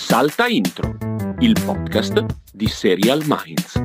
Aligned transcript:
Salta 0.00 0.46
Intro, 0.46 0.96
il 1.40 1.60
podcast 1.60 2.24
di 2.52 2.68
Serial 2.68 3.20
Minds. 3.26 3.82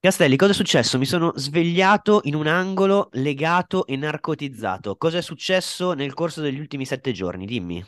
Castelli, 0.00 0.36
cosa 0.36 0.50
è 0.50 0.54
successo? 0.54 0.98
Mi 0.98 1.06
sono 1.06 1.32
svegliato 1.36 2.20
in 2.24 2.34
un 2.34 2.48
angolo 2.48 3.10
legato 3.12 3.86
e 3.86 3.96
narcotizzato. 3.96 4.96
Cosa 4.96 5.18
è 5.18 5.22
successo 5.22 5.92
nel 5.92 6.14
corso 6.14 6.40
degli 6.40 6.58
ultimi 6.58 6.84
sette 6.84 7.12
giorni? 7.12 7.46
Dimmi. 7.46 7.82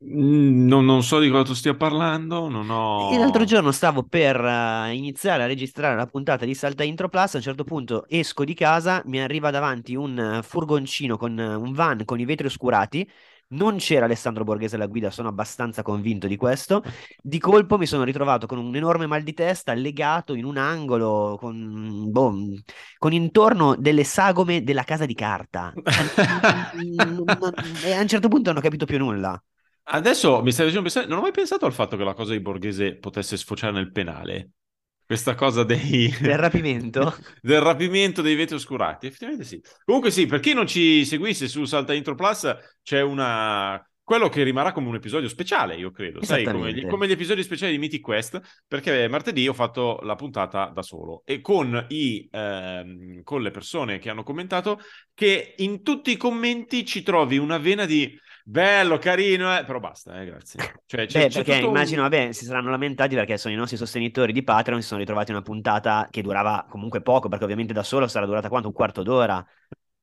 Non, 0.00 0.84
non 0.84 1.02
so 1.02 1.18
di 1.18 1.28
cosa 1.28 1.42
tu 1.42 1.54
stia 1.54 1.74
parlando, 1.74 2.48
non 2.48 2.70
ho... 2.70 3.18
L'altro 3.18 3.42
giorno 3.44 3.72
stavo 3.72 4.04
per 4.04 4.36
eh, 4.40 4.94
iniziare 4.94 5.42
a 5.42 5.46
registrare 5.46 5.96
la 5.96 6.06
puntata 6.06 6.44
di 6.44 6.54
Salta 6.54 6.84
Intro 6.84 7.08
Plus, 7.08 7.34
a 7.34 7.36
un 7.38 7.42
certo 7.42 7.64
punto 7.64 8.06
esco 8.08 8.44
di 8.44 8.54
casa, 8.54 9.02
mi 9.06 9.20
arriva 9.20 9.50
davanti 9.50 9.96
un 9.96 10.38
furgoncino 10.42 11.16
con 11.16 11.36
un 11.36 11.72
van 11.72 12.04
con 12.04 12.20
i 12.20 12.24
vetri 12.24 12.46
oscurati, 12.46 13.08
non 13.50 13.78
c'era 13.78 14.04
Alessandro 14.04 14.44
Borghese 14.44 14.76
alla 14.76 14.86
guida, 14.86 15.10
sono 15.10 15.28
abbastanza 15.28 15.82
convinto 15.82 16.28
di 16.28 16.36
questo. 16.36 16.82
Di 17.20 17.38
colpo 17.40 17.76
mi 17.76 17.86
sono 17.86 18.04
ritrovato 18.04 18.46
con 18.46 18.58
un 18.58 18.76
enorme 18.76 19.06
mal 19.06 19.22
di 19.22 19.32
testa, 19.34 19.72
legato 19.74 20.34
in 20.34 20.44
un 20.44 20.58
angolo, 20.58 21.36
con, 21.40 22.04
boh, 22.10 22.34
con 22.98 23.12
intorno 23.12 23.74
delle 23.74 24.04
sagome 24.04 24.62
della 24.62 24.84
casa 24.84 25.06
di 25.06 25.14
carta. 25.14 25.76
Non- 26.70 27.54
E 27.82 27.92
a 27.92 28.00
un 28.00 28.08
certo 28.08 28.28
punto 28.28 28.50
non 28.50 28.58
ho 28.58 28.62
capito 28.62 28.84
più 28.86 28.98
nulla. 28.98 29.40
Adesso 29.90 30.42
mi 30.42 30.52
stai 30.52 30.66
facendo 30.66 30.82
pensare, 30.82 31.06
non 31.06 31.18
ho 31.18 31.22
mai 31.22 31.30
pensato 31.30 31.64
al 31.64 31.72
fatto 31.72 31.96
che 31.96 32.04
la 32.04 32.12
cosa 32.12 32.32
di 32.32 32.40
Borghese 32.40 32.96
potesse 32.96 33.38
sfociare 33.38 33.72
nel 33.72 33.90
penale. 33.90 34.50
Questa 35.06 35.34
cosa 35.34 35.64
dei... 35.64 36.14
Del 36.20 36.36
rapimento? 36.36 37.16
del 37.40 37.62
rapimento 37.62 38.20
dei 38.20 38.34
vetri 38.34 38.56
oscurati. 38.56 39.06
Effettivamente 39.06 39.46
sì. 39.46 39.58
Comunque 39.86 40.10
sì, 40.10 40.26
per 40.26 40.40
chi 40.40 40.52
non 40.52 40.66
ci 40.66 41.06
seguisse 41.06 41.48
su 41.48 41.64
Salta 41.64 41.94
Intro 41.94 42.14
Plus, 42.14 42.54
c'è 42.82 43.00
una... 43.00 43.82
Quello 44.02 44.28
che 44.28 44.42
rimarrà 44.42 44.72
come 44.72 44.88
un 44.88 44.94
episodio 44.94 45.28
speciale, 45.28 45.76
io 45.76 45.90
credo, 45.90 46.22
sai, 46.22 46.42
come 46.44 46.72
gli, 46.72 46.86
come 46.86 47.06
gli 47.06 47.10
episodi 47.10 47.42
speciali 47.42 47.72
di 47.72 47.78
Mythic 47.78 48.00
Quest, 48.00 48.40
perché 48.66 49.06
martedì 49.06 49.46
ho 49.46 49.52
fatto 49.52 49.98
la 50.02 50.14
puntata 50.14 50.70
da 50.74 50.80
solo 50.80 51.20
e 51.26 51.42
con, 51.42 51.84
i, 51.88 52.26
ehm, 52.30 53.22
con 53.22 53.42
le 53.42 53.50
persone 53.50 53.98
che 53.98 54.08
hanno 54.08 54.22
commentato 54.22 54.80
che 55.12 55.54
in 55.58 55.82
tutti 55.82 56.10
i 56.10 56.16
commenti 56.16 56.86
ci 56.86 57.02
trovi 57.02 57.36
una 57.36 57.58
vena 57.58 57.84
di 57.84 58.18
bello, 58.50 58.98
carino, 58.98 59.56
eh, 59.58 59.64
però 59.64 59.78
basta, 59.80 60.20
eh, 60.20 60.24
grazie. 60.26 60.60
Cioè, 60.86 61.06
c'è, 61.06 61.26
Beh, 61.26 61.28
c'è 61.28 61.42
perché 61.42 61.54
tutto 61.54 61.68
un- 61.70 61.82
immagino, 61.82 62.02
vabbè, 62.02 62.32
si 62.32 62.44
saranno 62.44 62.70
lamentati 62.70 63.14
perché 63.14 63.38
sono 63.38 63.54
i 63.54 63.56
nostri 63.56 63.76
sostenitori 63.78 64.30
di 64.32 64.42
Patreon, 64.42 64.82
si 64.82 64.88
sono 64.88 65.00
ritrovati 65.00 65.30
una 65.30 65.40
puntata 65.42 66.06
che 66.10 66.20
durava 66.22 66.66
comunque 66.68 67.00
poco, 67.00 67.28
perché 67.28 67.44
ovviamente 67.44 67.72
da 67.72 67.82
solo 67.82 68.06
sarà 68.08 68.26
durata 68.26 68.48
quanto? 68.50 68.68
Un 68.68 68.74
quarto 68.74 69.02
d'ora. 69.02 69.44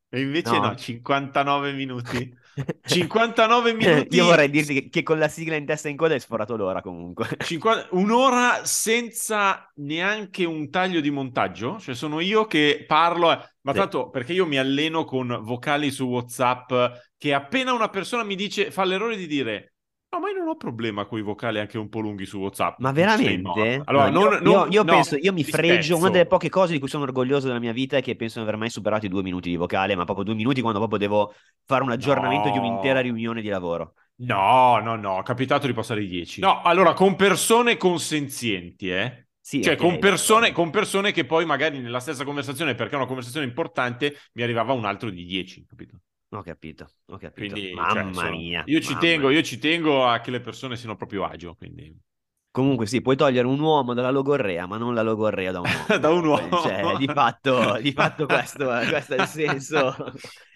E 0.10 0.22
invece 0.22 0.60
No. 0.60 0.60
no, 0.60 0.76
59 0.76 1.74
minuti. 1.74 2.34
59 2.86 3.74
minuti. 3.74 4.16
Io 4.16 4.26
vorrei 4.26 4.50
dirti 4.50 4.74
che, 4.74 4.90
che 4.90 5.04
con 5.04 5.18
la 5.20 5.28
sigla 5.28 5.56
in 5.56 5.66
testa 5.66 5.90
in 5.90 5.98
coda 5.98 6.14
hai 6.14 6.20
sforato 6.20 6.56
l'ora 6.56 6.82
comunque. 6.82 7.28
50 7.42 7.88
un'ora 7.92 8.64
senza 8.66 9.70
neanche 9.76 10.46
un 10.46 10.70
taglio 10.70 11.02
di 11.02 11.10
montaggio, 11.12 11.80
cioè 11.80 11.96
sono 11.96 12.20
io 12.20 12.46
che 12.46 12.86
parlo, 12.88 13.32
eh, 13.32 13.40
ma 13.62 13.74
Sì. 13.74 13.78
tanto 13.80 14.10
perché 14.10 14.34
io 14.34 14.46
mi 14.46 14.58
alleno 14.58 15.04
con 15.04 15.40
vocali 15.42 15.92
su 15.92 16.06
WhatsApp 16.06 16.72
che 17.18 17.34
appena 17.34 17.74
una 17.74 17.90
persona 17.90 18.24
mi 18.24 18.36
dice, 18.36 18.72
fa 18.72 18.84
l'errore 18.86 19.18
di 19.18 19.28
dire 19.28 19.75
No, 20.16 20.22
ma 20.22 20.30
io 20.30 20.38
non 20.38 20.48
ho 20.48 20.56
problema 20.56 21.06
con 21.06 21.20
i 21.20 21.22
vocali 21.22 21.60
anche 21.60 21.78
un 21.78 21.90
po' 21.90 22.00
lunghi 22.00 22.26
su 22.26 22.38
WhatsApp. 22.40 22.80
Ma 22.80 22.92
veramente? 22.94 23.82
Allora, 23.84 24.10
No, 24.10 24.24
non- 24.24 24.34
io, 24.34 24.40
non- 24.40 24.50
io- 24.52 24.68
io 24.70 24.84
no, 24.84 24.94
penso, 24.94 25.18
io 25.18 25.34
mi 25.34 25.44
fregio, 25.44 25.82
spezzo. 25.82 25.98
una 25.98 26.10
delle 26.10 26.26
poche 26.26 26.48
cose 26.50 26.72
di 26.72 26.80
cui 26.80 26.88
sono 26.88 27.04
orgoglioso 27.04 27.48
della 27.48 27.60
mia 27.60 27.74
vita 27.74 27.98
è 27.98 28.02
che 28.02 28.16
penso 28.16 28.40
di 28.40 28.46
aver 28.46 28.58
mai 28.58 28.70
superato 28.70 29.06
i 29.06 29.10
due 29.10 29.24
minuti 29.24 29.50
di 29.50 29.58
vocale, 29.58 29.94
ma 29.96 30.06
proprio 30.06 30.24
due 30.26 30.36
minuti 30.36 30.62
quando 30.62 30.80
proprio 30.80 31.00
devo 31.00 31.34
fare 31.66 31.84
un 31.84 31.92
aggiornamento 31.92 32.50
di 32.50 32.56
No. 32.56 32.62
un'intera 32.62 33.02
riunione 33.02 33.42
di 33.42 33.50
lavoro. 33.50 33.94
No, 34.18 34.80
no, 34.80 34.96
no, 34.96 35.20
è 35.20 35.24
capitato 35.24 35.68
di 35.68 35.74
passare 35.74 36.02
i 36.04 36.08
10. 36.08 36.40
No, 36.40 36.62
allora, 36.62 36.94
con 36.94 37.16
persone 37.18 37.76
consenzienti, 37.76 38.90
eh. 38.90 39.28
Sì, 39.42 39.62
Cioè, 39.62 39.74
ok, 39.74 39.80
con 39.80 40.00
persone, 40.00 40.52
con 40.54 40.70
persone 40.72 41.12
che 41.12 41.26
poi 41.26 41.46
magari 41.46 41.80
nella 41.80 42.00
stessa 42.00 42.24
conversazione, 42.24 42.74
perché 42.76 42.94
è 42.94 42.98
una 42.98 43.06
conversazione 43.06 43.46
importante, 43.46 44.16
mi 44.34 44.42
arrivava 44.42 44.74
un 44.74 44.86
altro 44.86 45.10
di 45.10 45.26
10, 45.26 45.66
capito? 45.68 46.00
Ho 46.30 46.42
capito, 46.42 46.90
ho 47.06 47.18
capito. 47.18 47.54
Quindi, 47.54 47.74
Mamma 47.74 48.14
cioè, 48.14 48.30
mia. 48.32 48.64
Io 48.66 48.80
ci 48.80 48.90
mamma 48.90 49.00
tengo, 49.00 49.30
io 49.30 49.42
ci 49.44 49.58
tengo 49.58 50.06
a 50.06 50.20
che 50.20 50.32
le 50.32 50.42
persone 50.42 50.76
siano 50.76 50.96
proprio 50.96 51.24
agio, 51.26 51.56
quindi... 51.56 51.96
Comunque 52.52 52.86
sì, 52.86 53.02
puoi 53.02 53.18
togliere 53.18 53.48
un 53.48 53.60
uomo 53.60 53.94
dalla 53.94 54.12
logorrea, 54.12 54.66
ma 54.66 54.78
non 54.78 54.94
la 54.94 55.02
logorrea 55.02 55.52
da 55.52 55.60
un 55.60 55.68
uomo. 55.88 55.98
Da 56.00 56.10
un 56.10 56.26
uomo. 56.26 56.62
Cioè, 56.62 56.96
di 56.98 57.06
fatto, 57.06 57.78
di 57.82 57.92
fatto 57.92 58.26
questo, 58.28 58.66
questo 58.66 59.16
è 59.16 59.22
il 59.22 59.28
senso, 59.28 60.14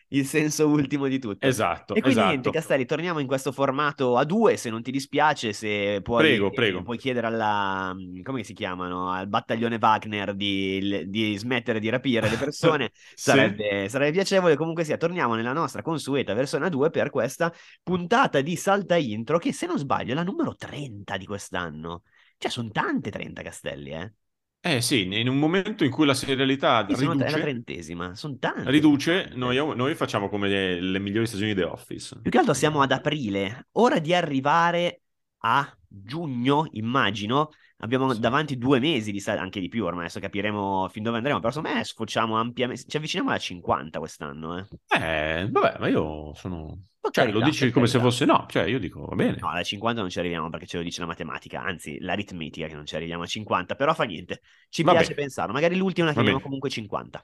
il 0.09 0.25
senso 0.25 0.68
ultimo 0.68 1.08
di 1.08 1.20
tutto. 1.20 1.47
Esatto, 1.47 1.94
E 1.94 2.02
quindi 2.02 2.20
esatto. 2.20 2.30
niente, 2.30 2.50
Castelli, 2.52 2.86
torniamo 2.86 3.20
in 3.20 3.28
questo 3.28 3.52
formato 3.52 4.18
a 4.18 4.24
due, 4.25 4.58
se 4.58 4.70
non 4.70 4.81
ti 4.84 4.92
dispiace, 4.92 5.53
se 5.53 6.02
puoi, 6.03 6.24
Prego, 6.24 6.52
prego. 6.52 6.84
puoi 6.84 6.97
chiedere 6.97 7.28
alla, 7.28 7.96
come 8.24 8.44
si 8.44 8.53
chiamano, 8.53 9.09
al 9.12 9.28
battaglione 9.28 9.78
Wagner 9.80 10.36
di, 10.36 11.06
di 11.09 11.36
smettere 11.38 11.80
di 11.80 11.90
rapire 11.90 12.30
le 12.30 12.38
persone, 12.38 12.92
Sì. 13.16 13.22
sarebbe, 13.24 13.90
sarebbe 13.90 14.12
piacevole. 14.12 14.56
Comunque 14.56 14.84
sia, 14.84 14.98
torniamo 14.98 15.36
nella 15.36 15.53
nostra 15.53 15.81
consueta 15.81 16.34
versione 16.34 16.66
a 16.68 16.69
2 16.69 16.90
per 16.90 17.09
questa 17.09 17.52
puntata 17.84 18.42
di 18.42 18.56
Salta 18.56 18.96
Intro, 18.98 19.38
che 19.40 19.53
se 19.53 19.66
non 19.66 19.78
sbaglio 19.78 20.12
è 20.12 20.16
la 20.16 20.24
numero 20.24 20.56
30 20.56 21.18
di 21.18 21.25
quest'anno. 21.25 22.03
Cioè, 22.38 22.52
sono 22.52 22.69
tante 22.72 23.09
30 23.12 23.42
Castelli, 23.42 23.92
eh? 23.92 24.14
Eh 24.62 24.81
sì, 24.81 25.03
in 25.18 25.30
un 25.30 25.38
momento 25.40 25.86
in 25.86 25.92
cui 25.92 26.06
la 26.06 26.14
serialità 26.14 26.86
Sì, 26.86 26.96
sono- 26.96 27.14
è 27.14 27.16
la 27.16 27.25
riduce, 27.28 27.40
trentesima, 27.40 28.14
sono 28.16 28.38
tante. 28.38 28.70
riduce 28.70 29.30
noi, 29.36 29.56
noi 29.75 29.96
facciamo 29.96 30.28
come 30.28 30.50
le, 30.50 30.81
le 30.81 31.00
migliori 31.00 31.28
stagioni 31.28 31.53
di 31.53 31.62
The 31.62 31.66
Office. 31.66 32.20
Più 32.22 32.30
che 32.30 32.38
altro 32.38 32.53
siamo 32.53 32.81
ad 32.81 32.92
aprile, 32.92 33.68
ora 33.74 34.00
di 34.00 34.14
arrivare 34.14 35.02
a 35.40 35.78
giugno, 35.90 36.68
immagino. 36.72 37.50
Abbiamo 37.78 38.14
Sì. 38.14 38.20
davanti 38.20 38.58
due 38.58 38.80
mesi, 38.80 39.12
di 39.12 39.20
sa- 39.20 39.40
anche 39.40 39.60
di 39.60 39.68
più 39.70 39.86
ormai, 39.86 40.04
adesso 40.06 40.20
capiremo 40.20 40.88
fin 40.90 41.04
dove 41.04 41.18
andremo, 41.18 41.40
però 41.40 41.52
secondo 41.52 41.76
me 41.78 41.84
sfociamo 41.84 42.38
ampiamente, 42.38 42.84
ci 42.88 42.98
avviciniamo 42.98 43.30
alla 43.30 43.40
50 43.40 44.00
quest'anno, 44.00 44.58
eh. 44.58 44.68
Eh, 44.92 45.48
vabbè, 45.50 45.78
ma 45.80 45.88
io 45.88 46.34
sono... 46.34 46.86
Cioè, 47.02 47.12
carità, 47.26 47.40
lo 47.40 47.44
dici 47.46 47.72
come 47.72 47.88
se 47.88 48.00
fosse 48.00 48.26
no, 48.26 48.46
cioè 48.50 48.64
io 48.66 48.78
dico, 48.80 49.06
va 49.06 49.16
bene. 49.16 49.38
No, 49.40 49.48
alla 49.50 49.64
50 49.64 50.02
non 50.02 50.10
ci 50.10 50.20
arriviamo 50.20 50.50
perché 50.50 50.66
ce 50.68 50.78
lo 50.78 50.84
dice 50.84 51.00
la 51.00 51.08
matematica, 51.08 51.62
anzi 51.62 51.98
l'aritmetica 52.00 52.68
che 52.68 52.74
non 52.76 52.86
ci 52.86 52.96
arriviamo 52.96 53.24
a 53.24 53.26
50, 53.26 53.76
però 53.76 53.94
fa 53.94 54.04
niente, 54.04 54.42
ci 54.70 54.84
Va 54.84 54.92
piace 54.92 55.14
bene. 55.14 55.22
pensarlo, 55.22 55.54
magari 55.54 55.76
l'ultima 55.78 56.08
la 56.08 56.14
chiamiamo 56.14 56.40
comunque 56.42 56.70
50. 56.70 57.24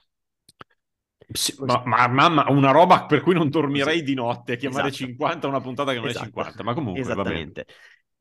Sì, 1.32 1.54
ma, 1.64 1.82
ma- 1.84 2.06
mamma, 2.08 2.44
una 2.50 2.70
roba 2.70 3.04
per 3.04 3.20
cui 3.20 3.34
non 3.34 3.48
dormirei 3.50 3.98
Sì. 3.98 4.04
di 4.04 4.14
notte, 4.14 4.56
chiamare 4.56 4.88
Esatto. 4.88 5.04
50 5.04 5.48
una 5.48 5.60
puntata 5.60 5.92
che 5.92 5.98
non 5.98 6.06
Esatto. 6.08 6.24
è 6.24 6.26
50, 6.28 6.62
ma 6.62 6.72
comunque. 6.74 7.00
Esattamente. 7.00 7.66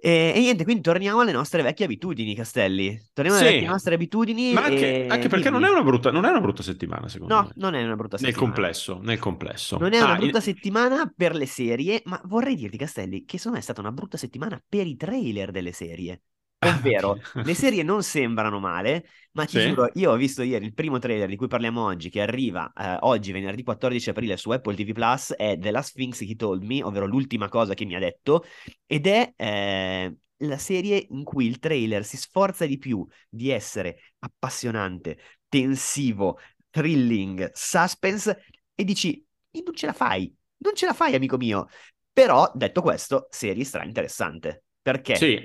E, 0.05 0.33
e 0.35 0.39
niente, 0.39 0.63
quindi 0.65 0.83
torniamo 0.83 1.21
alle 1.21 1.31
nostre 1.31 1.63
vecchie 1.63 1.85
abitudini, 1.85 2.35
Castelli. 2.35 2.95
Torniamo 3.11 3.39
alle 3.39 3.47
Sì. 3.47 3.53
vecchie 3.55 3.67
nostre 3.69 3.95
abitudini. 3.95 4.53
Ma 4.53 4.63
anche, 4.65 5.05
e 5.05 5.07
anche 5.09 5.29
perché 5.29 5.49
non 5.49 5.63
è 5.65 5.69
una 5.69 5.81
brutta, 5.81 6.11
non 6.11 6.25
è 6.25 6.29
una 6.29 6.41
brutta 6.41 6.61
settimana, 6.61 7.07
secondo 7.07 7.33
No, 7.33 7.41
me. 7.41 7.51
non 7.55 7.73
è 7.73 7.83
una 7.83 7.95
brutta 7.95 8.17
Nel 8.19 8.27
settimana. 8.31 8.53
complesso, 8.53 8.99
nel 9.01 9.17
complesso. 9.17 9.77
Non 9.79 9.93
è 9.93 9.99
una 10.01 10.13
Ah, 10.13 10.17
brutta 10.17 10.37
in- 10.37 10.43
settimana 10.43 11.11
per 11.15 11.33
le 11.35 11.47
serie, 11.47 12.01
ma 12.05 12.21
vorrei 12.25 12.53
dirti, 12.55 12.77
Castelli, 12.77 13.25
che 13.25 13.37
secondo 13.37 13.53
me 13.57 13.59
è 13.61 13.63
stata 13.63 13.81
una 13.81 13.91
brutta 13.91 14.17
settimana 14.17 14.61
per 14.67 14.85
i 14.85 14.95
trailer 14.95 15.49
delle 15.49 15.71
serie. 15.71 16.21
Ovvero, 16.67 17.19
le 17.41 17.53
serie 17.53 17.83
non 17.83 18.01
sembrano 18.03 18.59
male, 18.59 19.07
ma 19.33 19.45
ti 19.45 19.57
Sì. 19.57 19.59
giuro, 19.59 19.89
io 19.93 20.11
ho 20.11 20.15
visto 20.15 20.41
ieri 20.41 20.65
il 20.65 20.73
primo 20.73 20.97
trailer 20.99 21.27
di 21.29 21.35
cui 21.35 21.47
parliamo 21.47 21.83
oggi, 21.83 22.09
che 22.09 22.21
arriva 22.21 22.71
eh, 22.75 22.97
oggi, 23.01 23.31
venerdì 23.31 23.63
14 23.63 24.09
aprile, 24.09 24.35
su 24.37 24.49
Apple 24.49 24.75
TV 24.75 24.91
Plus, 24.93 25.33
è 25.35 25.57
The 25.59 25.71
Last 25.71 25.93
Things 25.95 26.21
He 26.21 26.35
Told 26.35 26.63
Me, 26.63 26.81
ovvero 26.83 27.05
l'ultima 27.05 27.49
cosa 27.49 27.73
che 27.75 27.85
mi 27.85 27.95
ha 27.95 27.99
detto, 27.99 28.43
ed 28.85 29.07
è 29.07 29.33
eh, 29.35 30.15
la 30.37 30.57
serie 30.57 31.05
in 31.09 31.23
cui 31.23 31.45
il 31.45 31.59
trailer 31.59 32.03
si 32.03 32.17
sforza 32.17 32.65
di 32.65 32.77
più 32.77 33.05
di 33.29 33.49
essere 33.51 33.99
appassionante, 34.19 35.17
tensivo, 35.47 36.39
thrilling, 36.69 37.51
suspense, 37.53 38.43
e 38.73 38.83
dici, 38.83 39.23
"E 39.51 39.61
non 39.63 39.73
ce 39.75 39.85
la 39.85 39.93
fai, 39.93 40.33
non 40.57 40.73
ce 40.75 40.85
la 40.85 40.93
fai, 40.93 41.15
amico 41.15 41.37
mio. 41.37 41.67
Però, 42.11 42.49
detto 42.55 42.81
questo, 42.81 43.27
serie 43.29 43.63
stra 43.65 43.83
interessante. 43.83 44.63
Perché? 44.81 45.33
Sì. 45.33 45.43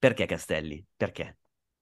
Perché 0.00 0.26
Castelli? 0.26 0.84
Perché? 0.96 1.36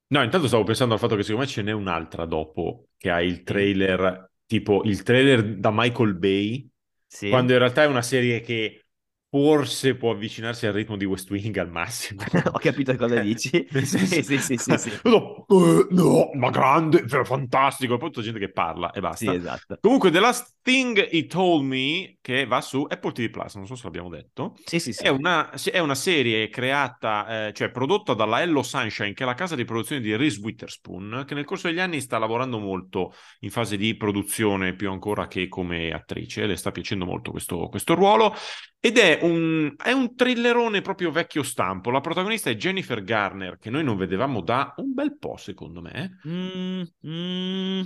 No, 0.07 0.23
intanto 0.23 0.47
stavo 0.47 0.63
pensando 0.63 0.93
al 0.95 0.99
fatto 0.99 1.15
che 1.15 1.21
secondo 1.23 1.45
me 1.45 1.51
ce 1.51 1.61
n'è 1.61 1.71
un'altra 1.71 2.25
dopo 2.25 2.89
che 2.97 3.11
ha 3.11 3.21
il 3.21 3.43
trailer, 3.43 4.31
tipo 4.45 4.81
il 4.83 5.03
trailer 5.03 5.57
da 5.57 5.69
Michael 5.71 6.15
Bay, 6.15 6.67
Sì. 7.07 7.29
quando 7.29 7.53
in 7.53 7.59
realtà 7.59 7.83
è 7.83 7.85
una 7.85 8.01
serie 8.01 8.41
che 8.41 8.85
forse 9.29 9.95
può 9.95 10.11
avvicinarsi 10.11 10.65
al 10.65 10.73
ritmo 10.73 10.97
di 10.97 11.05
West 11.05 11.29
Wing 11.29 11.55
al 11.57 11.69
massimo. 11.69 12.23
Ho 12.51 12.57
capito 12.59 12.95
cosa 12.95 13.19
dici. 13.19 13.65
Nel 13.71 13.85
senso- 13.85 14.05
Sì, 14.05 14.23
sì, 14.23 14.39
sì, 14.39 14.57
sì, 14.57 14.77
sì. 14.77 14.99
No, 15.03 15.45
eh, 15.47 15.87
no, 15.91 16.29
ma 16.33 16.49
grande, 16.49 17.05
fantastico. 17.23 17.95
E 17.95 17.97
poi 17.97 18.09
tutta 18.09 18.23
gente 18.23 18.39
che 18.39 18.51
parla 18.51 18.91
e 18.91 18.95
Sì, 18.95 18.99
basta. 19.01 19.33
esatto. 19.33 19.77
Comunque, 19.81 20.11
The 20.11 20.19
Last 20.19 20.55
Thing 20.61 21.07
He 21.11 21.25
Told 21.25 21.63
Me, 21.63 22.17
che 22.21 22.45
va 22.45 22.59
su 22.61 22.85
Apple 22.89 23.11
TV 23.11 23.29
Plus, 23.29 23.55
non 23.55 23.65
so 23.67 23.75
se 23.75 23.83
l'abbiamo 23.83 24.09
detto, 24.09 24.55
Sì, 24.65 24.79
sì, 24.79 24.93
sì. 24.93 25.03
è 25.03 25.09
una, 25.09 25.51
sì, 25.55 25.69
è 25.69 25.79
una 25.79 25.95
serie 25.95 26.49
creata, 26.49 27.47
eh, 27.47 27.53
cioè 27.53 27.69
prodotta 27.71 28.13
dalla 28.13 28.41
Hello 28.41 28.63
Sunshine, 28.63 29.13
che 29.13 29.23
è 29.23 29.25
la 29.25 29.33
casa 29.35 29.55
di 29.55 29.63
produzione 29.65 30.01
di 30.01 30.15
Reese 30.15 30.39
Witherspoon, 30.41 31.23
che 31.27 31.33
nel 31.35 31.45
corso 31.45 31.67
degli 31.67 31.79
anni 31.79 32.01
sta 32.01 32.17
lavorando 32.17 32.59
molto 32.59 33.13
in 33.41 33.51
fase 33.51 33.77
di 33.77 33.95
produzione, 33.95 34.75
più 34.75 34.89
ancora 34.91 35.27
che 35.27 35.47
come 35.47 35.91
attrice. 35.91 36.45
Le 36.45 36.55
sta 36.55 36.71
piacendo 36.71 37.05
molto 37.05 37.31
questo, 37.31 37.67
questo 37.69 37.93
ruolo. 37.95 38.33
Ed 38.81 38.97
è 38.97 39.19
un, 39.23 39.73
è 39.77 39.91
un 39.91 40.15
thrillerone 40.15 40.81
proprio 40.81 41.11
vecchio 41.11 41.43
stampo. 41.43 41.91
La 41.91 41.99
protagonista 41.99 42.49
è 42.49 42.55
Jennifer 42.55 43.03
Garner, 43.03 43.57
che 43.57 43.69
noi 43.69 43.83
non 43.83 43.97
vedevamo 43.97 44.41
da 44.41 44.73
un 44.77 44.93
bel 44.93 45.17
po', 45.17 45.35
secondo 45.37 45.81
me. 45.81 46.19
Mm, 46.27 46.81
mm, 47.05 47.81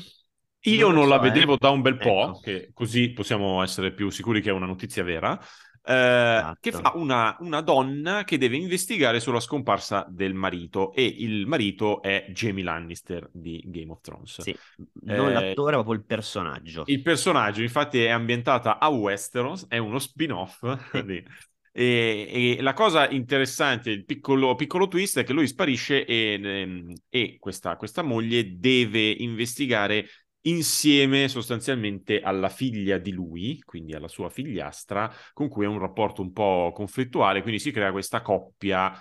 Io 0.65 0.87
Non 0.87 0.93
non, 0.93 1.07
lo 1.07 1.07
la 1.07 1.17
so, 1.17 1.23
eh. 1.23 1.31
vedevo 1.31 1.57
da 1.57 1.69
un 1.71 1.81
bel 1.81 1.97
po', 1.97 2.37
Ecco. 2.37 2.39
che 2.41 2.71
così 2.73 3.11
possiamo 3.11 3.61
essere 3.63 3.93
più 3.93 4.09
sicuri 4.09 4.41
che 4.41 4.49
è 4.49 4.53
una 4.53 4.65
notizia 4.67 5.03
vera. 5.03 5.39
Eh, 5.83 6.57
che 6.59 6.69
Esatto. 6.69 6.89
fa 6.89 6.93
una, 6.95 7.35
una 7.39 7.61
donna 7.61 8.23
che 8.23 8.37
deve 8.37 8.57
investigare 8.57 9.19
sulla 9.19 9.39
scomparsa 9.39 10.05
del 10.09 10.33
marito 10.33 10.93
e 10.93 11.05
il 11.05 11.45
marito 11.47 12.01
è 12.01 12.27
Jamie 12.29 12.63
Lannister 12.63 13.29
di 13.31 13.61
Game 13.65 13.91
of 13.91 14.01
Thrones. 14.01 14.41
sì. 14.41 14.51
Non 15.05 15.27
Eh, 15.27 15.33
l'attore, 15.33 15.75
ma 15.75 15.83
proprio 15.83 15.99
il 15.99 16.05
personaggio. 16.05 16.83
Il 16.85 17.01
personaggio, 17.01 17.61
infatti, 17.61 18.01
è 18.03 18.09
ambientata 18.09 18.77
a 18.79 18.89
Westeros, 18.89 19.67
è 19.67 19.77
uno 19.77 19.99
spin-off. 19.99 20.63
Sì. 20.91 21.01
di- 21.05 21.23
E, 21.75 22.55
e 22.59 22.61
la 22.61 22.73
cosa 22.73 23.09
interessante, 23.09 23.89
il 23.89 24.05
piccolo, 24.05 24.53
piccolo 24.53 24.87
twist, 24.87 25.19
è 25.19 25.23
che 25.23 25.33
lui 25.33 25.47
sparisce 25.47 26.05
e, 26.05 26.39
ehm, 26.43 26.93
e 27.09 27.37
questa, 27.39 27.77
questa 27.77 28.03
moglie 28.03 28.59
deve 28.59 29.09
investigare 29.09 30.07
insieme 30.43 31.27
sostanzialmente 31.27 32.19
alla 32.21 32.49
figlia 32.49 32.97
di 32.97 33.11
lui, 33.11 33.61
quindi 33.63 33.93
alla 33.93 34.07
sua 34.07 34.29
figliastra, 34.29 35.11
con 35.33 35.47
cui 35.49 35.65
ha 35.65 35.69
un 35.69 35.79
rapporto 35.79 36.21
un 36.21 36.31
po' 36.31 36.71
conflittuale, 36.73 37.41
quindi 37.41 37.59
si 37.59 37.71
crea 37.71 37.91
questa 37.91 38.21
coppia 38.21 38.93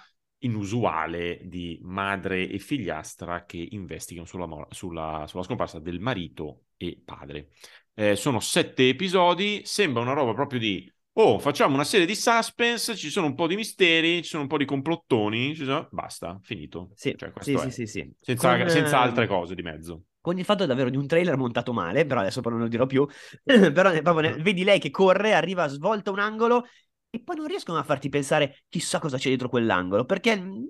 inusuale 0.44 1.40
di 1.44 1.78
madre 1.82 2.48
e 2.48 2.58
figliastra 2.58 3.44
che 3.44 3.64
investigano 3.70 4.26
sulla, 4.26 4.48
sulla- 4.70 5.24
sulla 5.28 5.42
scomparsa 5.44 5.78
del 5.78 6.00
marito 6.00 6.64
e 6.76 7.00
padre. 7.04 7.50
Eh, 7.94 8.16
sono 8.16 8.40
sette 8.40 8.88
episodi, 8.88 9.60
sembra 9.64 10.02
una 10.02 10.12
roba 10.14 10.32
proprio 10.34 10.58
di 10.58 10.90
oh, 11.14 11.38
facciamo 11.38 11.74
una 11.74 11.84
serie 11.84 12.06
di 12.06 12.14
suspense, 12.14 12.96
ci 12.96 13.10
sono 13.10 13.26
un 13.26 13.34
po' 13.34 13.46
di 13.46 13.54
misteri, 13.54 14.22
ci 14.22 14.30
sono 14.30 14.42
un 14.42 14.48
po' 14.48 14.56
di 14.56 14.64
complottoni, 14.64 15.54
sono- 15.54 15.88
basta, 15.92 16.40
finito. 16.42 16.90
Sì, 16.94 17.14
Cioè, 17.16 17.32
sì, 17.38 17.56
sì, 17.58 17.70
sì, 17.70 17.86
sì. 17.86 18.14
Senza, 18.20 18.56
Con, 18.56 18.68
senza 18.68 18.98
eh, 18.98 19.02
altre 19.02 19.26
cose 19.26 19.54
di 19.54 19.62
mezzo. 19.62 20.04
Con 20.22 20.38
il 20.38 20.44
fatto 20.46 20.64
davvero 20.66 20.88
di 20.90 20.96
un 20.96 21.06
trailer 21.06 21.36
montato 21.36 21.72
male, 21.74 22.06
però 22.06 22.20
adesso 22.20 22.40
poi 22.40 22.52
non 22.52 22.62
lo 22.62 22.68
dirò 22.68 22.86
più. 22.86 23.06
però 23.44 23.90
ne- 23.90 24.00
ne- 24.02 24.36
vedi 24.42 24.64
lei 24.64 24.78
che 24.80 24.90
corre, 24.90 25.34
arriva, 25.34 25.66
svolta 25.68 26.10
un 26.10 26.20
angolo 26.20 26.64
e 27.10 27.20
poi 27.22 27.36
non 27.36 27.46
riescono 27.46 27.78
a 27.78 27.82
farti 27.82 28.08
pensare 28.08 28.62
chissà 28.68 28.98
cosa 29.00 29.18
c'è 29.18 29.28
dietro 29.28 29.48
quell'angolo, 29.50 30.04
perché 30.06 30.36
mm, 30.40 30.64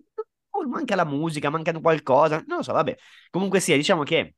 oh, 0.50 0.66
manca 0.69 0.96
la 0.96 1.04
musica, 1.04 1.50
manca 1.50 1.72
qualcosa, 1.81 2.43
non 2.49 2.58
lo 2.58 2.62
so, 2.64 2.72
vabbè. 2.72 2.96
Comunque 3.31 3.60
sia, 3.60 3.76
diciamo 3.76 4.02
che 4.02 4.34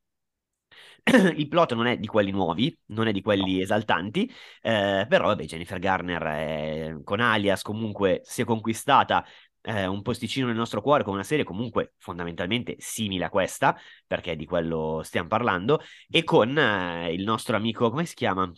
il 1.37 1.49
plot 1.49 1.75
non 1.75 1.87
è 1.87 1.97
di 1.99 2.07
quelli 2.07 2.31
nuovi, 2.31 2.77
non 2.87 3.07
è 3.07 3.13
di 3.13 3.21
quelli 3.23 3.61
esaltanti, 3.61 4.31
eh, 4.63 5.07
però 5.09 5.27
vabbè, 5.27 5.45
Jennifer 5.45 5.79
Garner 5.79 6.23
è- 6.23 6.97
con 7.05 7.21
Alias 7.21 7.63
comunque 7.63 8.21
si 8.25 8.43
è 8.43 8.45
conquistata 8.45 9.25
eh, 9.65 9.87
un 9.87 10.03
posticino 10.03 10.47
nel 10.47 10.57
nostro 10.57 10.83
cuore 10.83 11.03
con 11.05 11.15
una 11.15 11.23
serie 11.23 11.45
comunque 11.45 11.95
fondamentalmente 11.99 12.77
simile 12.79 13.25
a 13.25 13.31
questa, 13.31 13.77
perché 14.07 14.37
di 14.37 14.45
quello 14.45 15.01
stiamo 15.03 15.29
parlando, 15.29 15.81
e 16.09 16.23
con 16.23 16.57
eh, 16.57 17.13
il 17.13 17.25
nostro 17.25 17.57
amico, 17.57 17.91
come 17.91 18.05
si 18.05 18.15
chiama? 18.15 18.53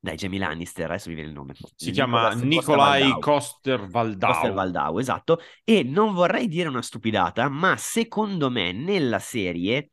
Dai, 0.00 0.14
Jamie 0.14 0.38
Lannister, 0.38 0.84
adesso 0.84 1.08
mi 1.08 1.16
viene 1.16 1.30
il 1.30 1.34
nome. 1.34 1.54
Si 1.74 1.90
chiama 1.90 2.28
Nicolas 2.28 2.42
Nikolai 2.42 3.18
Coster-Waldau. 3.18 3.18
Coster-Waldau. 3.18 4.30
Coster-Waldau, 4.30 4.98
esatto. 4.98 5.40
E 5.64 5.82
non 5.82 6.14
vorrei 6.14 6.46
dire 6.46 6.68
una 6.68 6.82
stupidata, 6.82 7.48
ma 7.48 7.76
secondo 7.76 8.48
me 8.48 8.70
nella 8.70 9.18
serie 9.18 9.90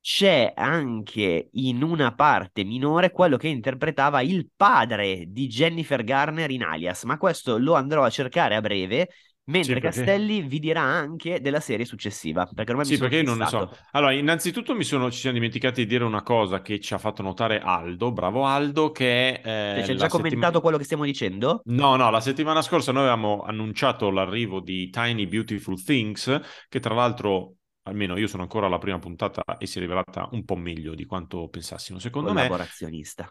c'è 0.00 0.52
anche 0.54 1.48
in 1.52 1.82
una 1.82 2.14
parte 2.14 2.62
minore 2.62 3.10
quello 3.10 3.36
che 3.36 3.48
interpretava 3.48 4.22
il 4.22 4.48
padre 4.54 5.24
di 5.26 5.48
Jennifer 5.48 6.04
Garner 6.04 6.50
in 6.50 6.62
Alias, 6.62 7.02
ma 7.02 7.18
questo 7.18 7.58
lo 7.58 7.74
andrò 7.74 8.04
a 8.04 8.10
cercare 8.10 8.54
a 8.54 8.60
breve. 8.60 9.10
Mentre 9.50 9.74
Sì, 9.74 9.80
perché- 9.80 9.96
Castelli 9.96 10.42
vi 10.42 10.58
dirà 10.58 10.82
anche 10.82 11.40
della 11.40 11.60
serie 11.60 11.84
successiva, 11.84 12.46
perché 12.54 12.70
ormai 12.70 12.86
Sì, 12.86 12.98
perché 12.98 13.16
io 13.16 13.22
non 13.24 13.38
ne 13.38 13.46
so. 13.46 13.70
Allora, 13.92 14.12
innanzitutto 14.12 14.74
mi 14.74 14.84
sono, 14.84 15.10
ci 15.10 15.18
siamo 15.18 15.34
dimenticati 15.36 15.82
di 15.82 15.86
dire 15.88 16.04
una 16.04 16.22
cosa 16.22 16.62
che 16.62 16.78
ci 16.80 16.94
ha 16.94 16.98
fatto 16.98 17.22
notare 17.22 17.60
Aldo, 17.60 18.12
bravo 18.12 18.46
Aldo, 18.46 18.90
che 18.92 19.40
è... 19.40 19.42
Cioè, 19.42 19.78
eh, 19.78 19.84
ci 19.84 19.92
la 19.92 19.98
già 19.98 20.08
settima- 20.08 20.08
commentato 20.08 20.60
quello 20.60 20.76
che 20.78 20.84
stiamo 20.84 21.04
dicendo? 21.04 21.62
No, 21.64 21.96
no, 21.96 22.10
la 22.10 22.20
settimana 22.20 22.62
scorsa 22.62 22.92
noi 22.92 23.02
avevamo 23.02 23.42
annunciato 23.42 24.10
l'arrivo 24.10 24.60
di 24.60 24.88
Tiny 24.90 25.26
Beautiful 25.26 25.82
Things, 25.82 26.40
che 26.68 26.78
tra 26.80 26.94
l'altro, 26.94 27.54
almeno 27.84 28.16
io 28.16 28.26
sono 28.26 28.42
ancora 28.42 28.66
alla 28.66 28.78
prima 28.78 28.98
puntata 28.98 29.42
e 29.58 29.66
si 29.66 29.78
è 29.78 29.80
rivelata 29.80 30.28
un 30.32 30.44
po' 30.44 30.56
meglio 30.56 30.94
di 30.94 31.04
quanto 31.04 31.48
pensassimo. 31.48 31.98
Secondo 31.98 32.32
me. 32.32 32.46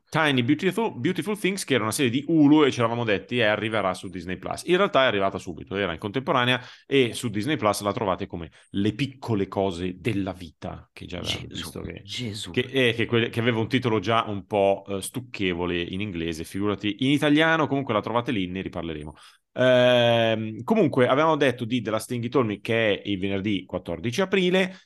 Tiny 0.09 0.43
Beautiful, 0.43 0.97
Beautiful 0.99 1.37
Things, 1.37 1.63
che 1.63 1.75
era 1.75 1.83
una 1.83 1.91
serie 1.91 2.11
di 2.11 2.23
Hulu 2.27 2.65
e 2.65 2.71
ci 2.71 2.79
eravamo 2.79 3.03
detti 3.03 3.37
e 3.37 3.43
arriverà 3.43 3.93
su 3.93 4.09
Disney 4.09 4.37
Plus. 4.37 4.63
In 4.65 4.77
realtà 4.77 5.03
è 5.03 5.07
arrivata 5.07 5.37
subito, 5.37 5.75
era 5.75 5.93
in 5.93 5.99
contemporanea 5.99 6.61
e 6.85 7.13
su 7.13 7.29
Disney 7.29 7.57
Plus 7.57 7.81
la 7.81 7.93
trovate 7.93 8.27
come 8.27 8.51
le 8.71 8.93
piccole 8.93 9.47
cose 9.47 9.97
della 9.99 10.33
vita, 10.33 10.89
che 10.91 11.05
già 11.05 11.19
avevamo 11.19 11.47
Gesù, 11.47 11.53
visto 11.53 11.81
che... 11.81 12.01
Gesù. 12.03 12.51
Che, 12.51 12.61
eh, 12.61 12.93
che, 12.93 13.05
que- 13.05 13.29
che 13.29 13.39
aveva 13.39 13.59
un 13.59 13.67
titolo 13.67 13.99
già 13.99 14.23
un 14.27 14.45
po' 14.45 14.83
eh, 14.87 15.01
stucchevole 15.01 15.79
in 15.79 16.01
inglese, 16.01 16.43
figurati 16.43 16.97
in 16.99 17.11
italiano, 17.11 17.67
comunque 17.67 17.93
la 17.93 18.01
trovate 18.01 18.31
lì, 18.31 18.47
ne 18.47 18.61
riparleremo. 18.61 19.15
Ehm, 19.53 20.63
comunque 20.63 21.07
avevamo 21.07 21.35
detto 21.35 21.65
di 21.65 21.81
The 21.81 21.89
Last 21.89 22.07
Thing 22.07 22.23
He 22.23 22.29
Told 22.29 22.47
Me 22.47 22.59
che 22.59 23.01
è 23.01 23.01
il 23.09 23.19
venerdì 23.19 23.65
14 23.65 24.21
aprile, 24.21 24.77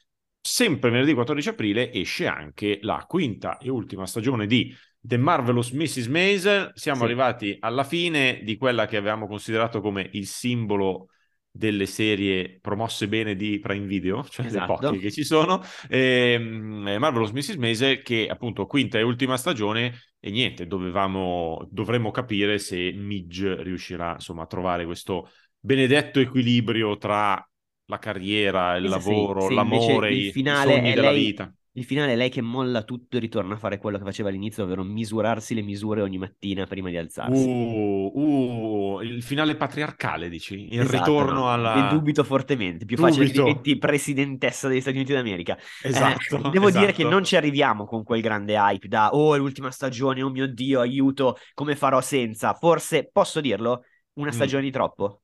sempre 0.42 0.90
venerdì 0.90 1.14
14 1.14 1.50
aprile 1.50 1.92
esce 1.92 2.28
anche 2.28 2.80
la 2.82 3.04
quinta 3.08 3.58
e 3.58 3.70
ultima 3.70 4.06
stagione 4.06 4.46
di 4.48 4.74
The 5.00 5.18
Marvelous 5.18 5.72
Mrs. 5.72 6.08
Maisel. 6.08 6.72
Siamo 6.76 7.00
Sì. 7.00 7.06
arrivati 7.06 7.58
alla 7.60 7.84
fine 7.84 8.42
di 8.44 8.58
quella 8.58 8.86
che 8.88 8.98
avevamo 8.98 9.28
considerato 9.28 9.82
come 9.82 10.10
il 10.14 10.28
simbolo 10.28 11.08
delle 11.56 11.86
serie 11.86 12.58
promosse 12.60 13.08
bene 13.08 13.36
di 13.36 13.60
Prime 13.60 13.86
Video, 13.86 14.24
cioè 14.30 14.50
le 14.50 14.50
Esatto. 14.50 14.64
poche 14.64 14.98
che 14.98 15.12
ci 15.12 15.24
sono. 15.24 15.62
Ehm, 15.90 16.88
eh, 16.88 16.98
Marvelous 16.98 17.32
Mrs. 17.32 17.58
Maisel 17.58 18.02
che 18.02 18.28
appunto 18.28 18.66
quinta 18.66 18.98
e 18.98 19.04
ultima 19.04 19.38
stagione 19.38 19.94
e 20.20 20.32
niente, 20.32 20.66
dovevamo, 20.68 21.68
dovremmo 21.70 22.12
capire 22.12 22.58
se 22.58 22.92
Midge 22.94 23.62
riuscirà 23.62 24.14
insomma 24.14 24.44
a 24.44 24.48
trovare 24.48 24.86
questo 24.86 25.30
benedetto 25.60 26.20
equilibrio 26.20 26.98
tra 26.98 27.46
la 27.86 28.00
carriera, 28.00 28.76
il 28.78 28.88
Sì, 28.98 29.34
lavoro, 29.36 29.38
sì, 29.38 29.54
l'amore, 29.54 30.14
il 30.14 30.24
i- 30.30 30.32
finale 30.32 30.80
i 30.80 30.82
sogni 30.82 30.94
della 30.94 31.12
lei- 31.12 31.12
vita. 31.12 31.54
Il 31.76 31.86
finale 31.86 32.14
è 32.14 32.16
lei 32.16 32.30
che 32.30 32.42
molla 32.42 32.84
tutto 32.84 33.18
e 33.18 33.20
ritorna 33.20 33.56
a 33.56 33.58
fare 33.58 33.78
quello 33.80 33.98
che 33.98 34.04
faceva 34.04 34.30
all'inizio, 34.30 34.64
ovvero 34.64 34.84
misurarsi 34.84 35.56
le 35.56 35.62
misure 35.62 36.02
ogni 36.02 36.18
mattina 36.18 36.66
prima 36.68 36.90
di 36.90 36.98
alzarsi. 36.98 37.50
Uh, 37.50 38.12
uh, 38.14 39.02
il 39.02 39.24
finale 39.24 39.56
patriarcale, 39.56 40.30
dici? 40.30 40.68
Il 40.74 40.86
Esatto, 40.86 40.98
ritorno 40.98 41.32
no, 41.32 41.52
alla... 41.52 41.74
ne 41.74 41.84
dubito 41.88 42.24
fortemente, 42.24 42.86
più 42.86 42.98
facile 42.98 43.26
che 43.26 43.32
Dubito. 43.32 43.44
diventi 43.48 43.78
presidentessa 43.78 44.68
degli 44.68 44.82
Stati 44.82 44.98
Uniti 44.98 45.14
d'America. 45.14 45.58
Eh, 45.82 45.88
Esatto, 45.88 46.38
devo 46.48 46.70
dire 46.70 46.92
che 46.94 47.02
esatto. 47.02 47.08
non 47.08 47.24
ci 47.24 47.36
arriviamo 47.36 47.86
con 47.86 48.04
quel 48.04 48.22
grande 48.22 48.56
hype 48.56 48.88
da 48.88 49.10
oh, 49.14 49.34
è 49.34 49.38
l'ultima 49.38 49.72
stagione, 49.72 50.22
oh 50.22 50.30
mio 50.30 50.48
Dio, 50.48 50.80
aiuto, 50.80 51.38
come 51.54 51.76
farò 51.76 52.02
senza? 52.02 52.54
Forse, 52.54 53.10
posso 53.12 53.42
dirlo, 53.42 53.84
una 54.14 54.32
Mm. 54.32 54.32
stagione 54.32 54.64
di 54.64 54.72
troppo. 54.72 55.22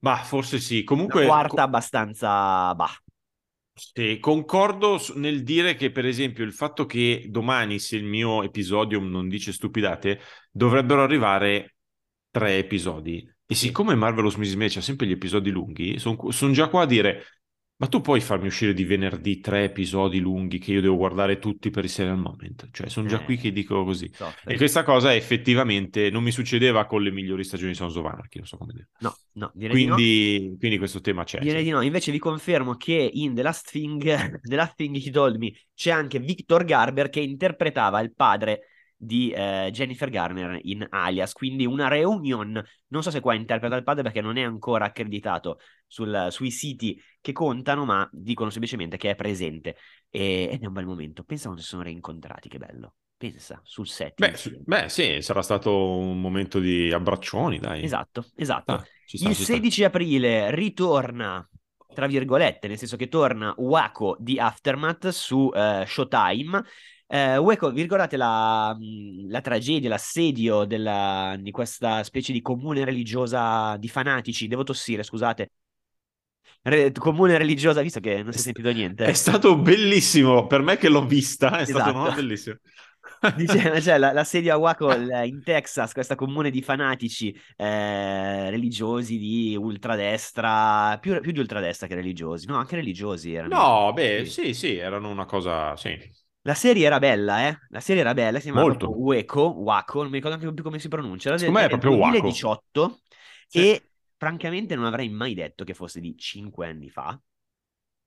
Ma 0.00 0.16
forse 0.16 0.58
sì. 0.58 0.78
La 0.78 0.84
Comunque, 0.84 1.24
quarta 1.26 1.56
co- 1.56 1.60
abbastanza 1.62 2.74
bah. 2.74 3.01
Sì, 3.74 4.18
concordo 4.20 5.00
nel 5.14 5.42
dire 5.42 5.74
che, 5.74 5.90
per 5.90 6.04
esempio, 6.04 6.44
il 6.44 6.52
fatto 6.52 6.84
che 6.86 7.26
domani, 7.28 7.78
se 7.78 7.96
il 7.96 8.04
mio 8.04 8.42
episodio 8.42 9.00
non 9.00 9.28
dice 9.28 9.52
stupidate, 9.52 10.20
dovrebbero 10.50 11.02
arrivare 11.02 11.76
tre 12.30 12.58
episodi. 12.58 13.26
E 13.46 13.54
siccome 13.54 13.94
Marvelous 13.94 14.36
Mrs. 14.36 14.54
May 14.54 14.68
c'ha 14.68 14.80
sempre 14.80 15.06
gli 15.06 15.12
episodi 15.12 15.50
lunghi, 15.50 15.98
sono 15.98 16.52
già 16.52 16.68
qua 16.68 16.82
a 16.82 16.86
dire: 16.86 17.24
Ma 17.82 17.88
tu 17.88 18.00
puoi 18.00 18.20
farmi 18.20 18.46
uscire 18.46 18.74
di 18.74 18.84
venerdì 18.84 19.40
tre 19.40 19.64
episodi 19.64 20.20
lunghi 20.20 20.58
che 20.60 20.70
io 20.70 20.80
devo 20.80 20.96
guardare 20.96 21.40
tutti 21.40 21.68
per 21.70 21.82
il 21.82 21.90
serial 21.90 22.16
moment? 22.16 22.68
Cioè, 22.70 22.88
sono 22.88 23.08
già 23.08 23.18
Eh, 23.18 23.24
qui 23.24 23.36
che 23.36 23.50
dico 23.50 23.82
così. 23.82 24.08
soffri. 24.12 24.54
E 24.54 24.56
questa 24.56 24.84
cosa 24.84 25.12
effettivamente 25.12 26.08
non 26.08 26.22
mi 26.22 26.30
succedeva 26.30 26.86
con 26.86 27.02
le 27.02 27.10
migliori 27.10 27.42
stagioni 27.42 27.72
di 27.72 27.76
Sons 27.76 27.96
of 27.96 28.04
Anarchy, 28.04 28.38
non 28.38 28.46
so 28.46 28.56
come 28.56 28.72
dire. 28.72 28.88
No, 28.98 29.16
no, 29.32 29.50
direi 29.52 29.74
di 29.74 29.84
no. 29.86 29.94
Quindi, 29.94 30.56
quindi 30.60 30.78
questo 30.78 31.00
tema 31.00 31.24
c'è. 31.24 31.40
Direi 31.40 31.58
sì. 31.58 31.64
di 31.64 31.70
no, 31.70 31.80
invece 31.80 32.12
vi 32.12 32.18
confermo 32.20 32.76
che 32.76 33.10
in 33.12 33.34
The 33.34 33.42
Last 33.42 33.70
Thing, 33.72 34.00
The 34.40 34.54
Last 34.54 34.76
Thing 34.76 34.94
He 34.94 35.10
Told 35.10 35.36
Me 35.38 35.52
c'è 35.74 35.90
anche 35.90 36.20
Victor 36.20 36.64
Garber 36.64 37.08
che 37.10 37.18
interpretava 37.18 37.98
il 38.00 38.14
padre 38.14 38.60
di 39.02 39.30
eh, 39.30 39.70
Jennifer 39.72 40.08
Garner 40.08 40.60
in 40.62 40.86
Alias, 40.88 41.32
quindi 41.32 41.66
una 41.66 41.88
reunion, 41.88 42.62
non 42.88 43.02
so 43.02 43.10
se 43.10 43.18
qua 43.18 43.34
interpreta 43.34 43.74
il 43.74 43.82
padre 43.82 44.04
perché 44.04 44.20
non 44.20 44.36
è 44.36 44.42
ancora 44.42 44.84
accreditato 44.84 45.58
sul, 45.88 46.28
sui 46.30 46.52
siti 46.52 47.02
che 47.20 47.32
contano, 47.32 47.84
ma 47.84 48.08
dicono 48.12 48.50
semplicemente 48.50 48.96
che 48.96 49.10
è 49.10 49.14
presente 49.16 49.76
e, 50.08 50.48
ed 50.52 50.62
è 50.62 50.66
un 50.66 50.72
bel 50.72 50.86
momento, 50.86 51.24
pensa 51.24 51.46
quando 51.46 51.62
si 51.62 51.68
sono 51.68 51.82
rincontrati, 51.82 52.48
che 52.48 52.58
bello. 52.58 52.94
Pensa, 53.16 53.60
sul 53.64 53.86
set. 53.86 54.14
Beh, 54.18 54.34
beh, 54.64 54.88
sì, 54.88 55.20
sarà 55.20 55.42
stato 55.42 55.96
un 55.96 56.20
momento 56.20 56.58
di 56.60 56.92
abbraccioni, 56.92 57.58
dai. 57.58 57.82
Esatto, 57.82 58.26
esatto. 58.36 58.72
Ah, 58.72 58.84
sta, 59.04 59.28
il 59.28 59.34
16 59.34 59.70
sta. 59.70 59.86
aprile 59.86 60.54
ritorna 60.54 61.48
tra 61.92 62.06
virgolette, 62.06 62.68
nel 62.68 62.78
senso 62.78 62.96
che 62.96 63.08
torna 63.08 63.54
Waco 63.58 64.16
di 64.18 64.38
Aftermath 64.38 65.08
su 65.08 65.50
uh, 65.52 65.84
Showtime. 65.84 66.64
Uh, 67.12 67.36
Waco, 67.36 67.70
vi 67.70 67.82
ricordate 67.82 68.16
la, 68.16 68.74
la 69.28 69.40
tragedia, 69.42 69.90
l'assedio 69.90 70.64
della, 70.64 71.36
di 71.38 71.50
questa 71.50 72.02
specie 72.04 72.32
di 72.32 72.40
comune 72.40 72.86
religiosa 72.86 73.76
di 73.76 73.88
fanatici? 73.88 74.48
Devo 74.48 74.62
tossire, 74.62 75.02
scusate. 75.02 75.50
Re, 76.62 76.90
comune 76.92 77.36
religiosa, 77.36 77.82
visto 77.82 78.00
che 78.00 78.22
non 78.22 78.32
si 78.32 78.38
è 78.38 78.40
sentito 78.40 78.72
niente. 78.72 79.04
È 79.04 79.12
stato 79.12 79.58
bellissimo, 79.58 80.46
per 80.46 80.62
me 80.62 80.78
che 80.78 80.88
l'ho 80.88 81.04
vista, 81.04 81.58
è 81.58 81.62
esatto. 81.62 81.90
stato 81.90 81.98
no, 81.98 82.14
bellissimo. 82.14 82.56
Dice, 83.36 83.58
cioè, 83.82 83.98
la, 83.98 84.12
la 84.12 84.24
sedia 84.24 84.54
a 84.54 84.56
Waco 84.56 84.90
in 84.94 85.42
Texas, 85.44 85.92
questa 85.92 86.14
comune 86.14 86.48
di 86.48 86.62
fanatici 86.62 87.38
eh, 87.56 88.48
religiosi 88.48 89.18
di 89.18 89.54
ultradestra, 89.54 90.96
più, 90.98 91.20
più, 91.20 91.32
di 91.32 91.40
ultradestra 91.40 91.86
che 91.86 91.94
religiosi, 91.94 92.46
no, 92.46 92.56
anche 92.56 92.76
religiosi 92.76 93.34
erano. 93.34 93.54
No, 93.54 93.92
beh, 93.92 94.24
sì, 94.24 94.44
sì, 94.44 94.54
sì 94.54 94.76
erano 94.76 95.10
una 95.10 95.26
cosa, 95.26 95.76
sì. 95.76 96.20
La 96.42 96.54
serie 96.54 96.86
era 96.86 96.98
bella, 96.98 97.48
eh? 97.48 97.58
La 97.68 97.80
serie 97.80 98.02
era 98.02 98.14
bella, 98.14 98.38
si 98.38 98.44
chiamava 98.44 98.66
Molto. 98.66 98.90
Waco, 98.90 99.54
Waco, 99.58 100.00
non 100.00 100.10
mi 100.10 100.16
ricordo 100.16 100.36
anche 100.36 100.52
più 100.52 100.64
come 100.64 100.78
si 100.78 100.88
pronuncia. 100.88 101.36
Secondo 101.38 101.60
me 101.60 101.66
è 101.66 101.68
proprio 101.68 101.96
2018 101.96 103.00
sì. 103.46 103.58
e 103.58 103.90
francamente 104.16 104.74
non 104.74 104.84
avrei 104.84 105.08
mai 105.08 105.34
detto 105.34 105.62
che 105.62 105.74
fosse 105.74 106.00
di 106.00 106.16
5 106.16 106.66
anni 106.66 106.90
fa 106.90 107.18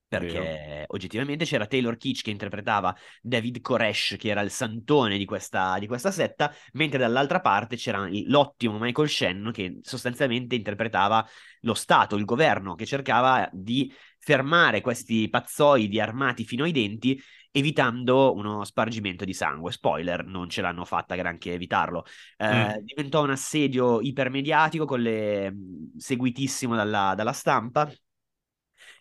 perché 0.08 0.40
Vero. 0.40 0.84
oggettivamente 0.88 1.46
c'era 1.46 1.66
Taylor 1.66 1.98
Kitsch 1.98 2.24
che 2.24 2.30
interpretava 2.30 2.96
David 3.22 3.62
Koresh, 3.62 4.16
che 4.18 4.30
era 4.30 4.42
il 4.42 4.52
santone 4.52 5.18
di 5.18 5.26
questa, 5.26 5.78
di 5.80 5.88
questa 5.88 6.12
setta, 6.12 6.54
mentre 6.74 7.00
dall'altra 7.00 7.42
parte 7.42 7.76
c'era 7.76 8.08
l'ottimo 8.26 8.78
Michael 8.78 9.10
Shannon 9.10 9.52
che 9.52 9.80
sostanzialmente 9.82 10.56
interpretava 10.56 11.28
lo 11.62 11.74
Stato, 11.74 12.16
il 12.16 12.26
governo, 12.26 12.76
che 12.76 12.86
cercava 12.86 13.50
di 13.52 13.92
fermare 14.20 14.82
questi 14.82 15.28
pazzoidi 15.30 16.00
armati 16.00 16.46
fino 16.46 16.64
ai 16.64 16.72
denti 16.72 17.20
evitando 17.56 18.34
uno 18.34 18.66
spargimento 18.66 19.24
di 19.24 19.34
sangue. 19.34 19.72
Spoiler, 19.72 20.26
non 20.26 20.50
ce 20.50 20.62
l'hanno 20.62 20.84
fatta 20.84 21.16
granché 21.16 21.54
evitarlo. 21.54 22.04
Eh, 22.38 22.80
mm. 22.80 22.84
Diventò 22.84 23.24
un 23.24 23.30
assedio 23.30 24.02
ipermediatico, 24.02 24.84
con 24.86 25.02
le... 25.02 25.56
seguitissimo 25.98 26.76
dalla, 26.76 27.14
dalla 27.16 27.32
stampa, 27.32 27.90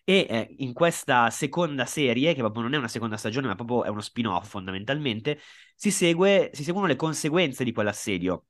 e 0.05 0.27
eh, 0.29 0.55
in 0.59 0.73
questa 0.73 1.31
seconda 1.31 1.85
serie, 1.85 2.35
che 2.35 2.41
proprio 2.41 2.63
non 2.63 2.75
è 2.75 2.77
una 2.77 2.89
seconda 2.89 3.17
stagione, 3.17 3.49
ma 3.49 3.55
proprio 3.57 3.85
è 3.85 3.89
uno 3.89 4.01
spin-off 4.01 4.49
fondamentalmente, 4.51 5.41
si, 5.75 5.91
segue, 5.91 6.51
si 6.53 6.63
seguono 6.63 6.87
le 6.87 6.97
conseguenze 6.97 7.65
di 7.65 7.73
quell'assedio. 7.73 8.45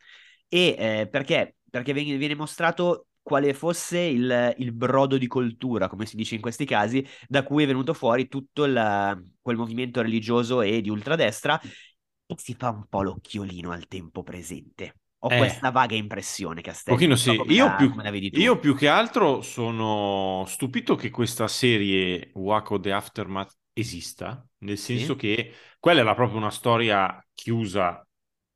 E 0.49 0.77
eh, 0.79 1.09
perché? 1.11 1.57
Perché 1.71 1.93
viene, 1.95 2.17
viene 2.19 2.35
mostrato 2.35 3.07
quale 3.25 3.55
fosse 3.55 3.99
il, 3.99 4.55
il, 4.59 4.73
brodo 4.73 5.17
di 5.17 5.27
coltura, 5.27 5.89
come 5.89 6.05
si 6.05 6.15
dice 6.15 6.35
in 6.35 6.43
questi 6.43 6.67
casi, 6.67 7.05
da 7.27 7.43
cui 7.43 7.65
è 7.65 7.67
venuto 7.67 7.95
fuori 7.95 8.29
tutto 8.29 8.65
il, 8.65 9.33
quel 9.41 9.57
movimento 9.57 10.03
religioso 10.03 10.61
e 10.61 10.83
di 10.83 10.91
ultradestra, 10.91 11.59
e 11.59 12.35
si 12.37 12.55
fa 12.55 12.69
un 12.69 12.85
po' 12.87 13.03
l'occhiolino 13.03 13.73
al 13.73 13.89
tempo 13.89 14.23
presente. 14.23 14.97
Ho 15.21 15.33
eh, 15.33 15.39
questa 15.39 15.71
vaga 15.71 15.97
impressione, 15.97 16.61
Castello. 16.61 16.97
Pochino 16.97 17.17
sì. 17.17 17.31
Io, 17.49 17.65
la, 17.65 17.75
più, 17.77 17.95
io 18.33 18.59
più 18.59 18.77
che 18.77 18.89
altro 18.89 19.41
sono 19.41 20.45
stupito 20.47 20.95
che 20.95 21.09
questa 21.09 21.49
serie 21.49 22.31
Waco 22.35 22.79
The 22.79 22.93
Aftermath 22.93 23.57
esista, 23.73 24.47
nel 24.59 24.77
senso 24.77 25.15
sì. 25.15 25.19
che 25.19 25.53
quella 25.81 26.01
era 26.01 26.15
proprio 26.15 26.37
una 26.37 26.51
storia 26.51 27.27
chiusa, 27.33 28.07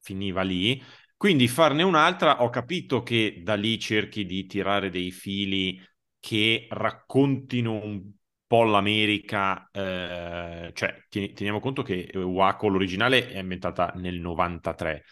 finiva 0.03 0.43
lì. 0.43 0.83
Quindi 1.19 1.49
farne 1.49 1.83
un'altra, 1.83 2.43
ho 2.43 2.49
capito 2.49 3.03
che 3.03 3.41
da 3.43 3.55
lì 3.55 3.79
cerchi 3.79 4.25
di 4.25 4.47
tirare 4.47 4.89
dei 4.89 5.11
fili 5.11 5.79
che 6.19 6.67
raccontino 6.71 7.73
un 7.73 8.03
po' 8.47 8.63
l'America, 8.63 9.69
eh, 9.71 10.71
cioè 10.73 11.05
teniamo 11.11 11.61
conto 11.61 11.83
che 11.83 12.11
Waco 12.15 12.69
l'originale 12.69 13.29
è 13.29 13.39
ambientata 13.39 13.93
nel 13.97 14.21
93 14.21 15.05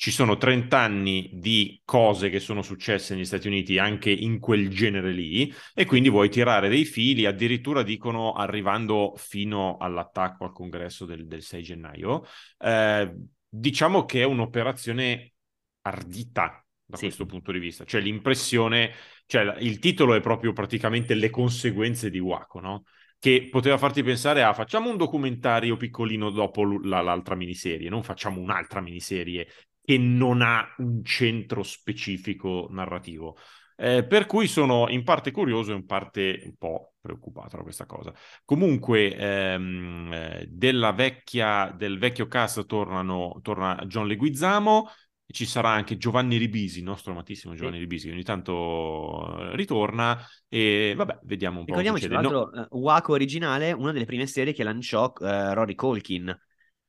ci 0.00 0.10
sono 0.10 0.38
30 0.38 0.78
anni 0.78 1.28
di 1.34 1.82
cose 1.84 2.30
che 2.30 2.40
sono 2.40 2.62
successe 2.62 3.14
negli 3.14 3.26
Stati 3.26 3.48
Uniti 3.48 3.76
anche 3.76 4.10
in 4.10 4.38
quel 4.38 4.70
genere 4.70 5.12
lì 5.12 5.52
e 5.74 5.84
quindi 5.84 6.08
vuoi 6.08 6.30
tirare 6.30 6.70
dei 6.70 6.86
fili, 6.86 7.26
addirittura 7.26 7.82
dicono 7.82 8.32
arrivando 8.32 9.12
fino 9.18 9.76
all'attacco 9.76 10.46
al 10.46 10.52
congresso 10.52 11.04
del, 11.04 11.26
del 11.26 11.42
6 11.42 11.62
gennaio. 11.62 12.24
Eh, 12.56 13.14
diciamo 13.46 14.06
che 14.06 14.22
è 14.22 14.24
un'operazione 14.24 15.34
ardita 15.82 16.64
da 16.84 16.96
sì. 16.96 17.04
questo 17.04 17.26
punto 17.26 17.52
di 17.52 17.58
vista, 17.58 17.84
cioè 17.84 18.00
l'impressione, 18.00 18.92
cioè 19.26 19.56
il 19.60 19.78
titolo 19.78 20.14
è 20.14 20.20
proprio 20.20 20.52
praticamente 20.52 21.14
le 21.14 21.30
conseguenze 21.30 22.10
di 22.10 22.18
Waco, 22.18 22.60
no? 22.60 22.84
che 23.20 23.48
poteva 23.50 23.76
farti 23.76 24.02
pensare 24.02 24.42
a 24.42 24.54
facciamo 24.54 24.88
un 24.88 24.96
documentario 24.96 25.76
piccolino 25.76 26.30
dopo 26.30 26.64
l'altra 26.64 27.34
miniserie, 27.34 27.90
non 27.90 28.02
facciamo 28.02 28.40
un'altra 28.40 28.80
miniserie 28.80 29.46
che 29.82 29.98
non 29.98 30.40
ha 30.40 30.74
un 30.78 31.04
centro 31.04 31.62
specifico 31.62 32.66
narrativo. 32.70 33.36
Eh, 33.76 34.04
per 34.06 34.26
cui 34.26 34.46
sono 34.46 34.88
in 34.88 35.04
parte 35.04 35.30
curioso 35.30 35.72
e 35.72 35.74
in 35.74 35.86
parte 35.86 36.42
un 36.44 36.54
po' 36.56 36.94
preoccupato 37.00 37.56
da 37.56 37.62
questa 37.62 37.86
cosa. 37.86 38.12
Comunque, 38.44 39.14
ehm, 39.16 40.12
eh, 40.12 40.46
della 40.48 40.92
vecchia, 40.92 41.74
del 41.76 41.98
vecchio 41.98 42.26
cast 42.26 42.66
tornano, 42.66 43.38
torna 43.42 43.82
John 43.86 44.06
Leguizamo, 44.06 44.90
e 45.30 45.32
ci 45.32 45.46
sarà 45.46 45.70
anche 45.70 45.96
Giovanni 45.96 46.36
Ribisi, 46.36 46.78
il 46.78 46.84
nostro 46.84 47.12
amatissimo 47.12 47.54
Giovanni 47.54 47.76
sì. 47.76 47.82
Ribisi, 47.82 48.06
che 48.08 48.12
ogni 48.12 48.24
tanto 48.24 49.38
eh, 49.38 49.56
ritorna 49.56 50.18
e 50.48 50.92
vabbè, 50.96 51.20
vediamo 51.22 51.60
un 51.60 51.64
po'. 51.64 51.70
Ricordiamoci, 51.70 52.08
tra 52.08 52.20
l'altro, 52.20 52.50
no. 52.52 52.66
uh, 52.68 52.78
Waco 52.78 53.12
originale, 53.12 53.70
una 53.70 53.92
delle 53.92 54.06
prime 54.06 54.26
serie 54.26 54.52
che 54.52 54.64
lanciò 54.64 55.04
uh, 55.04 55.52
Rory 55.52 55.76
Colkin, 55.76 56.36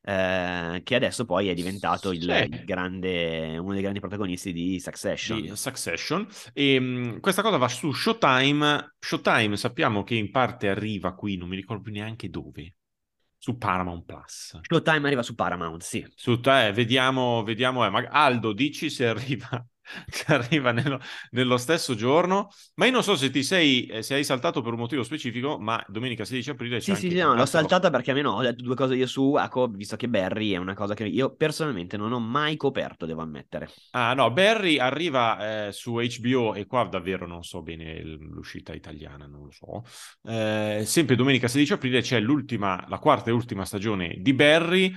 eh, 0.03 0.81
che 0.83 0.95
adesso 0.95 1.25
poi 1.25 1.49
è 1.49 1.53
diventato 1.53 2.11
il, 2.11 2.23
il 2.23 2.63
grande, 2.65 3.59
uno 3.59 3.73
dei 3.73 3.81
grandi 3.83 3.99
protagonisti 3.99 4.51
di 4.51 4.79
Succession. 4.79 5.39
Di 5.39 5.55
Succession. 5.55 6.27
E 6.51 6.79
mh, 6.79 6.85
mm, 6.85 7.17
questa 7.19 7.43
cosa 7.43 7.57
va 7.57 7.67
su 7.67 7.91
Showtime. 7.91 8.95
Showtime 8.97 9.55
sappiamo 9.55 10.03
che 10.03 10.15
in 10.15 10.31
parte 10.31 10.67
arriva 10.67 11.13
qui, 11.13 11.37
non 11.37 11.47
mi 11.47 11.55
ricordo 11.55 11.83
più 11.83 11.91
neanche 11.91 12.27
dove. 12.31 12.73
Su 13.43 13.57
Paramount 13.57 14.05
Plus. 14.05 14.59
Showtime 14.61 15.07
arriva 15.07 15.23
su 15.23 15.33
Paramount, 15.33 15.81
sì. 15.81 16.05
Su, 16.15 16.39
eh, 16.43 16.71
vediamo, 16.71 17.41
vediamo 17.41 17.83
eh, 17.83 18.07
Aldo, 18.11 18.53
dici 18.53 18.91
se 18.91 19.07
arriva 19.07 19.65
che 20.09 20.33
arriva 20.33 20.71
nello, 20.71 20.99
nello, 21.31 21.57
stesso 21.57 21.95
giorno. 21.95 22.49
Ma 22.75 22.85
io 22.85 22.91
non 22.91 23.03
so 23.03 23.15
se 23.15 23.29
ti 23.29 23.43
sei, 23.43 23.85
eh, 23.85 24.01
se 24.01 24.15
hai 24.15 24.23
saltato 24.23 24.61
per 24.61 24.73
un 24.73 24.79
motivo 24.79 25.03
specifico, 25.03 25.59
ma 25.59 25.83
domenica 25.87 26.25
16 26.25 26.49
aprile 26.51 26.79
c'è 26.79 26.95
Sì, 26.95 27.09
sì, 27.09 27.17
no, 27.17 27.33
l'ho 27.35 27.45
saltata 27.45 27.89
perché 27.89 28.11
almeno 28.11 28.31
ho 28.31 28.41
detto 28.41 28.63
due 28.63 28.75
cose 28.75 28.95
io 28.95 29.07
su 29.07 29.33
Aco, 29.33 29.67
visto 29.67 29.95
che 29.95 30.07
Barry 30.07 30.51
è 30.51 30.57
una 30.57 30.73
cosa 30.73 30.93
che 30.93 31.05
io 31.05 31.35
personalmente 31.35 31.97
non 31.97 32.11
ho 32.11 32.19
mai 32.19 32.57
coperto, 32.57 33.05
devo 33.05 33.21
ammettere. 33.21 33.69
Ah, 33.91 34.13
no, 34.13 34.31
Barry 34.31 34.77
arriva 34.77 35.67
eh, 35.67 35.71
su 35.71 35.93
HBO 35.93 36.53
e 36.53 36.65
qua 36.65 36.83
davvero 36.85 37.27
non 37.27 37.43
so 37.43 37.61
bene 37.61 38.01
l'uscita 38.01 38.73
italiana, 38.73 39.25
non 39.25 39.45
lo 39.45 39.51
so. 39.51 39.83
Eh, 40.29 40.83
sempre 40.85 41.15
domenica 41.15 41.47
16 41.47 41.73
aprile 41.73 42.01
c'è 42.01 42.19
l'ultima, 42.19 42.83
la 42.87 42.99
quarta 42.99 43.29
e 43.29 43.33
ultima 43.33 43.65
stagione 43.65 44.17
di 44.19 44.33
Barry 44.33 44.93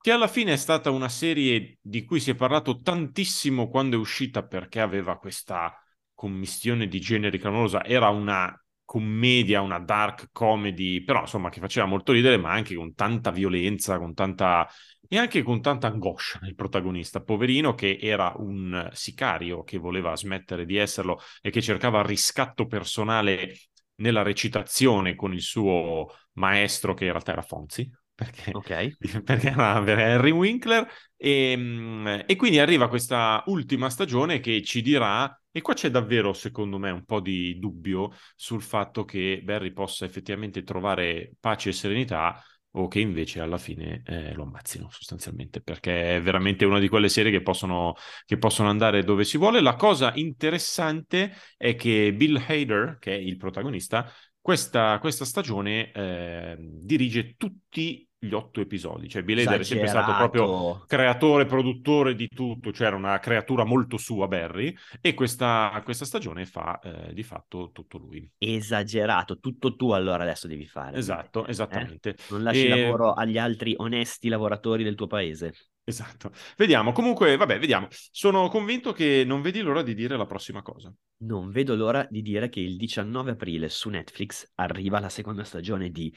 che 0.00 0.10
alla 0.12 0.28
fine 0.28 0.54
è 0.54 0.56
stata 0.56 0.90
una 0.90 1.08
serie 1.08 1.78
di 1.80 2.04
cui 2.04 2.20
si 2.20 2.30
è 2.30 2.34
parlato 2.34 2.80
tantissimo 2.80 3.68
quando 3.68 3.96
è 3.96 3.98
uscita 3.98 4.44
perché 4.46 4.80
aveva 4.80 5.18
questa 5.18 5.74
commistione 6.14 6.88
di 6.88 7.00
generi 7.00 7.38
clamorosa, 7.38 7.84
era 7.84 8.08
una 8.08 8.54
commedia, 8.84 9.60
una 9.60 9.78
dark 9.78 10.30
comedy, 10.32 11.04
però 11.04 11.20
insomma 11.20 11.48
che 11.50 11.60
faceva 11.60 11.86
molto 11.86 12.12
ridere, 12.12 12.38
ma 12.38 12.50
anche 12.50 12.74
con 12.74 12.94
tanta 12.94 13.30
violenza, 13.30 13.98
con 13.98 14.14
tanta 14.14 14.66
e 15.06 15.18
anche 15.18 15.42
con 15.42 15.60
tanta 15.60 15.88
angoscia 15.88 16.38
nel 16.42 16.54
protagonista, 16.54 17.20
poverino 17.20 17.74
che 17.74 17.98
era 18.00 18.32
un 18.36 18.88
sicario 18.92 19.64
che 19.64 19.76
voleva 19.78 20.16
smettere 20.16 20.64
di 20.64 20.76
esserlo 20.76 21.20
e 21.40 21.50
che 21.50 21.60
cercava 21.60 22.02
riscatto 22.02 22.66
personale 22.66 23.56
nella 23.96 24.22
recitazione 24.22 25.14
con 25.14 25.34
il 25.34 25.42
suo 25.42 26.06
maestro 26.34 26.94
che 26.94 27.04
in 27.04 27.10
realtà 27.10 27.32
era 27.32 27.42
Fonzi, 27.42 27.90
perché, 28.20 28.50
okay. 28.52 28.96
perché 29.24 29.48
era 29.48 29.76
Harry 29.76 30.30
Winkler 30.30 30.86
e, 31.16 31.52
ehm, 31.52 32.24
e, 32.26 32.36
quindi 32.36 32.58
arriva 32.58 32.88
questa 32.90 33.42
ultima 33.46 33.88
stagione 33.88 34.40
che 34.40 34.62
ci 34.62 34.82
dirà 34.82 35.34
e 35.50 35.62
qua 35.62 35.72
c'è 35.72 35.90
davvero 35.90 36.34
secondo 36.34 36.76
me 36.76 36.90
un 36.90 37.04
po' 37.04 37.20
di 37.20 37.58
dubbio 37.58 38.12
sul 38.36 38.60
fatto 38.60 39.06
che 39.06 39.40
Barry 39.42 39.72
possa 39.72 40.04
effettivamente 40.04 40.62
trovare 40.62 41.32
pace 41.40 41.70
e 41.70 41.72
serenità 41.72 42.44
o 42.72 42.88
che 42.88 43.00
invece 43.00 43.40
alla 43.40 43.58
fine 43.58 44.02
eh, 44.04 44.32
lo 44.34 44.44
ammazzino 44.44 44.88
sostanzialmente, 44.90 45.60
perché 45.60 46.16
è 46.16 46.22
veramente 46.22 46.64
una 46.64 46.78
di 46.78 46.88
quelle 46.88 47.08
serie 47.08 47.32
che 47.32 47.42
possono, 47.42 47.94
che 48.24 48.38
possono 48.38 48.68
andare 48.68 49.02
dove 49.02 49.24
si 49.24 49.38
vuole. 49.38 49.60
La 49.60 49.74
cosa 49.74 50.12
interessante 50.14 51.34
è 51.56 51.74
che 51.74 52.14
Bill 52.14 52.40
Hader, 52.46 52.98
che 53.00 53.12
è 53.12 53.18
il 53.18 53.36
protagonista, 53.38 54.08
questa, 54.40 54.98
questa 55.00 55.24
stagione 55.24 55.90
eh, 55.90 56.56
dirige 56.58 57.34
tutti 57.36 58.08
gli 58.22 58.34
otto 58.34 58.60
episodi. 58.60 59.08
Cioè, 59.08 59.22
Bill 59.22 59.38
Hader 59.38 59.60
è 59.60 59.64
sempre 59.64 59.88
stato 59.88 60.14
proprio 60.14 60.84
creatore, 60.86 61.46
produttore 61.46 62.14
di 62.14 62.28
tutto, 62.28 62.70
cioè 62.70 62.88
era 62.88 62.96
una 62.96 63.18
creatura 63.18 63.64
molto 63.64 63.96
sua, 63.96 64.28
Barry, 64.28 64.74
e 65.00 65.14
questa, 65.14 65.80
questa 65.82 66.04
stagione 66.04 66.44
fa 66.44 66.78
eh, 66.80 67.14
di 67.14 67.22
fatto 67.22 67.70
tutto 67.72 67.96
lui. 67.96 68.30
Esagerato, 68.36 69.38
tutto 69.38 69.74
tu 69.74 69.92
allora 69.92 70.22
adesso 70.22 70.46
devi 70.46 70.66
fare. 70.66 70.98
Esatto, 70.98 71.46
eh? 71.46 71.50
esattamente. 71.50 72.16
Non 72.28 72.42
lasci 72.42 72.66
e... 72.66 72.68
lavoro 72.68 73.14
agli 73.14 73.38
altri 73.38 73.74
onesti 73.78 74.28
lavoratori 74.28 74.84
del 74.84 74.94
tuo 74.94 75.06
paese. 75.06 75.54
Esatto. 75.82 76.30
Vediamo. 76.56 76.92
Comunque, 76.92 77.36
vabbè, 77.36 77.58
vediamo. 77.58 77.88
Sono 77.90 78.48
convinto 78.48 78.92
che 78.92 79.24
non 79.26 79.40
vedi 79.40 79.60
l'ora 79.60 79.82
di 79.82 79.94
dire 79.94 80.16
la 80.16 80.26
prossima 80.26 80.62
cosa. 80.62 80.92
Non 81.22 81.50
vedo 81.50 81.74
l'ora 81.74 82.06
di 82.08 82.22
dire 82.22 82.48
che 82.48 82.60
il 82.60 82.76
19 82.76 83.32
aprile 83.32 83.68
su 83.68 83.88
Netflix 83.88 84.52
arriva 84.54 85.00
la 85.00 85.08
seconda 85.08 85.42
stagione 85.42 85.90
di 85.90 86.14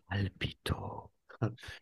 pálpito 0.00 1.11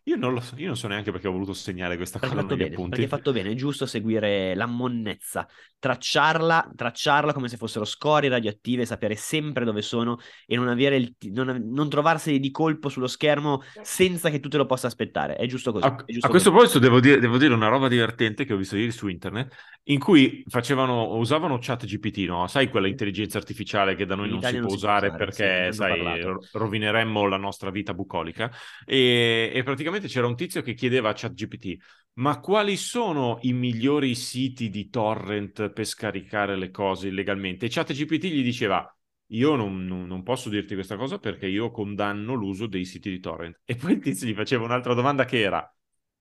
Io 0.03 0.15
non 0.15 0.33
lo 0.33 0.39
so, 0.39 0.55
io 0.57 0.67
non 0.67 0.77
so 0.77 0.87
neanche 0.87 1.11
perché 1.11 1.27
ho 1.27 1.31
voluto 1.31 1.53
segnare 1.53 1.95
questa 1.95 2.19
perché 2.19 2.35
cosa 2.35 2.47
negli 2.47 2.69
bene. 2.69 2.75
Perché 2.75 3.01
hai 3.01 3.07
fatto 3.07 3.31
bene, 3.31 3.51
è 3.51 3.53
giusto 3.55 3.85
seguire 3.85 4.55
la 4.55 4.65
monnezza, 4.65 5.47
tracciarla, 5.77 6.71
tracciarla 6.75 7.33
come 7.33 7.47
se 7.47 7.57
fossero 7.57 7.85
scorie 7.85 8.29
radioattive, 8.29 8.85
sapere 8.85 9.15
sempre 9.15 9.65
dove 9.65 9.81
sono 9.81 10.19
e 10.45 10.55
non, 10.55 10.79
il, 10.79 11.15
non, 11.31 11.69
non 11.71 11.89
trovarseli 11.89 12.39
di 12.39 12.51
colpo 12.51 12.89
sullo 12.89 13.07
schermo 13.07 13.61
senza 13.81 14.29
che 14.29 14.39
tu 14.39 14.49
te 14.49 14.57
lo 14.57 14.65
possa 14.65 14.87
aspettare. 14.87 15.35
È 15.35 15.45
giusto 15.45 15.71
così. 15.71 15.85
A, 15.85 16.03
giusto 16.05 16.27
a 16.27 16.29
questo 16.29 16.51
proposito 16.51 16.79
devo 16.79 16.99
dire, 16.99 17.19
devo 17.19 17.37
dire, 17.37 17.53
una 17.53 17.67
roba 17.67 17.87
divertente 17.87 18.45
che 18.45 18.53
ho 18.53 18.57
visto 18.57 18.75
ieri 18.75 18.91
su 18.91 19.07
internet, 19.07 19.53
in 19.83 19.99
cui 19.99 20.43
facevano, 20.47 21.15
usavano 21.15 21.57
chat 21.59 21.85
GPT, 21.85 22.27
no? 22.27 22.47
Sai 22.47 22.69
quella 22.69 22.87
intelligenza 22.87 23.37
artificiale 23.37 23.95
che 23.95 24.05
da 24.05 24.15
noi 24.15 24.27
in 24.27 24.39
non 24.39 24.43
si 24.43 24.57
può 24.59 24.73
usare, 24.73 25.07
usare 25.07 25.25
perché, 25.25 25.73
sai, 25.73 26.21
rovineremmo 26.51 27.27
la 27.27 27.37
nostra 27.37 27.69
vita 27.71 27.93
bucolica. 27.93 28.51
E 28.85 29.50
e, 29.51 29.63
praticamente 29.63 30.07
c'era 30.07 30.27
un 30.27 30.35
tizio 30.35 30.61
che 30.61 30.73
chiedeva 30.73 31.09
a 31.09 31.13
ChatGPT 31.13 31.77
ma 32.13 32.39
quali 32.39 32.75
sono 32.75 33.39
i 33.41 33.53
migliori 33.53 34.15
siti 34.15 34.69
di 34.69 34.89
torrent 34.89 35.69
per 35.71 35.85
scaricare 35.85 36.57
le 36.57 36.69
cose 36.69 37.07
illegalmente? 37.07 37.65
E 37.65 37.69
ChatGPT 37.69 38.25
gli 38.25 38.43
diceva 38.43 38.85
io 39.33 39.55
non, 39.55 39.85
non, 39.85 40.23
posso 40.23 40.49
dirti 40.49 40.73
questa 40.73 40.97
cosa 40.97 41.17
perché 41.17 41.47
io 41.47 41.71
condanno 41.71 42.33
l'uso 42.33 42.67
dei 42.67 42.83
siti 42.83 43.09
di 43.09 43.19
torrent. 43.19 43.61
E 43.63 43.75
poi 43.75 43.93
il 43.93 43.99
tizio 44.01 44.27
gli 44.27 44.33
faceva 44.33 44.65
un'altra 44.65 44.93
domanda 44.93 45.23
che 45.23 45.39
era 45.39 45.73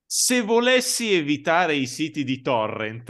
se 0.04 0.40
volessi 0.42 1.12
evitare 1.12 1.75
i 1.75 1.87
siti 1.87 2.25
di 2.25 2.40
torrent 2.40 3.06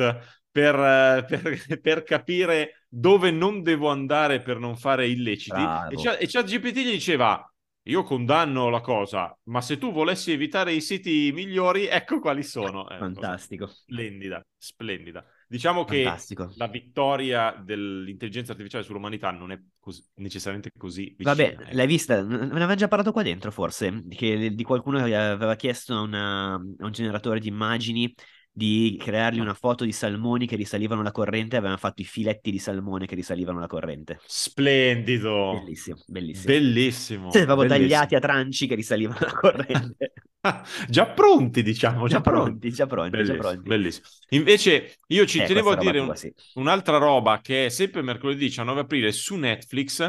per, 0.50 1.24
per, 1.26 1.80
per 1.80 2.02
capire 2.02 2.84
dove 2.88 3.30
non 3.30 3.62
devo 3.62 3.88
andare 3.88 4.40
per 4.40 4.58
non 4.58 4.76
fare 4.76 5.08
illeciti, 5.08 5.60
Bravo. 5.60 6.18
e 6.18 6.26
ChatGPT 6.26 6.76
gli 6.76 6.90
diceva 6.90 7.49
io 7.84 8.02
condanno 8.02 8.68
la 8.68 8.80
cosa, 8.80 9.36
ma 9.44 9.60
se 9.60 9.78
tu 9.78 9.90
volessi 9.90 10.32
evitare 10.32 10.72
i 10.72 10.80
siti 10.80 11.30
migliori, 11.32 11.86
ecco 11.86 12.20
quali 12.20 12.42
sono. 12.42 12.88
Eh, 12.88 12.98
Fantastico. 12.98 13.66
Splendida, 13.66 14.44
splendida. 14.56 15.24
Diciamo 15.48 15.86
Fantastico. 15.86 16.46
che 16.48 16.54
la 16.56 16.68
vittoria 16.68 17.52
dell'intelligenza 17.52 18.52
artificiale 18.52 18.84
sull'umanità 18.84 19.30
non 19.30 19.50
è 19.50 19.60
così, 19.80 20.04
necessariamente 20.16 20.70
così 20.76 21.14
vicina. 21.16 21.34
Vabbè, 21.34 21.56
eh. 21.70 21.74
l'hai 21.74 21.86
vista? 21.86 22.22
Me 22.22 22.36
ne 22.36 22.52
aveva 22.52 22.74
già 22.74 22.86
parlato 22.86 23.12
qua 23.12 23.22
dentro, 23.22 23.50
forse, 23.50 24.04
che 24.10 24.54
di 24.54 24.62
qualcuno 24.62 24.98
aveva 24.98 25.56
chiesto 25.56 25.94
a 25.94 26.00
un 26.02 26.90
generatore 26.90 27.40
di 27.40 27.48
immagini 27.48 28.14
di 28.52 28.96
creargli 28.98 29.38
una 29.38 29.54
foto 29.54 29.84
di 29.84 29.92
salmoni 29.92 30.46
che 30.46 30.56
risalivano 30.56 31.02
la 31.02 31.12
corrente 31.12 31.56
avevano 31.56 31.78
fatto 31.78 32.02
i 32.02 32.04
filetti 32.04 32.50
di 32.50 32.58
salmone 32.58 33.06
che 33.06 33.14
risalivano 33.14 33.60
la 33.60 33.66
corrente. 33.66 34.20
Splendido! 34.26 35.52
Bellissimo, 35.62 35.98
bellissimo. 36.06 36.52
Bellissimo. 36.52 37.30
Cioè, 37.30 37.44
proprio 37.44 37.68
tagliati 37.68 38.14
a 38.16 38.20
tranci 38.20 38.66
che 38.66 38.74
risalivano 38.74 39.18
la 39.20 39.32
corrente. 39.32 40.12
già 40.88 41.06
pronti, 41.06 41.62
diciamo. 41.62 42.08
Già, 42.08 42.16
già 42.16 42.20
pronti, 42.20 42.50
pronti, 42.50 42.70
già 42.72 42.86
pronti. 42.86 43.10
Bellissimo, 43.10 43.36
già 43.36 43.48
pronti. 43.48 43.68
bellissimo. 43.68 44.06
Invece 44.30 44.96
io 45.06 45.26
ci 45.26 45.38
eh, 45.38 45.46
tenevo 45.46 45.70
a 45.70 45.76
dire 45.76 45.98
un, 46.00 46.14
sì. 46.16 46.32
un'altra 46.54 46.98
roba 46.98 47.40
che 47.40 47.66
è 47.66 47.68
sempre 47.68 48.02
mercoledì 48.02 48.40
19 48.46 48.80
aprile 48.80 49.12
su 49.12 49.36
Netflix. 49.36 50.00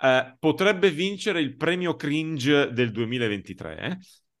Eh, 0.00 0.36
potrebbe 0.38 0.90
vincere 0.90 1.40
il 1.40 1.56
premio 1.56 1.96
cringe 1.96 2.72
del 2.72 2.90
2023. 2.92 3.78
Eh? 3.78 3.98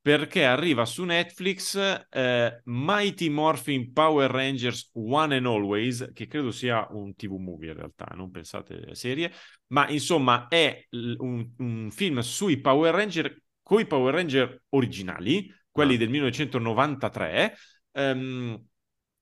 Perché 0.08 0.46
arriva 0.46 0.86
su 0.86 1.04
Netflix 1.04 1.76
eh, 2.08 2.62
Mighty 2.64 3.28
Morphin 3.28 3.92
Power 3.92 4.30
Rangers 4.30 4.88
One 4.94 5.36
and 5.36 5.44
Always, 5.44 6.12
che 6.14 6.26
credo 6.26 6.50
sia 6.50 6.86
un 6.92 7.14
TV 7.14 7.34
movie 7.34 7.72
in 7.72 7.76
realtà, 7.76 8.06
non 8.14 8.30
pensate 8.30 8.94
serie, 8.94 9.30
ma 9.66 9.86
insomma 9.90 10.48
è 10.48 10.82
un, 11.18 11.46
un 11.58 11.90
film 11.90 12.20
sui 12.20 12.58
Power 12.58 12.94
Ranger, 12.94 13.38
coi 13.62 13.86
Power 13.86 14.14
Ranger 14.14 14.62
originali, 14.70 15.54
quelli 15.70 15.96
ah. 15.96 15.98
del 15.98 16.08
1993, 16.08 17.56
um, 17.92 18.64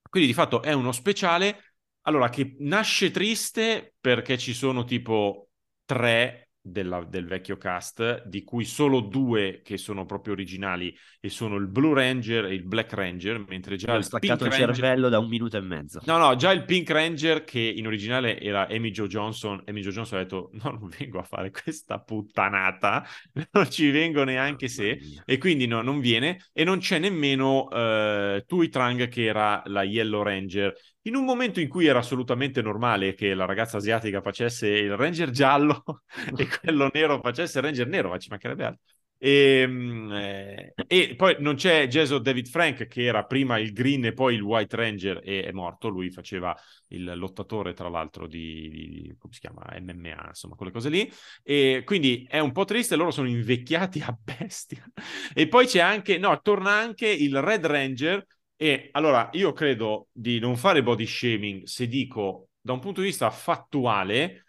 quindi 0.09 0.29
di 0.29 0.35
fatto 0.35 0.63
è 0.63 0.73
uno 0.73 0.93
speciale, 0.93 1.65
allora 2.03 2.29
che 2.29 2.55
nasce 2.61 3.11
triste 3.11 3.95
perché 4.01 4.39
ci 4.39 4.55
sono 4.55 4.85
tipo 4.85 5.49
tre 5.85 6.46
della, 6.67 7.05
del 7.05 7.27
vecchio 7.27 7.57
cast, 7.57 8.27
di 8.27 8.43
cui 8.43 8.65
solo 8.65 9.01
due 9.01 9.61
che 9.63 9.77
sono 9.77 10.05
proprio 10.05 10.33
originali 10.35 10.95
e 11.21 11.29
sono 11.29 11.57
il 11.57 11.69
Blue 11.69 11.95
Ranger 11.95 12.47
e 12.47 12.55
il 12.55 12.65
Black 12.65 12.93
Ranger, 12.93 13.45
mentre 13.49 13.77
già 13.77 13.93
Ho 13.93 13.97
il 13.97 14.05
staccato 14.05 14.45
Pink 14.45 14.53
il 14.53 14.59
Ranger... 14.59 14.75
cervello 14.75 15.09
da 15.09 15.19
un 15.19 15.29
minuto 15.29 15.57
e 15.57 15.61
mezzo. 15.61 16.01
No, 16.05 16.19
no, 16.19 16.35
già 16.37 16.51
il 16.51 16.65
Pink 16.65 16.91
Ranger 16.91 17.45
che 17.45 17.61
in 17.61 17.87
originale 17.87 18.41
era 18.41 18.67
Amy 18.69 18.91
Jo 18.91 19.07
Johnson, 19.07 19.63
Amy 19.67 19.81
Jo 19.81 19.91
Johnson 19.91 20.19
ha 20.19 20.23
detto 20.23 20.51
no, 20.53 20.71
non 20.71 20.91
vengo 20.99 21.19
a 21.19 21.25
fare 21.25 21.51
questa 21.51 22.01
puttanata, 22.01 23.05
non 23.53 23.71
ci 23.71 23.91
vengo 23.91 24.25
neanche 24.25 24.67
oh, 24.67 24.69
se, 24.69 24.99
e 25.25 25.39
quindi 25.39 25.67
no, 25.67 25.83
non 25.83 26.01
viene, 26.01 26.45
e 26.53 26.65
non 26.65 26.79
c'è 26.79 26.99
nemmeno 26.99 27.65
uh, 27.65 28.45
Tui 28.45 28.69
Trang 28.69 29.09
che 29.09 29.25
era 29.25 29.63
la 29.67 29.85
Yellow 29.85 30.23
Ranger, 30.23 30.75
in 31.07 31.15
un 31.15 31.25
momento 31.25 31.61
in 31.61 31.69
cui 31.69 31.87
era 31.87 31.99
assolutamente 32.01 32.63
normale 32.63 33.15
che 33.15 33.35
la 33.35 33.45
ragazza 33.45 33.77
asiatica 33.79 34.21
facesse 34.21 34.69
il 34.69 34.97
ranger 34.97 35.31
giallo 35.31 35.83
e 36.37 36.47
quello 36.61 36.91
nero 36.93 37.21
facesse 37.21 37.59
il 37.59 37.65
ranger 37.65 37.87
nero, 37.87 38.11
ma 38.11 38.19
ci 38.19 38.29
mancherebbe 38.29 38.65
altro. 38.65 38.83
E, 39.19 39.61
ehm, 39.63 40.13
eh, 40.13 40.75
e, 40.87 41.15
poi 41.17 41.37
non 41.39 41.55
c'è 41.55 41.87
Jason 41.87 42.23
David 42.23 42.49
Frank 42.49 42.87
che 42.87 43.05
era 43.05 43.25
prima 43.25 43.59
il 43.59 43.73
Green 43.73 44.05
e 44.05 44.13
poi 44.13 44.35
il 44.35 44.43
White 44.43 44.77
Ranger 44.77 45.21
e 45.25 45.45
è 45.45 45.53
morto. 45.53 45.89
Lui 45.89 46.11
faceva 46.11 46.55
il 46.89 47.13
lottatore, 47.17 47.73
tra 47.73 47.89
l'altro, 47.89 48.27
di, 48.27 48.69
di 48.69 49.17
come 49.19 49.33
si 49.33 49.41
chiama? 49.41 49.65
MMA, 49.81 50.27
insomma, 50.29 50.55
quelle 50.55 50.73
cose 50.73 50.91
lì. 50.91 51.11
E 51.43 51.83
quindi 51.85 52.27
è 52.29 52.39
un 52.41 52.53
po' 52.53 52.65
triste. 52.65 52.97
Loro 52.97 53.11
sono 53.11 53.29
invecchiati 53.29 54.01
a 54.01 54.17
bestia. 54.23 54.85
E 55.35 55.49
poi 55.49 55.67
c'è 55.67 55.81
anche, 55.81 56.19
no, 56.19 56.39
torna 56.41 56.73
anche 56.73 57.07
il 57.09 57.41
Red 57.41 57.67
Ranger 57.67 58.25
e 58.57 58.89
allora 58.93 59.29
io 59.33 59.53
credo 59.53 60.09
di 60.13 60.39
non 60.39 60.57
fare 60.57 60.83
body 60.83 61.07
shaming 61.07 61.65
se 61.65 61.87
dico 61.87 62.49
da 62.61 62.73
un 62.73 62.81
punto 62.81 63.01
di 63.01 63.09
vista 63.09 63.31
fattuale 63.31 64.47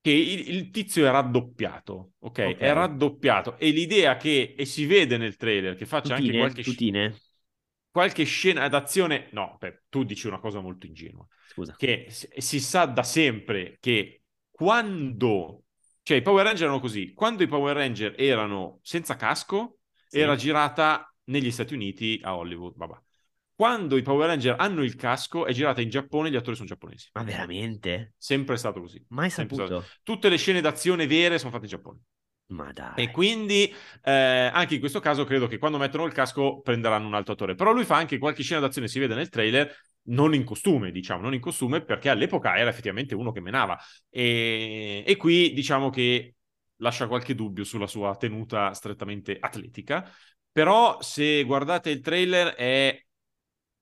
che 0.00 0.12
il, 0.12 0.54
il 0.54 0.70
tizio 0.70 1.06
è 1.06 1.10
raddoppiato, 1.10 2.12
ok? 2.20 2.30
okay. 2.30 2.54
È 2.54 2.72
raddoppiato 2.72 3.58
e 3.58 3.70
l'idea 3.70 4.16
che, 4.16 4.54
e 4.56 4.64
si 4.64 4.86
vede 4.86 5.16
nel 5.18 5.36
trailer, 5.36 5.74
che 5.74 5.84
faccia 5.84 6.14
tutine, 6.14 6.28
anche 6.28 6.38
qualche, 6.38 6.62
tutine. 6.62 7.16
qualche 7.90 8.24
scena 8.24 8.68
d'azione, 8.68 9.28
no, 9.32 9.56
beh, 9.58 9.82
tu 9.88 10.04
dici 10.04 10.26
una 10.26 10.38
cosa 10.38 10.60
molto 10.60 10.86
ingenua, 10.86 11.26
Scusa. 11.46 11.74
che 11.76 12.06
si, 12.08 12.28
si 12.36 12.60
sa 12.60 12.86
da 12.86 13.02
sempre 13.02 13.76
che 13.80 14.22
quando, 14.48 15.64
cioè 16.02 16.18
i 16.18 16.22
Power 16.22 16.44
Ranger 16.44 16.64
erano 16.64 16.80
così, 16.80 17.12
quando 17.12 17.42
i 17.42 17.48
Power 17.48 17.76
Ranger 17.76 18.14
erano 18.16 18.78
senza 18.82 19.16
casco, 19.16 19.78
sì. 20.06 20.20
era 20.20 20.36
girata 20.36 21.12
negli 21.24 21.50
Stati 21.50 21.74
Uniti 21.74 22.18
a 22.22 22.36
Hollywood, 22.36 22.76
vabbè. 22.76 22.96
Quando 23.58 23.96
i 23.96 24.02
Power 24.02 24.28
Ranger 24.28 24.54
hanno 24.56 24.84
il 24.84 24.94
casco, 24.94 25.44
è 25.44 25.52
girata 25.52 25.80
in 25.80 25.88
Giappone 25.88 26.28
e 26.28 26.30
gli 26.30 26.36
attori 26.36 26.54
sono 26.54 26.68
giapponesi. 26.68 27.08
Ma 27.14 27.24
veramente? 27.24 28.12
Sempre 28.16 28.56
stato 28.56 28.80
così. 28.80 29.04
Mai 29.08 29.30
saputo. 29.30 29.66
Stato... 29.66 29.84
Tutte 30.04 30.28
le 30.28 30.36
scene 30.36 30.60
d'azione 30.60 31.08
vere 31.08 31.40
sono 31.40 31.50
fatte 31.50 31.64
in 31.64 31.70
Giappone. 31.70 31.98
Ma 32.52 32.70
dai. 32.70 32.92
E 32.94 33.10
quindi 33.10 33.64
eh, 34.04 34.12
anche 34.12 34.74
in 34.74 34.78
questo 34.78 35.00
caso 35.00 35.24
credo 35.24 35.48
che 35.48 35.58
quando 35.58 35.76
mettono 35.76 36.04
il 36.04 36.12
casco 36.12 36.60
prenderanno 36.60 37.08
un 37.08 37.14
altro 37.14 37.32
attore. 37.32 37.56
Però 37.56 37.72
lui 37.72 37.84
fa 37.84 37.96
anche 37.96 38.18
qualche 38.18 38.44
scena 38.44 38.60
d'azione, 38.60 38.86
si 38.86 39.00
vede 39.00 39.16
nel 39.16 39.28
trailer, 39.28 39.74
non 40.02 40.34
in 40.34 40.44
costume, 40.44 40.92
diciamo, 40.92 41.22
non 41.22 41.34
in 41.34 41.40
costume, 41.40 41.82
perché 41.82 42.10
all'epoca 42.10 42.56
era 42.56 42.70
effettivamente 42.70 43.16
uno 43.16 43.32
che 43.32 43.40
menava. 43.40 43.76
E, 44.08 45.02
e 45.04 45.16
qui 45.16 45.52
diciamo 45.52 45.90
che 45.90 46.36
lascia 46.76 47.08
qualche 47.08 47.34
dubbio 47.34 47.64
sulla 47.64 47.88
sua 47.88 48.14
tenuta 48.14 48.72
strettamente 48.72 49.36
atletica. 49.40 50.08
Però 50.52 51.02
se 51.02 51.42
guardate 51.42 51.90
il 51.90 52.00
trailer 52.00 52.54
è 52.54 53.02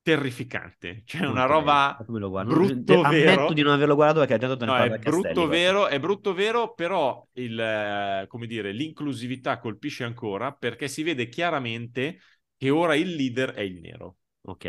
terrificante. 0.07 1.03
Cioè, 1.05 1.25
una 1.27 1.45
roba 1.45 2.05
come 2.05 2.19
lo 2.19 2.29
guardo? 2.29 2.55
brutto 2.55 3.01
Ammetto 3.01 3.05
vero. 3.05 3.53
di 3.53 3.61
non 3.61 3.73
averlo 3.73 3.95
guardato 3.95 4.19
perché 4.25 4.33
ne 4.33 4.55
No, 4.59 4.75
è 4.75 4.99
Castelli, 4.99 4.99
brutto 4.99 5.47
questo. 5.47 5.71
vero, 5.71 5.87
è 5.87 5.99
brutto 5.99 6.33
vero, 6.33 6.73
però 6.73 7.25
il, 7.33 7.59
eh, 7.59 8.25
come 8.27 8.47
dire, 8.47 8.71
l'inclusività 8.71 9.59
colpisce 9.59 10.03
ancora 10.03 10.51
perché 10.51 10.87
si 10.87 11.03
vede 11.03 11.29
chiaramente 11.29 12.19
che 12.57 12.69
ora 12.71 12.95
il 12.95 13.15
leader 13.15 13.51
è 13.51 13.61
il 13.61 13.79
nero. 13.79 14.17
Ok. 14.43 14.65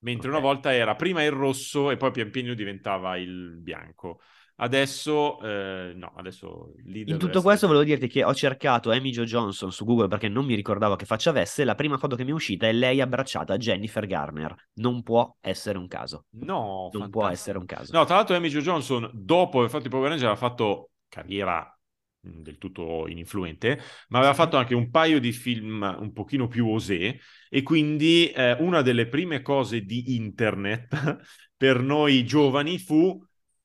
Mentre 0.00 0.28
Ok. 0.28 0.30
una 0.30 0.40
volta 0.40 0.74
era 0.74 0.96
prima 0.96 1.22
il 1.22 1.30
rosso 1.30 1.90
e 1.92 1.96
poi 1.96 2.10
pian 2.10 2.30
piano 2.30 2.54
diventava 2.54 3.16
il 3.16 3.56
bianco. 3.60 4.20
Adesso, 4.62 5.40
eh, 5.40 5.92
no, 5.96 6.12
adesso 6.16 6.72
In 6.84 7.18
tutto 7.18 7.42
questo 7.42 7.50
essere- 7.50 7.66
volevo 7.72 7.82
dirti 7.84 8.06
che 8.06 8.22
ho 8.22 8.32
cercato 8.32 8.92
Amy 8.92 9.10
Jo 9.10 9.24
Johnson 9.24 9.72
su 9.72 9.84
Google 9.84 10.06
perché 10.06 10.28
non 10.28 10.44
mi 10.44 10.54
ricordavo 10.54 10.94
che 10.94 11.04
faccia 11.04 11.30
avesse. 11.30 11.64
La 11.64 11.74
prima 11.74 11.98
foto 11.98 12.14
che 12.14 12.22
mi 12.22 12.30
è 12.30 12.34
uscita 12.34 12.68
è 12.68 12.72
lei 12.72 13.00
abbracciata 13.00 13.54
a 13.54 13.56
Jennifer 13.56 14.06
Garner. 14.06 14.54
Non 14.74 15.02
può 15.02 15.36
essere 15.40 15.78
un 15.78 15.88
caso. 15.88 16.26
No, 16.30 16.90
Non 16.92 17.10
può 17.10 17.22
fantastico. 17.22 17.28
essere 17.32 17.58
un 17.58 17.66
caso. 17.66 17.92
No, 17.96 18.04
tra 18.04 18.14
l'altro 18.16 18.36
Amy 18.36 18.48
Jo 18.50 18.60
Johnson, 18.60 19.10
dopo 19.12 19.58
aver 19.58 19.70
fatto 19.70 19.86
i 19.88 19.90
Power 19.90 20.08
Rangers, 20.08 20.30
aveva 20.30 20.38
fatto 20.48 20.90
carriera 21.08 21.76
mh, 22.20 22.40
del 22.42 22.58
tutto 22.58 23.08
ininfluente, 23.08 23.80
ma 24.10 24.18
aveva 24.18 24.34
fatto 24.34 24.56
anche 24.58 24.76
un 24.76 24.90
paio 24.90 25.18
di 25.18 25.32
film 25.32 25.96
un 25.98 26.12
pochino 26.12 26.46
più 26.46 26.68
osé 26.68 27.18
e 27.48 27.62
quindi 27.64 28.28
eh, 28.30 28.52
una 28.60 28.80
delle 28.82 29.08
prime 29.08 29.42
cose 29.42 29.80
di 29.80 30.14
internet 30.14 31.18
per 31.56 31.80
noi 31.80 32.24
giovani 32.24 32.78
fu 32.78 33.20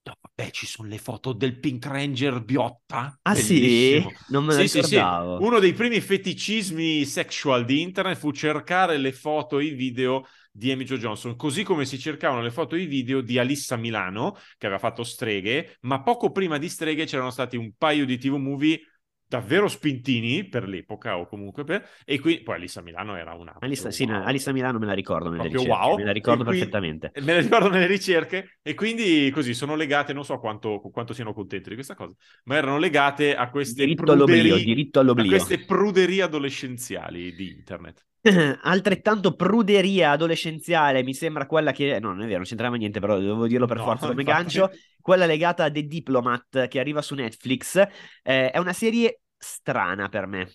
"No, 0.08 0.16
vabbè, 0.22 0.52
ci 0.52 0.66
sono 0.66 0.88
le 0.88 0.98
foto 0.98 1.34
del 1.34 1.60
Pink 1.60 1.86
Ranger 1.86 2.42
Biotta. 2.44 3.20
Ah 3.24 3.36
sì? 3.36 3.60
Bellissimo. 3.60 4.12
Non 4.28 4.46
me 4.46 4.56
lo 4.56 4.62
Sì, 4.62 4.68
sì, 4.68 4.82
sì. 4.84 4.96
ricordavo. 4.96 5.46
Uno 5.46 5.60
dei 5.60 5.74
primi 5.74 6.00
feticismi 6.00 7.04
sexual 7.06 7.66
di 7.66 7.82
internet 7.82 8.18
fu 8.18 8.32
cercare 8.32 8.98
le 8.98 9.12
foto 9.12 9.60
e 9.60 9.66
i 9.66 9.74
video 9.74 10.26
di 10.50 10.74
Jo 10.76 10.98
Johnson, 10.98 11.36
così 11.36 11.64
come 11.64 11.86
si 11.86 12.00
cercavano 12.00 12.42
le 12.42 12.52
foto 12.52 12.76
e 12.76 12.82
i 12.82 12.86
video 12.86 13.22
di 13.22 13.38
Alissa 13.38 13.76
Milano, 13.76 14.36
che 14.58 14.66
aveva 14.66 14.80
fatto 14.80 15.04
Streghe, 15.04 15.78
ma 15.82 16.02
poco 16.02 16.32
prima 16.32 16.58
di 16.58 16.70
Streghe 16.70 17.06
c'erano 17.06 17.30
stati 17.30 17.58
un 17.58 17.74
paio 17.78 18.06
di 18.06 18.18
TV 18.18 18.36
movie 18.36 18.80
davvero 19.28 19.68
spintini 19.68 20.48
per 20.48 20.68
l'epoca 20.68 21.18
o 21.18 21.28
comunque 21.28 21.64
per... 21.64 21.86
E 22.06 22.20
qui 22.20 22.42
poi 22.42 22.56
Alissa 22.56 22.82
Milano 22.82 23.16
era 23.16 23.34
una... 23.34 23.56
Alissa, 23.60 23.92
sì, 23.92 24.06
wow. 24.06 24.24
Alissa 24.24 24.52
Milano 24.52 24.80
me 24.80 24.86
la 24.86 24.94
ricordo 24.94 25.30
nelle 25.30 25.50
Proprio 25.50 25.62
ricerche, 25.62 25.86
wow. 25.86 25.98
me 25.98 26.04
la 26.06 26.12
ricordo 26.12 26.44
qui- 26.44 26.58
perfettamente. 26.58 27.12
Me 27.16 27.34
le 27.34 27.42
ricordo 27.42 27.70
nelle 27.70 27.88
ricerche 27.88 28.60
e 28.62 28.74
quindi 28.74 29.30
così 29.34 29.54
sono 29.54 29.76
legate, 29.76 30.14
non 30.14 30.24
so 30.24 30.40
quanto, 30.40 30.80
quanto 30.80 31.14
siano 31.14 31.34
contenti 31.34 31.70
di 31.70 31.76
questa 31.76 31.96
cosa, 31.96 32.14
ma 32.46 32.56
erano 32.56 32.78
legate 32.78 33.36
a 33.36 33.50
queste 33.50 33.84
Diritto 33.84 34.12
all'oblio, 34.12 34.38
pruderie, 34.42 34.64
diritto 34.64 35.00
a 35.00 35.02
all'oblio. 35.02 35.28
queste 35.28 35.66
pruderie 35.66 36.22
adolescenziali 36.24 37.34
di 37.34 37.52
internet. 37.52 38.06
Altrettanto 38.64 39.36
pruderia 39.36 40.12
adolescenziale 40.12 41.04
mi 41.04 41.14
sembra 41.14 41.46
quella 41.46 41.72
che... 41.72 42.00
No, 42.00 42.10
non 42.10 42.22
è 42.24 42.26
vero, 42.26 42.38
non 42.38 42.46
c'entrava 42.46 42.76
niente, 42.76 43.00
però 43.00 43.18
devo 43.20 43.48
dirlo 43.48 43.66
per 43.68 43.78
No, 43.78 43.84
forza 43.84 44.08
come 44.08 44.24
infatti. 44.24 44.24
gancio. 44.24 44.72
Quella 45.02 45.26
legata 45.26 45.66
a 45.66 45.72
The 45.72 45.84
Diplomat 45.86 46.68
che 46.68 46.80
arriva 46.80 47.02
su 47.02 47.16
Netflix. 47.16 47.76
eh, 48.24 48.52
è 48.52 48.58
una 48.58 48.74
serie 48.74 49.22
strana 49.38 50.10
per 50.10 50.26
me. 50.28 50.52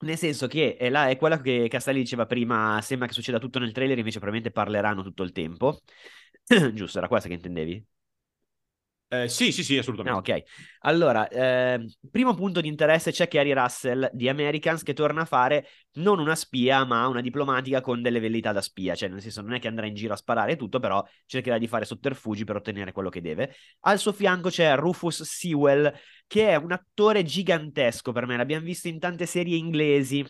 Nel 0.00 0.16
senso 0.16 0.46
che 0.46 0.76
è, 0.76 0.88
la- 0.90 1.08
è 1.08 1.16
quella 1.16 1.40
che 1.40 1.66
Castelli 1.68 2.00
diceva 2.00 2.26
prima, 2.26 2.80
sembra 2.82 3.06
che 3.08 3.14
succeda 3.14 3.38
tutto 3.38 3.58
nel 3.58 3.72
trailer, 3.72 3.98
invece 3.98 4.18
probabilmente 4.20 4.52
parleranno 4.54 5.02
tutto 5.02 5.22
il 5.24 5.32
tempo. 5.32 5.80
Giusto, 6.74 6.98
era 6.98 7.08
questa 7.08 7.28
che 7.28 7.34
intendevi? 7.34 7.84
Eh, 9.10 9.26
sì, 9.28 9.52
sì, 9.52 9.64
sì, 9.64 9.76
Ah, 9.76 9.80
assolutamente. 9.80 10.32
ok. 10.32 10.42
Allora, 10.80 11.26
ehm, 11.28 11.86
primo 12.10 12.34
punto 12.34 12.60
di 12.60 12.68
interesse 12.68 13.10
c'è 13.10 13.26
Carrie 13.26 13.54
Russell 13.54 14.10
di 14.12 14.28
Americans 14.28 14.82
che 14.82 14.92
torna 14.92 15.22
a 15.22 15.24
fare 15.24 15.66
non 15.94 16.18
una 16.18 16.34
spia, 16.34 16.84
ma 16.84 17.06
una 17.06 17.22
diplomatica 17.22 17.80
con 17.80 18.02
delle 18.02 18.20
velleità 18.20 18.52
da 18.52 18.60
spia. 18.60 18.94
Cioè, 18.94 19.08
nel 19.08 19.22
senso, 19.22 19.40
non 19.40 19.54
è 19.54 19.60
che 19.60 19.68
andrà 19.68 19.86
in 19.86 19.94
giro 19.94 20.12
a 20.12 20.16
sparare 20.16 20.56
tutto, 20.56 20.78
però 20.78 21.02
cercherà 21.24 21.56
di 21.56 21.66
fare 21.66 21.86
sotterfugi 21.86 22.44
per 22.44 22.56
ottenere 22.56 22.92
quello 22.92 23.08
che 23.08 23.22
deve. 23.22 23.54
Al 23.80 23.98
suo 23.98 24.12
fianco 24.12 24.50
c'è 24.50 24.76
Rufus 24.76 25.22
Sewell, 25.22 25.90
che 26.26 26.48
è 26.50 26.56
un 26.56 26.72
attore 26.72 27.22
gigantesco 27.24 28.12
per 28.12 28.26
me. 28.26 28.36
L'abbiamo 28.36 28.64
visto 28.64 28.88
in 28.88 28.98
tante 28.98 29.24
serie 29.24 29.56
inglesi. 29.56 30.22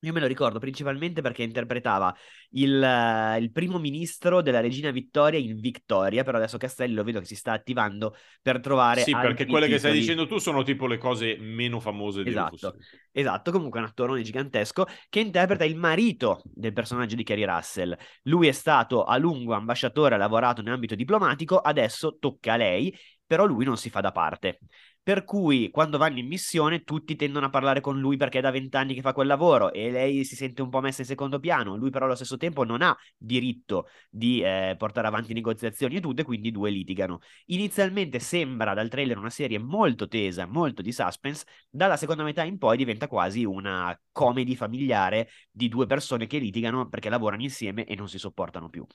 Io 0.00 0.12
me 0.12 0.20
lo 0.20 0.26
ricordo 0.26 0.60
principalmente 0.60 1.22
perché 1.22 1.42
interpretava 1.42 2.14
il, 2.50 2.80
eh, 2.80 3.38
il 3.38 3.50
primo 3.50 3.78
ministro 3.78 4.42
della 4.42 4.60
regina 4.60 4.90
Vittoria 4.92 5.40
in 5.40 5.58
Victoria, 5.58 6.22
però 6.22 6.36
adesso 6.38 6.56
Castelli 6.56 6.94
lo 6.94 7.02
vedo 7.02 7.18
che 7.18 7.26
si 7.26 7.34
sta 7.34 7.52
attivando 7.52 8.14
per 8.40 8.60
trovare 8.60 9.02
Sì, 9.02 9.10
perché 9.12 9.46
quelle 9.46 9.66
che 9.66 9.78
stai 9.78 9.92
titoli. 9.92 10.00
dicendo 10.00 10.26
tu 10.28 10.38
sono 10.38 10.62
tipo 10.62 10.86
le 10.86 10.98
cose 10.98 11.36
meno 11.40 11.80
famose 11.80 12.22
di 12.22 12.30
Esatto. 12.30 12.76
Esatto, 13.10 13.50
comunque 13.50 13.80
è 13.80 13.82
un 13.82 13.88
attorone 13.88 14.22
gigantesco 14.22 14.86
che 15.08 15.18
interpreta 15.20 15.64
il 15.64 15.74
marito 15.74 16.42
del 16.44 16.72
personaggio 16.72 17.16
di 17.16 17.24
Carrie 17.24 17.46
Russell. 17.46 17.96
Lui 18.22 18.46
è 18.46 18.52
stato 18.52 19.02
a 19.04 19.16
lungo 19.16 19.54
ambasciatore, 19.54 20.14
ha 20.14 20.18
lavorato 20.18 20.60
in 20.60 20.68
ambito 20.68 20.94
diplomatico, 20.94 21.58
adesso 21.58 22.16
tocca 22.20 22.52
a 22.52 22.56
lei, 22.56 22.96
però 23.26 23.44
lui 23.46 23.64
non 23.64 23.76
si 23.76 23.90
fa 23.90 24.00
da 24.00 24.12
parte. 24.12 24.60
Per 25.08 25.24
cui 25.24 25.70
quando 25.70 25.96
vanno 25.96 26.18
in 26.18 26.26
missione 26.26 26.84
tutti 26.84 27.16
tendono 27.16 27.46
a 27.46 27.48
parlare 27.48 27.80
con 27.80 27.98
lui 27.98 28.18
perché 28.18 28.40
è 28.40 28.42
da 28.42 28.50
vent'anni 28.50 28.92
che 28.92 29.00
fa 29.00 29.14
quel 29.14 29.26
lavoro 29.26 29.72
e 29.72 29.90
lei 29.90 30.22
si 30.22 30.36
sente 30.36 30.60
un 30.60 30.68
po' 30.68 30.82
messa 30.82 31.00
in 31.00 31.06
secondo 31.06 31.40
piano. 31.40 31.76
Lui 31.76 31.88
però 31.88 32.04
allo 32.04 32.14
stesso 32.14 32.36
tempo 32.36 32.62
non 32.62 32.82
ha 32.82 32.94
diritto 33.16 33.88
di 34.10 34.42
eh, 34.42 34.74
portare 34.76 35.06
avanti 35.06 35.32
negoziazioni 35.32 35.96
e 35.96 36.00
tutto 36.00 36.20
e 36.20 36.24
quindi 36.24 36.48
i 36.48 36.50
due 36.50 36.68
litigano. 36.68 37.20
Inizialmente 37.46 38.18
sembra 38.18 38.74
dal 38.74 38.90
trailer 38.90 39.16
una 39.16 39.30
serie 39.30 39.58
molto 39.58 40.08
tesa, 40.08 40.44
molto 40.44 40.82
di 40.82 40.92
suspense, 40.92 41.46
dalla 41.70 41.96
seconda 41.96 42.22
metà 42.22 42.42
in 42.42 42.58
poi 42.58 42.76
diventa 42.76 43.08
quasi 43.08 43.46
una 43.46 43.98
comedy 44.12 44.56
familiare 44.56 45.30
di 45.50 45.68
due 45.68 45.86
persone 45.86 46.26
che 46.26 46.36
litigano 46.36 46.86
perché 46.86 47.08
lavorano 47.08 47.40
insieme 47.40 47.86
e 47.86 47.94
non 47.94 48.10
si 48.10 48.18
sopportano 48.18 48.68
più. 48.68 48.86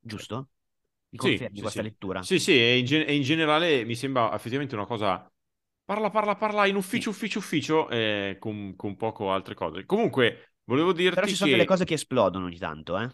Giusto? 0.00 0.50
Mi 1.10 1.18
Sì, 1.18 1.28
confermi 1.28 1.60
sì, 1.60 1.60
questa 1.60 1.82
sì. 1.82 1.82
lettura? 1.82 2.26
Sì, 2.26 2.38
sì, 2.38 2.52
e 2.52 2.78
in, 2.78 2.84
gen- 2.84 3.08
e 3.08 3.14
in 3.14 3.22
generale 3.22 3.84
mi 3.84 3.94
sembra 3.94 4.32
effettivamente 4.34 4.74
una 4.74 4.86
cosa... 4.86 5.30
Parla, 5.84 6.10
parla, 6.10 6.36
parla 6.36 6.66
in 6.66 6.76
ufficio, 6.76 7.08
ufficio, 7.10 7.38
ufficio, 7.38 7.88
eh, 7.88 8.36
con, 8.38 8.74
con 8.76 8.96
poco 8.96 9.32
altre 9.32 9.54
cose. 9.54 9.86
Comunque, 9.86 10.52
volevo 10.64 10.92
dirti 10.92 11.16
Però 11.16 11.26
ci 11.26 11.34
sono 11.36 11.50
che... 11.50 11.56
delle 11.56 11.66
cose 11.66 11.84
che 11.84 11.94
esplodono 11.94 12.46
ogni 12.46 12.58
tanto, 12.58 12.98
eh? 12.98 13.10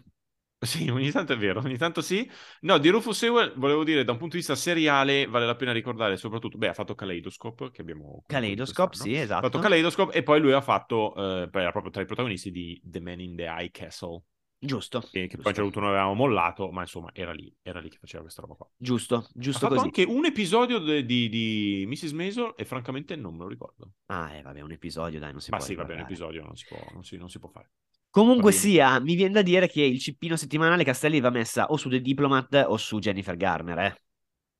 Sì, 0.65 0.89
ogni 0.89 1.11
tanto 1.11 1.33
è 1.33 1.37
vero, 1.37 1.59
ogni 1.59 1.77
tanto 1.77 2.01
sì. 2.01 2.29
No, 2.61 2.77
di 2.79 2.89
Rufus 2.89 3.17
Sewell 3.17 3.53
volevo 3.57 3.83
dire, 3.83 4.03
da 4.03 4.11
un 4.13 4.17
punto 4.17 4.33
di 4.33 4.39
vista 4.39 4.55
seriale, 4.55 5.27
vale 5.27 5.45
la 5.45 5.55
pena 5.55 5.71
ricordare 5.71 6.17
soprattutto, 6.17 6.57
beh, 6.57 6.69
ha 6.69 6.73
fatto 6.73 6.95
Kaleidoscope, 6.95 7.69
che 7.71 7.81
abbiamo... 7.81 8.23
Kaleidoscope, 8.27 8.95
sì, 8.95 9.15
Ha 9.15 9.21
esatto. 9.21 9.47
fatto 9.47 9.59
Kaleidoscope 9.59 10.13
e 10.15 10.23
poi 10.23 10.39
lui 10.39 10.53
ha 10.53 10.61
fatto, 10.61 11.43
eh, 11.43 11.47
beh, 11.47 11.61
era 11.61 11.71
proprio 11.71 11.91
tra 11.91 12.01
i 12.01 12.05
protagonisti 12.05 12.51
di 12.51 12.81
The 12.83 12.99
Man 13.01 13.19
in 13.19 13.35
the 13.35 13.45
High 13.45 13.71
Castle, 13.71 14.23
Giusto, 14.65 15.01
che, 15.09 15.27
che 15.27 15.37
poi 15.37 15.45
a 15.45 15.49
un 15.49 15.53
giusto, 15.53 15.53
certo 15.55 15.63
punto 15.71 15.79
noi 15.81 15.89
avevamo 15.89 16.13
mollato, 16.13 16.71
ma 16.71 16.81
insomma 16.81 17.09
era 17.13 17.31
lì, 17.33 17.53
era 17.61 17.79
lì 17.79 17.89
che 17.89 17.97
faceva 17.97 18.23
questa 18.23 18.41
roba 18.41 18.55
qua. 18.55 18.69
giusto, 18.77 19.29
Ha 19.51 19.59
giusto 19.59 19.59
fatto 19.59 19.79
così. 19.79 19.81
anche 19.81 20.03
un 20.03 20.25
episodio 20.25 20.79
de- 20.79 21.05
di, 21.05 21.29
di 21.29 21.85
Mrs. 21.87 22.11
Maisel 22.13 22.53
e 22.57 22.65
francamente 22.65 23.15
non 23.15 23.33
me 23.35 23.43
lo 23.43 23.49
ricordo. 23.49 23.91
Ah, 24.07 24.33
eh, 24.35 24.41
vabbè, 24.41 24.61
un 24.61 24.71
episodio, 24.71 25.19
dai, 25.19 25.31
non 25.31 25.41
si 25.41 25.51
Ma 25.51 25.57
può 25.57 25.65
sì, 25.65 25.73
va 25.75 25.85
bene, 25.85 26.01
riguardare. 26.01 26.03
episodio 26.03 26.43
non 26.43 26.55
si 26.55 26.65
può, 26.67 26.87
non 26.93 27.03
si, 27.03 27.17
non 27.17 27.29
si 27.29 27.39
può 27.39 27.49
fare. 27.49 27.71
Comunque 28.09 28.51
sia, 28.51 28.99
mi 28.99 29.13
viene 29.15 29.33
da 29.33 29.41
dire 29.43 29.67
che 29.67 29.83
il 29.83 29.99
cippino 29.99 30.35
settimanale 30.37 30.83
Castelli 30.83 31.19
va 31.19 31.29
messa 31.29 31.67
o 31.67 31.77
su 31.77 31.87
The 31.89 32.01
Diplomat 32.01 32.65
o 32.67 32.77
su 32.77 32.97
Jennifer 32.99 33.35
Garner, 33.37 33.77
eh? 33.79 34.01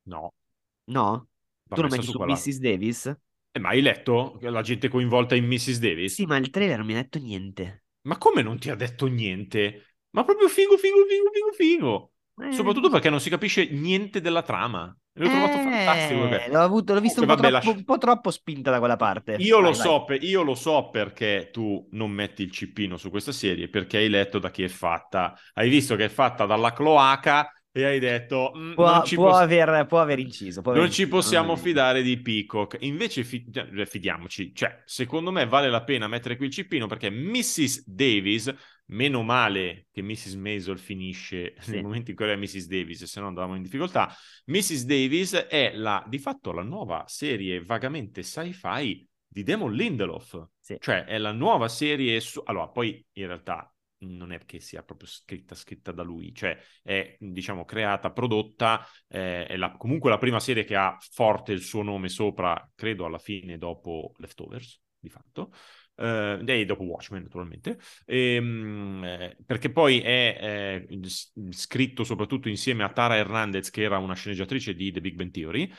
No, 0.07 0.33
No? 0.87 1.27
va 1.69 1.75
Tu 1.75 1.81
lo 1.81 1.89
metti 1.89 2.05
su 2.07 2.13
su 2.13 2.19
quella... 2.19 2.33
Mrs. 2.33 2.57
Davis? 2.59 3.15
Eh, 3.53 3.59
ma 3.59 3.69
hai 3.69 3.81
letto 3.81 4.37
la 4.41 4.61
gente 4.61 4.87
coinvolta 4.89 5.33
in 5.35 5.45
Mrs. 5.47 5.79
Davis? 5.79 6.13
Sì, 6.13 6.25
ma 6.25 6.37
il 6.37 6.49
trailer 6.49 6.77
non 6.77 6.87
mi 6.87 6.93
ha 6.93 7.01
detto 7.01 7.19
niente. 7.19 7.83
Ma 8.07 8.17
come 8.17 8.41
non 8.41 8.57
ti 8.59 8.69
ha 8.69 8.75
detto 8.75 9.07
niente? 9.07 9.94
Ma 10.15 10.23
proprio 10.23 10.47
figo, 10.47 10.77
figo, 10.77 11.05
figo, 11.07 11.29
figo, 11.31 11.51
figo. 11.53 12.11
Eh, 12.49 12.51
Soprattutto 12.53 12.89
perché 12.89 13.09
non 13.09 13.19
si 13.19 13.29
capisce 13.29 13.67
niente 13.69 14.19
della 14.21 14.41
trama. 14.41 14.95
L'ho 15.17 15.29
trovato 15.29 15.57
eh, 15.57 15.61
fantastico. 15.61 16.27
perché- 16.27 16.51
L'ho, 16.51 16.59
avuto, 16.59 16.93
l'ho 16.93 16.99
visto 16.99 17.21
un 17.21 17.27
po, 17.27 17.35
Comunque, 17.35 17.51
vabbè, 17.51 17.63
troppo, 17.63 17.77
lascia- 17.77 17.79
un 17.79 17.85
po' 17.85 17.97
troppo 17.97 18.31
spinta 18.31 18.71
da 18.71 18.79
quella 18.79 18.95
parte. 18.97 19.35
Io 19.39 19.57
lo, 19.59 19.69
Vai, 19.69 19.77
vai. 19.77 19.87
so, 19.87 20.03
per- 20.03 20.23
io 20.23 20.41
lo 20.41 20.55
so 20.55 20.89
perché 20.89 21.49
tu 21.53 21.87
non 21.91 22.11
metti 22.11 22.43
il 22.43 22.51
cippino 22.51 22.97
su 22.97 23.09
questa 23.09 23.31
serie, 23.31 23.69
perché 23.69 23.97
hai 23.97 24.09
letto 24.09 24.39
da 24.39 24.51
chi 24.51 24.63
è 24.63 24.67
fatta. 24.67 25.33
Hai 25.53 25.69
visto 25.69 25.95
che 25.95 26.05
è 26.05 26.09
fatta 26.09 26.45
dalla 26.45 26.73
cloaca 26.73 27.49
e 27.77 27.83
hai 27.83 27.99
detto 27.99 28.53
"Mm, 28.55 28.73
Può, 28.73 29.03
ci 29.03 29.15
può 29.15 29.31
poss- 29.31 29.41
aver, 29.41 29.85
può 29.85 29.99
aver 29.99 30.19
inciso. 30.19 30.61
può 30.61 30.71
aver 30.71 30.83
non 30.83 30.91
ci 30.93 31.01
inciso, 31.01 31.17
possiamo 31.17 31.47
non- 31.47 31.57
fidare 31.57 32.01
di 32.01 32.21
Peacock. 32.21 32.77
Invece 32.81 33.25
fi- 33.25 33.45
cioè, 33.51 33.85
fidiamoci. 33.85 34.53
Cioè, 34.55 34.81
secondo 34.85 35.29
me 35.31 35.45
vale 35.45 35.69
la 35.69 35.83
pena 35.83 36.07
mettere 36.07 36.37
qui 36.37 36.45
il 36.45 36.51
cippino 36.53 36.87
perché 36.87 37.09
Mrs. 37.09 37.83
Davis, 37.85 38.53
meno 38.87 39.23
male 39.23 39.87
che 39.91 40.01
Mrs. 40.01 40.35
Maisel 40.35 40.79
finisce 40.79 41.55
Sì. 41.59 41.71
nel 41.71 41.81
momento 41.83 42.11
in 42.11 42.15
cui 42.15 42.25
era 42.25 42.37
Mrs. 42.37 42.67
Davis, 42.67 43.03
se 43.03 43.19
no 43.19 43.27
andavamo 43.27 43.55
in 43.55 43.61
difficoltà. 43.63 44.09
Mrs. 44.45 44.85
Davis 44.85 45.33
è 45.33 45.73
la, 45.75 46.01
di 46.07 46.17
fatto 46.19 46.53
la 46.53 46.63
nuova 46.63 47.03
serie 47.07 47.61
vagamente 47.61 48.23
sci-fi 48.23 49.05
di 49.27 49.43
Damon 49.43 49.73
Lindelof. 49.73 50.47
Sì. 50.61 50.77
Cioè, 50.79 51.03
è 51.03 51.17
la 51.17 51.33
nuova 51.33 51.67
serie... 51.67 52.21
Su... 52.21 52.41
Allora, 52.45 52.69
poi 52.69 53.05
in 53.13 53.27
realtà 53.27 53.69
non 53.99 54.31
è 54.31 54.39
che 54.45 54.59
sia 54.59 54.83
proprio 54.83 55.07
scritta, 55.07 55.55
scritta 55.55 55.91
da 55.91 56.03
lui, 56.03 56.33
cioè 56.33 56.57
è 56.83 57.15
diciamo 57.19 57.65
creata, 57.65 58.11
prodotta, 58.11 58.85
eh, 59.07 59.45
è 59.47 59.57
la- 59.57 59.71
comunque 59.77 60.09
la 60.09 60.17
prima 60.17 60.39
serie 60.39 60.63
che 60.63 60.75
ha 60.75 60.97
forte 61.11 61.51
il 61.53 61.61
suo 61.61 61.81
nome 61.81 62.09
sopra, 62.09 62.69
credo 62.75 63.05
alla 63.05 63.19
fine 63.19 63.57
dopo 63.57 64.13
Leftovers, 64.17 64.79
di 64.99 65.09
fatto. 65.09 65.51
eh, 65.97 66.41
e 66.45 66.65
dopo 66.65 66.83
Watchmen 66.83 67.21
naturalmente, 67.23 67.79
ehm, 68.05 69.01
eh, 69.05 69.37
perché 69.45 69.71
poi 69.71 69.99
è 70.01 70.85
eh, 70.89 70.99
scritto 71.51 72.03
soprattutto 72.03 72.49
insieme 72.49 72.83
a 72.83 72.89
Tara 72.91 73.15
Hernandez, 73.15 73.69
che 73.69 73.83
era 73.83 73.97
una 73.97 74.13
sceneggiatrice 74.13 74.73
di 74.75 74.91
The 74.91 74.99
Big 75.01 75.15
Bang 75.15 75.31
Theory, 75.31 75.71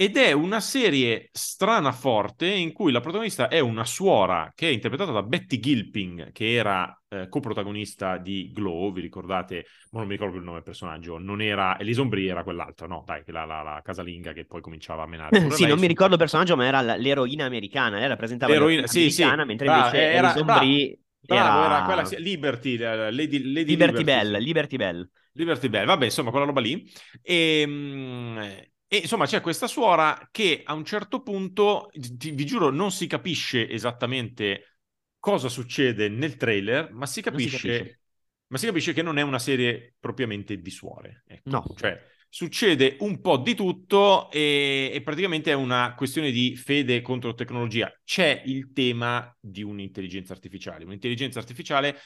ed 0.00 0.16
è 0.16 0.30
una 0.30 0.60
serie 0.60 1.28
strana 1.32 1.90
forte 1.90 2.46
in 2.46 2.72
cui 2.72 2.92
la 2.92 3.00
protagonista 3.00 3.48
è 3.48 3.58
una 3.58 3.84
suora 3.84 4.52
che 4.54 4.68
è 4.68 4.70
interpretata 4.70 5.10
da 5.10 5.24
Betty 5.24 5.58
Gilping, 5.58 6.30
che 6.30 6.52
era 6.52 7.02
eh, 7.08 7.28
coprotagonista 7.28 8.16
di 8.16 8.52
Glow, 8.52 8.92
vi 8.92 9.00
ricordate? 9.00 9.66
Ma 9.90 9.98
non 9.98 10.06
mi 10.06 10.14
ricordo 10.14 10.36
il 10.36 10.44
nome 10.44 10.58
del 10.58 10.62
personaggio, 10.62 11.18
non 11.18 11.42
era 11.42 11.76
Elison 11.80 12.08
Brie, 12.08 12.30
era 12.30 12.44
quell'altra, 12.44 12.86
no? 12.86 13.02
Dai, 13.04 13.24
la, 13.26 13.44
la, 13.44 13.62
la 13.62 13.80
casalinga 13.82 14.32
che 14.32 14.44
poi 14.44 14.60
cominciava 14.60 15.02
a 15.02 15.06
menare. 15.08 15.50
sì, 15.50 15.66
non 15.66 15.80
mi 15.80 15.88
ricordo 15.88 16.12
il 16.12 16.20
personaggio, 16.20 16.54
ma 16.54 16.64
era 16.64 16.80
l'eroina 16.96 17.46
americana, 17.46 17.98
lei 17.98 18.06
rappresentava 18.06 18.52
l'eroina, 18.52 18.86
sì, 18.86 18.98
americana, 19.00 19.42
sì. 19.42 19.48
mentre 19.48 19.66
invece 19.66 19.96
ah, 19.96 20.00
era, 20.00 20.32
Elison 20.32 20.46
Brie 20.46 20.98
Bravo, 21.20 21.64
era, 21.64 21.74
era 21.74 21.84
quella 21.84 22.18
Liberty, 22.18 22.76
Lady, 22.76 23.16
Lady 23.16 23.38
Liberty, 23.40 23.64
Liberty 23.64 24.04
Bell, 24.04 24.38
Liberty 24.38 24.76
Bell. 24.76 25.10
Liberty 25.32 25.68
Bell, 25.68 25.86
vabbè, 25.86 26.04
insomma, 26.04 26.30
quella 26.30 26.46
roba 26.46 26.60
lì. 26.60 26.88
E, 27.20 27.60
ehm, 27.62 28.66
e 28.88 28.96
insomma 28.96 29.26
c'è 29.26 29.42
questa 29.42 29.66
suora 29.66 30.28
che 30.32 30.62
a 30.64 30.72
un 30.72 30.84
certo 30.84 31.20
punto, 31.22 31.90
ti, 31.92 32.30
vi 32.30 32.46
giuro, 32.46 32.70
non 32.70 32.90
si 32.90 33.06
capisce 33.06 33.68
esattamente 33.68 34.78
cosa 35.18 35.50
succede 35.50 36.08
nel 36.08 36.36
trailer, 36.36 36.90
ma 36.92 37.04
si 37.04 37.20
capisce, 37.20 37.58
si 37.58 37.66
capisce. 37.66 38.00
Ma 38.46 38.56
si 38.56 38.64
capisce 38.64 38.94
che 38.94 39.02
non 39.02 39.18
è 39.18 39.22
una 39.22 39.38
serie 39.38 39.94
propriamente 40.00 40.58
di 40.58 40.70
suore. 40.70 41.22
Ecco. 41.26 41.50
No. 41.50 41.64
Cioè, 41.76 42.02
succede 42.30 42.96
un 43.00 43.20
po' 43.20 43.36
di 43.36 43.54
tutto 43.54 44.30
e, 44.30 44.90
e, 44.92 45.02
praticamente 45.02 45.50
è 45.50 45.54
una 45.54 45.94
questione 45.94 46.30
di 46.30 46.56
fede 46.56 47.02
contro 47.02 47.34
tecnologia. 47.34 47.92
C'è 48.04 48.42
il 48.46 48.72
tema 48.72 49.36
di 49.38 49.62
un'intelligenza 49.62 50.32
artificiale, 50.32 50.84
un'intelligenza 50.84 51.38
artificiale 51.38 51.98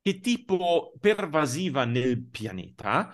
che 0.00 0.20
tipo 0.20 0.92
pervasiva 1.00 1.84
nel 1.84 2.24
pianeta 2.24 3.12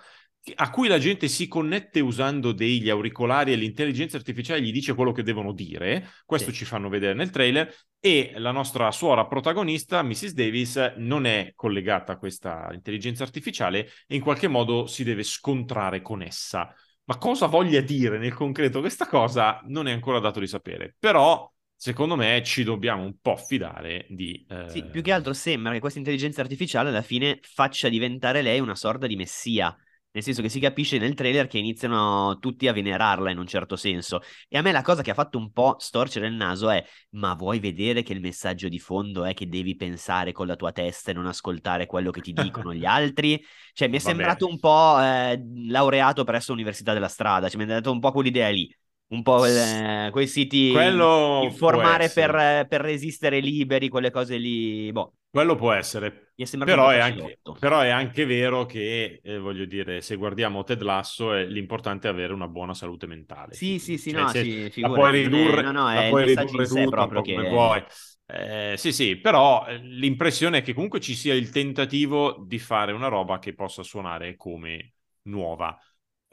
a 0.56 0.70
cui 0.70 0.88
la 0.88 0.98
gente 0.98 1.28
si 1.28 1.48
connette 1.48 2.00
usando 2.00 2.52
degli 2.52 2.90
auricolari 2.90 3.52
e 3.52 3.56
l'intelligenza 3.56 4.16
artificiale 4.16 4.60
gli 4.60 4.72
dice 4.72 4.94
quello 4.94 5.12
che 5.12 5.22
devono 5.22 5.52
dire, 5.52 6.10
questo 6.26 6.50
sì. 6.50 6.58
ci 6.58 6.64
fanno 6.64 6.88
vedere 6.88 7.14
nel 7.14 7.30
trailer, 7.30 7.72
e 7.98 8.34
la 8.36 8.50
nostra 8.50 8.90
suora 8.90 9.26
protagonista, 9.26 10.02
Mrs. 10.02 10.34
Davis, 10.34 10.76
non 10.98 11.24
è 11.24 11.52
collegata 11.54 12.12
a 12.12 12.18
questa 12.18 12.68
intelligenza 12.72 13.22
artificiale 13.22 13.88
e 14.06 14.16
in 14.16 14.20
qualche 14.20 14.48
modo 14.48 14.86
si 14.86 15.04
deve 15.04 15.22
scontrare 15.22 16.02
con 16.02 16.20
essa. 16.20 16.74
Ma 17.04 17.16
cosa 17.16 17.46
voglia 17.46 17.80
dire 17.80 18.18
nel 18.18 18.34
concreto 18.34 18.80
questa 18.80 19.06
cosa 19.06 19.60
non 19.66 19.88
è 19.88 19.92
ancora 19.92 20.18
dato 20.18 20.40
di 20.40 20.46
sapere, 20.46 20.94
però 20.98 21.50
secondo 21.74 22.16
me 22.16 22.42
ci 22.44 22.64
dobbiamo 22.64 23.02
un 23.02 23.16
po' 23.20 23.36
fidare 23.36 24.06
di... 24.10 24.44
Eh... 24.48 24.68
Sì, 24.68 24.84
più 24.84 25.00
che 25.00 25.12
altro 25.12 25.32
sembra 25.32 25.72
che 25.72 25.80
questa 25.80 25.98
intelligenza 25.98 26.42
artificiale 26.42 26.90
alla 26.90 27.02
fine 27.02 27.40
faccia 27.42 27.88
diventare 27.88 28.42
lei 28.42 28.60
una 28.60 28.74
sorta 28.74 29.06
di 29.06 29.16
messia 29.16 29.74
nel 30.14 30.22
senso 30.22 30.42
che 30.42 30.48
si 30.48 30.60
capisce 30.60 30.98
nel 30.98 31.14
trailer 31.14 31.48
che 31.48 31.58
iniziano 31.58 32.38
tutti 32.38 32.68
a 32.68 32.72
venerarla 32.72 33.30
in 33.30 33.38
un 33.38 33.46
certo 33.46 33.74
senso. 33.74 34.20
E 34.48 34.56
a 34.56 34.62
me 34.62 34.70
la 34.70 34.82
cosa 34.82 35.02
che 35.02 35.10
ha 35.10 35.14
fatto 35.14 35.38
un 35.38 35.50
po' 35.52 35.74
storcere 35.78 36.28
il 36.28 36.34
naso 36.34 36.70
è: 36.70 36.84
ma 37.10 37.34
vuoi 37.34 37.58
vedere 37.58 38.02
che 38.04 38.12
il 38.12 38.20
messaggio 38.20 38.68
di 38.68 38.78
fondo 38.78 39.24
è 39.24 39.34
che 39.34 39.48
devi 39.48 39.74
pensare 39.74 40.30
con 40.32 40.46
la 40.46 40.54
tua 40.56 40.70
testa 40.72 41.10
e 41.10 41.14
non 41.14 41.26
ascoltare 41.26 41.86
quello 41.86 42.10
che 42.12 42.20
ti 42.20 42.32
dicono 42.32 42.72
gli 42.72 42.84
altri? 42.86 43.42
Cioè, 43.72 43.88
mi 43.88 43.96
è 43.96 44.00
Vabbè. 44.00 44.00
sembrato 44.00 44.46
un 44.46 44.58
po' 44.60 45.00
eh, 45.00 45.40
laureato 45.68 46.22
presso 46.24 46.52
l'Università 46.52 46.92
della 46.92 47.08
Strada, 47.08 47.48
cioè, 47.48 47.58
mi 47.58 47.64
è 47.64 47.66
dato 47.74 47.90
un 47.90 47.98
po' 48.00 48.12
quell'idea 48.12 48.48
lì. 48.50 48.72
Un 49.06 49.22
po' 49.22 49.44
eh, 49.44 50.08
quei 50.10 50.26
siti 50.26 50.70
Quello 50.70 51.40
informare 51.44 52.08
per, 52.08 52.66
per 52.68 52.80
resistere 52.80 53.40
liberi, 53.40 53.88
quelle 53.88 54.10
cose 54.10 54.36
lì. 54.36 54.90
Boh. 54.90 55.12
Quello 55.34 55.56
può 55.56 55.72
essere, 55.72 56.32
però 56.64 56.90
è, 56.90 57.00
anche, 57.00 57.40
però 57.58 57.80
è, 57.80 57.88
anche, 57.88 58.24
vero 58.24 58.66
che, 58.66 59.20
eh, 59.20 59.38
voglio 59.38 59.64
dire, 59.64 60.00
se 60.00 60.14
guardiamo 60.14 60.62
Ted 60.62 60.80
Lasso, 60.80 61.34
è, 61.34 61.44
l'importante 61.44 62.06
è 62.06 62.10
avere 62.12 62.32
una 62.32 62.46
buona 62.46 62.72
salute 62.72 63.08
mentale. 63.08 63.52
Sì, 63.52 63.80
sì, 63.80 63.98
sì, 63.98 64.12
cioè, 64.12 64.20
no, 64.20 64.28
sì, 64.28 64.80
la 64.80 64.92
puoi 64.92 65.10
ridurre, 65.10 65.62
no, 65.62 65.72
no, 65.72 65.92
la 65.92 66.08
puoi 66.08 66.24
ridurre 66.24 66.66
tutto 66.68 67.20
che... 67.22 67.34
come 67.34 67.48
vuoi. 67.48 67.84
Eh, 68.26 68.74
sì, 68.76 68.92
sì, 68.92 69.16
però 69.16 69.66
eh, 69.66 69.78
l'impressione 69.78 70.58
è 70.58 70.62
che 70.62 70.72
comunque 70.72 71.00
ci 71.00 71.16
sia 71.16 71.34
il 71.34 71.50
tentativo 71.50 72.42
di 72.46 72.60
fare 72.60 72.92
una 72.92 73.08
roba 73.08 73.40
che 73.40 73.54
possa 73.54 73.82
suonare 73.82 74.36
come 74.36 74.94
nuova. 75.22 75.76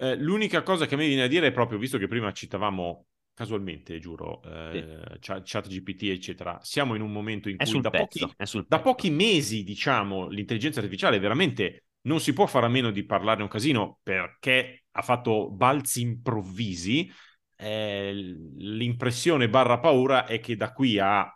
Eh, 0.01 0.15
l'unica 0.15 0.63
cosa 0.63 0.87
che 0.87 0.97
mi 0.97 1.05
viene 1.05 1.21
a 1.21 1.27
dire 1.27 1.47
è 1.47 1.51
proprio, 1.51 1.77
visto 1.77 1.99
che 1.99 2.07
prima 2.07 2.31
citavamo 2.31 3.05
casualmente, 3.35 3.99
giuro, 3.99 4.41
eh, 4.41 4.99
sì. 5.19 5.33
chat 5.43 5.67
GPT, 5.67 6.03
eccetera, 6.05 6.57
siamo 6.63 6.95
in 6.95 7.03
un 7.03 7.11
momento 7.11 7.49
in 7.49 7.57
cui 7.57 7.81
da, 7.81 7.91
pezzo, 7.91 8.33
pochi, 8.35 8.65
da 8.67 8.79
pochi 8.79 9.11
mesi, 9.11 9.63
diciamo, 9.63 10.27
l'intelligenza 10.27 10.79
artificiale 10.79 11.19
veramente 11.19 11.83
non 12.01 12.19
si 12.19 12.33
può 12.33 12.47
fare 12.47 12.65
a 12.65 12.69
meno 12.69 12.89
di 12.89 13.05
parlarne 13.05 13.43
un 13.43 13.49
casino 13.49 13.99
perché 14.01 14.85
ha 14.89 15.01
fatto 15.03 15.51
balzi 15.51 16.01
improvvisi. 16.01 17.07
Eh, 17.55 18.11
l'impressione 18.57 19.49
barra 19.49 19.77
paura 19.77 20.25
è 20.25 20.39
che 20.39 20.55
da 20.55 20.73
qui 20.73 20.97
a 20.97 21.31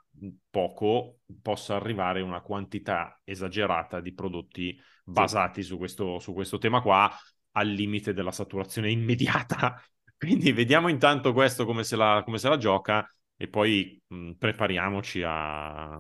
poco 0.50 1.20
possa 1.40 1.76
arrivare 1.76 2.22
una 2.22 2.42
quantità 2.42 3.22
esagerata 3.24 4.00
di 4.00 4.12
prodotti 4.12 4.76
basati 5.04 5.62
sì. 5.62 5.68
su, 5.68 5.78
questo, 5.78 6.18
su 6.18 6.34
questo 6.34 6.58
tema 6.58 6.82
qua 6.82 7.16
al 7.58 7.68
limite 7.68 8.14
della 8.14 8.32
saturazione 8.32 8.92
immediata 8.92 9.82
quindi 10.18 10.52
vediamo 10.52 10.88
intanto 10.88 11.34
questo 11.34 11.66
come 11.66 11.84
se 11.84 11.96
la, 11.96 12.22
come 12.24 12.38
se 12.38 12.50
la 12.50 12.58
gioca 12.58 13.08
e 13.38 13.48
poi 13.48 14.02
mh, 14.08 14.32
prepariamoci 14.34 15.22
a, 15.24 15.94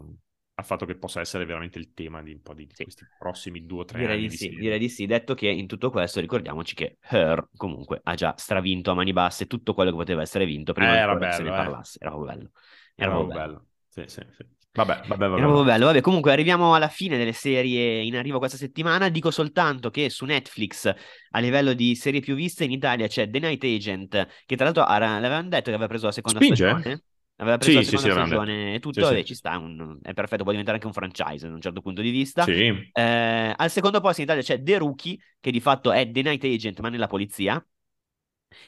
al 0.57 0.63
fatto 0.63 0.85
che 0.85 0.95
possa 0.95 1.19
essere 1.19 1.45
veramente 1.45 1.77
il 1.77 1.93
tema 1.93 2.23
di 2.23 2.31
un 2.31 2.41
po' 2.41 2.53
di, 2.53 2.67
sì. 2.71 2.83
questi 2.83 3.05
prossimi 3.17 3.65
due 3.65 3.81
o 3.81 3.85
tre 3.85 3.99
direi 3.99 4.17
anni. 4.17 4.27
Di 4.29 4.37
sì, 4.37 4.49
direi 4.49 4.79
di 4.79 4.87
sì, 4.87 5.05
detto 5.05 5.33
che 5.33 5.49
in 5.49 5.67
tutto 5.67 5.89
questo 5.89 6.21
ricordiamoci 6.21 6.75
che 6.75 6.97
Her 7.01 7.49
comunque 7.57 7.99
ha 8.01 8.15
già 8.15 8.33
stravinto 8.37 8.91
a 8.91 8.93
mani 8.93 9.11
basse 9.11 9.47
tutto 9.47 9.73
quello 9.73 9.91
che 9.91 9.97
poteva 9.97 10.21
essere 10.21 10.45
vinto 10.45 10.71
prima 10.71 10.93
eh, 10.93 11.17
bello, 11.17 11.31
se 11.33 11.43
ne 11.43 11.49
eh. 11.49 11.51
parlasse. 11.51 11.97
Era 12.01 12.15
bello. 12.15 12.51
Era, 12.95 13.11
era 13.11 13.23
bello. 13.23 13.33
bello. 13.33 13.65
Sì, 13.89 14.03
sì, 14.07 14.21
sì. 14.31 14.45
Vabbè, 14.75 15.03
vabbè, 15.07 15.27
vabbè. 15.27 15.37
Era 15.37 15.45
proprio 15.45 15.63
bello. 15.63 15.85
Vabbè, 15.85 16.01
comunque 16.01 16.33
arriviamo 16.33 16.75
alla 16.75 16.89
fine 16.89 17.17
delle 17.17 17.31
serie 17.31 18.01
in 18.01 18.17
arrivo 18.17 18.39
questa 18.39 18.57
settimana. 18.57 19.07
Dico 19.07 19.31
soltanto 19.31 19.89
che 19.89 20.09
su 20.09 20.25
Netflix, 20.25 20.93
a 21.31 21.39
livello 21.39 21.73
di 21.73 21.95
serie 21.95 22.19
più 22.19 22.35
viste, 22.35 22.65
in 22.65 22.71
Italia 22.71 23.07
c'è 23.07 23.29
The 23.29 23.39
Night 23.39 23.63
Agent, 23.63 24.27
che 24.45 24.55
tra 24.55 24.65
l'altro 24.65 24.83
l'avevano 24.85 25.47
detto 25.47 25.69
che 25.69 25.75
aveva 25.75 25.87
preso 25.87 26.07
la 26.07 26.11
seconda 26.11 26.39
Spinge? 26.39 26.55
stagione. 26.55 27.03
Aveva 27.37 27.57
preso 27.57 27.71
sì, 27.71 27.91
la 27.91 27.97
seconda 27.97 28.13
sì, 28.13 28.27
stagione 28.27 28.73
e 28.75 28.79
tutto, 28.79 29.05
sì, 29.07 29.13
e 29.13 29.23
ci 29.25 29.35
sta, 29.35 29.57
un, 29.57 29.99
è 30.01 30.13
perfetto, 30.13 30.43
può 30.43 30.51
diventare 30.51 30.77
anche 30.77 30.87
un 30.87 30.93
franchise 30.93 31.47
da 31.47 31.53
un 31.53 31.59
certo 31.61 31.81
punto 31.81 32.01
di 32.01 32.09
vista. 32.09 32.43
Sì. 32.43 32.89
Eh, 32.93 33.53
al 33.55 33.69
secondo 33.69 33.99
posto 33.99 34.21
in 34.21 34.27
Italia 34.27 34.41
c'è 34.41 34.61
The 34.61 34.77
Rookie, 34.77 35.17
che 35.41 35.51
di 35.51 35.59
fatto 35.59 35.91
è 35.91 36.09
The 36.09 36.21
Night 36.21 36.43
Agent, 36.43 36.79
ma 36.79 36.89
nella 36.89 37.07
polizia. 37.07 37.65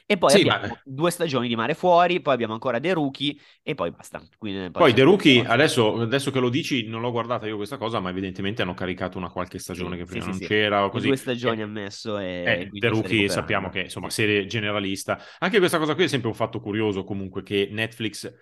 E 0.06 0.16
poi 0.16 0.30
sì, 0.30 0.40
abbiamo 0.40 0.66
ma... 0.66 0.80
due 0.84 1.10
stagioni 1.10 1.48
di 1.48 1.56
Mare 1.56 1.74
Fuori, 1.74 2.20
poi 2.20 2.34
abbiamo 2.34 2.52
ancora 2.52 2.80
The 2.80 2.92
Rookie 2.92 3.36
e 3.62 3.74
poi 3.74 3.90
basta. 3.90 4.22
Quindi, 4.36 4.70
poi, 4.70 4.82
poi 4.82 4.94
The 4.94 5.02
Rookie, 5.02 5.44
adesso, 5.44 6.00
adesso, 6.00 6.30
che 6.30 6.40
lo 6.40 6.48
dici, 6.48 6.86
non 6.86 7.00
l'ho 7.00 7.10
guardata 7.10 7.46
io 7.46 7.56
questa 7.56 7.76
cosa, 7.76 8.00
ma 8.00 8.10
evidentemente 8.10 8.62
hanno 8.62 8.74
caricato 8.74 9.18
una 9.18 9.30
qualche 9.30 9.58
stagione 9.58 9.96
sì, 9.96 10.02
che 10.02 10.08
prima 10.08 10.24
sì, 10.24 10.30
non 10.30 10.38
c'era 10.38 10.88
così. 10.88 11.06
Due 11.08 11.16
stagioni 11.16 11.60
eh, 11.60 11.64
ha 11.64 11.66
messo 11.66 12.18
e... 12.18 12.42
Eh, 12.46 12.68
The 12.70 12.88
Rookie 12.88 13.28
sappiamo 13.28 13.68
che, 13.68 13.80
insomma, 13.80 14.10
serie 14.10 14.46
generalista. 14.46 15.20
Anche 15.38 15.58
questa 15.58 15.78
cosa 15.78 15.94
qui 15.94 16.04
è 16.04 16.08
sempre 16.08 16.28
un 16.28 16.34
fatto 16.34 16.60
curioso 16.60 17.04
comunque 17.04 17.42
che 17.42 17.68
Netflix, 17.70 18.32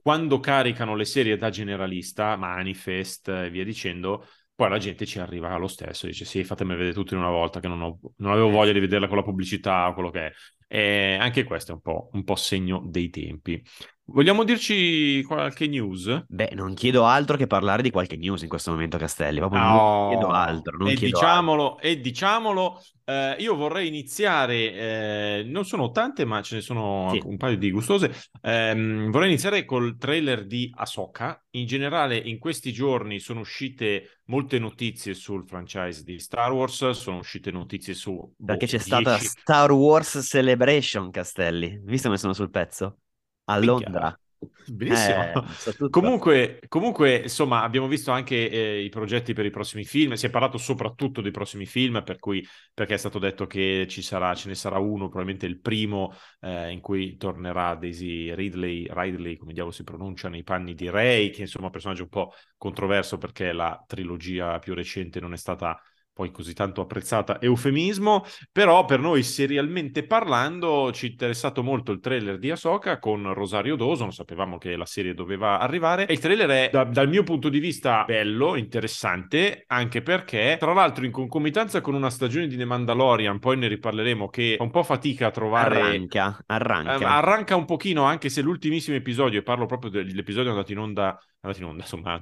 quando 0.00 0.40
caricano 0.40 0.94
le 0.94 1.04
serie 1.04 1.36
da 1.36 1.50
generalista, 1.50 2.36
Manifest 2.36 3.28
e 3.28 3.50
via 3.50 3.64
dicendo 3.64 4.26
poi 4.54 4.68
la 4.68 4.78
gente 4.78 5.04
ci 5.06 5.18
arriva 5.18 5.56
lo 5.56 5.66
stesso, 5.66 6.06
dice 6.06 6.24
sì, 6.24 6.44
fatemi 6.44 6.74
vedere 6.76 6.94
tutto 6.94 7.14
in 7.14 7.20
una 7.20 7.30
volta, 7.30 7.60
che 7.60 7.68
non, 7.68 7.82
ho, 7.82 7.98
non 8.18 8.32
avevo 8.32 8.50
voglia 8.50 8.72
di 8.72 8.80
vederla 8.80 9.08
con 9.08 9.16
la 9.16 9.22
pubblicità 9.22 9.88
o 9.88 9.94
quello 9.94 10.10
che 10.10 10.26
è. 10.26 10.32
E 10.68 11.16
anche 11.20 11.44
questo 11.44 11.72
è 11.72 11.74
un 11.74 11.80
po', 11.80 12.10
un 12.12 12.24
po' 12.24 12.36
segno 12.36 12.82
dei 12.86 13.10
tempi. 13.10 13.62
Vogliamo 14.06 14.44
dirci 14.44 15.22
qualche 15.22 15.66
news? 15.66 16.24
Beh, 16.28 16.50
non 16.52 16.74
chiedo 16.74 17.04
altro 17.04 17.38
che 17.38 17.46
parlare 17.46 17.80
di 17.80 17.90
qualche 17.90 18.16
news 18.16 18.42
in 18.42 18.48
questo 18.48 18.70
momento, 18.70 18.98
Castelli. 18.98 19.38
Proprio 19.38 19.60
no, 19.60 19.68
non 19.68 20.08
chiedo 20.10 20.28
altro. 20.28 20.76
Non 20.76 20.88
e, 20.88 20.94
chiedo 20.94 21.18
diciamolo, 21.18 21.70
altro. 21.72 21.88
e 21.88 22.00
diciamolo, 22.00 22.82
eh, 23.06 23.36
io 23.38 23.56
vorrei 23.56 23.88
iniziare, 23.88 24.72
eh, 24.72 25.42
non 25.46 25.64
sono 25.64 25.90
tante, 25.90 26.26
ma 26.26 26.42
ce 26.42 26.56
ne 26.56 26.60
sono 26.60 27.08
sì. 27.12 27.22
un 27.24 27.38
paio 27.38 27.56
di 27.56 27.70
gustose. 27.70 28.14
Eh, 28.42 29.08
vorrei 29.10 29.28
iniziare 29.28 29.64
col 29.64 29.96
trailer 29.96 30.44
di 30.44 30.70
Ahsoka. 30.74 31.42
In 31.52 31.66
generale, 31.66 32.18
in 32.18 32.38
questi 32.38 32.74
giorni 32.74 33.18
sono 33.20 33.40
uscite 33.40 34.20
molte 34.26 34.58
notizie 34.58 35.14
sul 35.14 35.46
franchise 35.46 36.02
di 36.04 36.18
Star 36.18 36.52
Wars, 36.52 36.90
sono 36.90 37.18
uscite 37.18 37.50
notizie 37.50 37.94
su... 37.94 38.34
Perché 38.36 38.66
boh, 38.66 38.70
c'è 38.72 38.78
10... 38.78 38.84
stata 38.84 39.18
Star 39.18 39.72
Wars 39.72 40.20
Celebration, 40.22 41.10
Castelli. 41.10 41.80
Visto 41.82 42.08
come 42.08 42.18
sono 42.18 42.34
sul 42.34 42.50
pezzo? 42.50 42.98
A 43.44 43.58
Londra. 43.58 44.18
Benissimo. 44.66 45.32
Eh. 45.32 45.88
Comunque, 45.90 46.60
comunque, 46.68 47.16
insomma, 47.16 47.62
abbiamo 47.62 47.86
visto 47.86 48.10
anche 48.10 48.48
eh, 48.48 48.82
i 48.82 48.88
progetti 48.88 49.32
per 49.32 49.44
i 49.44 49.50
prossimi 49.50 49.84
film. 49.84 50.14
Si 50.14 50.26
è 50.26 50.30
parlato 50.30 50.58
soprattutto 50.58 51.20
dei 51.20 51.30
prossimi 51.30 51.66
film, 51.66 52.02
per 52.04 52.18
cui, 52.18 52.46
perché 52.72 52.94
è 52.94 52.98
stato 52.98 53.18
detto 53.18 53.46
che 53.46 53.86
ci 53.88 54.02
sarà, 54.02 54.34
ce 54.34 54.48
ne 54.48 54.54
sarà 54.54 54.78
uno, 54.78 55.08
probabilmente 55.08 55.46
il 55.46 55.60
primo, 55.60 56.14
eh, 56.40 56.70
in 56.70 56.80
cui 56.80 57.16
tornerà 57.16 57.74
Daisy 57.74 58.34
Ridley, 58.34 58.86
Ridley, 58.90 59.36
come 59.36 59.52
diavolo 59.52 59.74
si 59.74 59.84
pronuncia, 59.84 60.28
nei 60.28 60.42
panni 60.42 60.74
di 60.74 60.88
Ray, 60.88 61.30
che 61.30 61.42
insomma 61.42 61.64
è 61.64 61.66
un 61.66 61.72
personaggio 61.72 62.02
un 62.02 62.08
po' 62.08 62.32
controverso 62.56 63.18
perché 63.18 63.52
la 63.52 63.82
trilogia 63.86 64.58
più 64.58 64.74
recente 64.74 65.20
non 65.20 65.32
è 65.32 65.36
stata 65.36 65.80
poi 66.14 66.30
così 66.30 66.54
tanto 66.54 66.80
apprezzata 66.80 67.40
eufemismo, 67.40 68.24
però 68.52 68.84
per 68.84 69.00
noi 69.00 69.24
serialmente 69.24 70.06
parlando 70.06 70.92
ci 70.92 71.08
è 71.08 71.10
interessato 71.10 71.62
molto 71.64 71.90
il 71.90 71.98
trailer 71.98 72.38
di 72.38 72.52
Ahsoka 72.52 73.00
con 73.00 73.34
Rosario 73.34 73.74
Dawson, 73.74 74.12
sapevamo 74.12 74.56
che 74.56 74.76
la 74.76 74.86
serie 74.86 75.12
doveva 75.12 75.58
arrivare 75.58 76.06
e 76.06 76.12
il 76.12 76.20
trailer 76.20 76.48
è 76.48 76.68
da, 76.70 76.84
dal 76.84 77.08
mio 77.08 77.24
punto 77.24 77.48
di 77.48 77.58
vista 77.58 78.04
bello, 78.04 78.54
interessante, 78.54 79.64
anche 79.66 80.02
perché 80.02 80.56
tra 80.58 80.72
l'altro 80.72 81.04
in 81.04 81.10
concomitanza 81.10 81.80
con 81.80 81.94
una 81.94 82.10
stagione 82.10 82.46
di 82.46 82.56
The 82.56 82.64
Mandalorian, 82.64 83.40
poi 83.40 83.56
ne 83.56 83.66
riparleremo, 83.66 84.28
che 84.28 84.54
fa 84.56 84.62
un 84.62 84.70
po' 84.70 84.84
fatica 84.84 85.26
a 85.26 85.30
trovare... 85.32 85.80
Arranca, 85.80 86.38
arranca. 86.46 86.96
Eh, 86.96 87.04
arranca 87.04 87.56
un 87.56 87.64
pochino, 87.64 88.04
anche 88.04 88.28
se 88.28 88.40
l'ultimissimo 88.40 88.96
episodio, 88.96 89.40
e 89.40 89.42
parlo 89.42 89.66
proprio 89.66 89.90
dell'episodio 89.90 90.50
andato 90.50 90.70
in 90.70 90.78
onda 90.78 91.18
andato 91.44 91.62
in 91.62 91.64
onda, 91.64 91.82
insomma, 91.82 92.20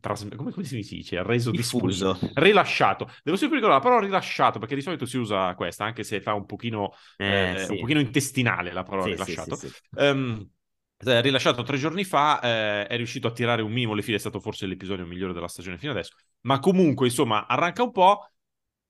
tras- 0.00 0.26
come, 0.34 0.50
come, 0.52 0.64
si 0.64 0.80
dice? 0.80 1.22
Reso 1.22 1.50
diffuso. 1.50 2.18
Rilasciato. 2.34 3.10
Devo 3.22 3.36
sempre 3.36 3.58
ricordare 3.58 3.82
la 3.82 3.88
parola 3.88 4.06
rilasciato, 4.06 4.58
perché 4.58 4.74
di 4.74 4.80
solito 4.80 5.06
si 5.06 5.18
usa 5.18 5.54
questa, 5.54 5.84
anche 5.84 6.02
se 6.02 6.20
fa 6.20 6.34
un 6.34 6.46
pochino, 6.46 6.92
Eh, 7.16 7.54
eh, 7.54 7.64
sì. 7.64 7.72
un 7.72 7.78
pochino 7.78 8.00
intestinale 8.00 8.72
la 8.72 8.82
parola 8.82 9.06
Sì, 9.06 9.12
rilasciato. 9.12 9.56
sì, 9.56 9.70
eh, 11.04 11.20
rilasciato 11.20 11.62
tre 11.62 11.76
giorni 11.76 12.04
fa, 12.04 12.40
eh, 12.40 12.86
è 12.86 12.96
riuscito 12.96 13.28
a 13.28 13.32
tirare 13.32 13.62
un 13.62 13.72
minimo 13.72 13.94
le 13.94 14.02
file, 14.02 14.16
è 14.16 14.20
stato 14.20 14.40
forse 14.40 14.66
l'episodio 14.66 15.04
migliore 15.04 15.32
della 15.32 15.48
stagione 15.48 15.78
fino 15.78 15.92
adesso, 15.92 16.14
ma 16.42 16.58
comunque, 16.60 17.06
insomma, 17.06 17.46
arranca 17.46 17.82
un 17.82 17.90
po' 17.90 18.26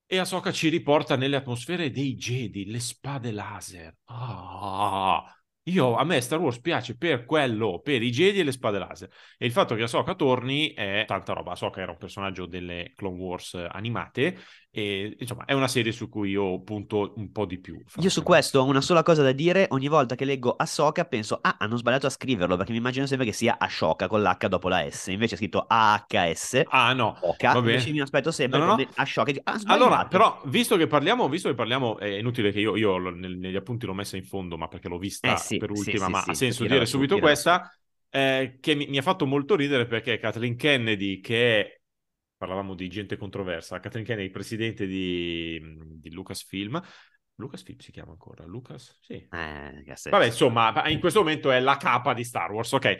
e 0.05 0.17
Ahsoka 0.19 0.51
ci 0.51 0.69
riporta 0.69 1.15
nelle 1.15 1.37
atmosfere 1.37 1.89
dei 1.89 2.15
Jedi, 2.15 2.65
le 2.65 2.79
spade 2.79 3.31
laser. 3.31 3.95
Ah, 4.05 5.23
io, 5.63 5.95
a 5.95 6.03
me 6.03 6.19
Star 6.19 6.39
Wars 6.39 6.59
piace 6.59 6.97
per 6.97 7.25
quello, 7.25 7.79
per 7.79 8.01
i 8.01 8.09
Jedi 8.09 8.39
e 8.39 8.43
le 8.43 8.51
spade 8.51 8.79
laser. 8.79 9.09
E 9.37 9.45
il 9.45 9.51
fatto 9.51 9.75
che 9.75 9.83
Ahsoka 9.83 10.13
torni 10.15 10.73
è 10.73 11.05
tanta 11.07 11.33
roba. 11.33 11.51
Ahsoka 11.51 11.79
era 11.81 11.91
un 11.91 11.97
personaggio 11.97 12.45
delle 12.45 12.91
Clone 12.95 13.17
Wars 13.17 13.53
eh, 13.53 13.67
animate 13.71 14.37
e 14.75 15.15
insomma 15.19 15.45
è 15.45 15.53
una 15.53 15.67
serie 15.67 15.91
su 15.91 16.09
cui 16.09 16.31
io 16.31 16.59
punto 16.61 17.13
un 17.17 17.31
po' 17.31 17.45
di 17.45 17.59
più. 17.59 17.79
Io 18.01 18.09
su 18.09 18.23
questo 18.23 18.59
ho 18.59 18.65
una 18.65 18.81
sola 18.81 19.03
cosa 19.03 19.21
da 19.21 19.31
dire, 19.31 19.67
ogni 19.69 19.87
volta 19.87 20.15
che 20.15 20.25
leggo 20.25 20.55
Ahsoka 20.55 21.05
penso, 21.05 21.37
ah, 21.39 21.57
hanno 21.59 21.77
sbagliato 21.77 22.07
a 22.07 22.09
scriverlo, 22.09 22.57
perché 22.57 22.71
mi 22.71 22.79
immagino 22.79 23.05
sempre 23.05 23.27
che 23.27 23.33
sia 23.33 23.57
Ashoka 23.59 24.07
con 24.07 24.23
l'H 24.23 24.47
dopo 24.47 24.69
la 24.69 24.89
S, 24.89 25.07
invece 25.07 25.35
è 25.35 25.37
scritto 25.37 25.63
AHS, 25.67 26.63
Ah 26.69 26.93
no, 26.93 27.15
Oka, 27.21 27.55
invece 27.55 27.91
mi 27.91 28.01
aspetto 28.01 28.31
sempre 28.31 28.57
No, 28.59 28.75
no. 28.75 28.87
Ashoka, 28.95 29.31
ah, 29.43 29.59
Allora, 29.67 30.07
però, 30.07 30.41
visto 30.45 30.75
che 30.75 30.87
parliamo, 30.87 31.29
visto 31.29 31.49
che 31.49 31.55
parliamo, 31.55 31.99
è 31.99 32.07
inutile 32.07 32.51
che 32.51 32.59
io, 32.59 32.75
io 32.75 32.97
nel- 32.97 33.37
negli 33.37 33.55
appunti 33.55 33.85
l'ho 33.85 33.93
messa 33.93 34.17
in 34.17 34.23
fondo, 34.23 34.57
ma 34.57 34.67
perché 34.67 34.87
l'ho 34.87 34.97
vista 34.97 35.33
Eh 35.33 35.37
sì, 35.37 35.57
per 35.59 35.69
ultima, 35.69 36.05
sì, 36.05 36.11
ma 36.11 36.23
sì, 36.23 36.29
ha 36.31 36.33
senso 36.33 36.63
dire 36.65 36.85
su, 36.87 36.93
subito 36.97 37.19
questa, 37.19 37.71
eh, 38.09 38.57
che 38.59 38.73
mi, 38.75 38.87
mi 38.87 38.97
ha 38.97 39.03
fatto 39.03 39.27
molto 39.27 39.55
ridere 39.55 39.85
perché 39.85 40.17
Kathleen 40.17 40.55
Kennedy, 40.55 41.19
che 41.19 41.59
è, 41.61 41.81
parlavamo 42.43 42.75
di 42.75 42.89
gente 42.89 43.15
controversa, 43.15 43.79
Kathleen 43.79 44.05
Kennedy, 44.05 44.29
presidente 44.29 44.85
di, 44.85 45.61
di 46.01 46.11
Lucasfilm, 46.11 46.81
Lucasfilm 47.35 47.79
si 47.79 47.91
chiama 47.91 48.11
ancora? 48.11 48.45
Lucas? 48.45 48.97
Sì. 49.01 49.13
Eh. 49.13 49.83
Vabbè, 50.09 50.25
insomma, 50.25 50.87
in 50.89 50.99
questo 50.99 51.19
momento 51.19 51.51
è 51.51 51.61
la 51.61 51.77
capa 51.77 52.13
di 52.13 52.25
Star 52.25 52.51
Wars, 52.51 52.73
ok? 52.73 52.97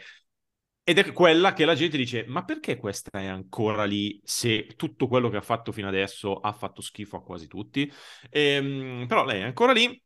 Ed 0.86 0.97
è 0.97 1.12
quella 1.12 1.51
che 1.51 1.65
la 1.65 1.75
gente 1.75 1.97
dice: 1.97 2.23
Ma 2.25 2.45
perché 2.45 2.77
questa 2.77 3.19
è 3.19 3.25
ancora 3.25 3.84
lì 3.84 4.21
se 4.23 4.65
tutto 4.77 5.08
quello 5.08 5.29
che 5.29 5.38
ha 5.38 5.41
fatto 5.41 5.73
fino 5.73 5.89
adesso 5.89 6.39
ha 6.39 6.53
fatto 6.53 6.82
schifo 6.82 7.17
a 7.17 7.23
quasi 7.23 7.47
tutti? 7.47 7.91
Ehm, 8.29 9.06
però 9.08 9.25
lei 9.25 9.41
è 9.41 9.43
ancora 9.43 9.73
lì 9.73 10.01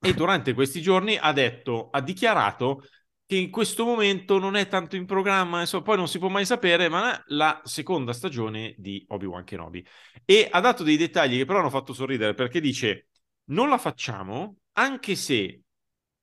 e 0.00 0.14
durante 0.14 0.54
questi 0.54 0.80
giorni 0.80 1.16
ha 1.16 1.32
detto, 1.32 1.90
ha 1.90 2.00
dichiarato 2.00 2.84
che 3.32 3.38
in 3.38 3.50
questo 3.50 3.86
momento 3.86 4.38
non 4.38 4.56
è 4.56 4.68
tanto 4.68 4.94
in 4.94 5.06
programma, 5.06 5.60
insomma, 5.60 5.84
poi 5.84 5.96
non 5.96 6.06
si 6.06 6.18
può 6.18 6.28
mai 6.28 6.44
sapere, 6.44 6.90
ma 6.90 7.18
la 7.28 7.62
seconda 7.64 8.12
stagione 8.12 8.74
di 8.76 9.02
Obi-Wan 9.08 9.44
Kenobi. 9.44 9.82
E 10.26 10.48
ha 10.50 10.60
dato 10.60 10.82
dei 10.82 10.98
dettagli 10.98 11.38
che 11.38 11.46
però 11.46 11.60
hanno 11.60 11.70
fatto 11.70 11.94
sorridere 11.94 12.34
perché 12.34 12.60
dice: 12.60 13.08
Non 13.44 13.70
la 13.70 13.78
facciamo, 13.78 14.58
anche 14.72 15.14
se 15.14 15.62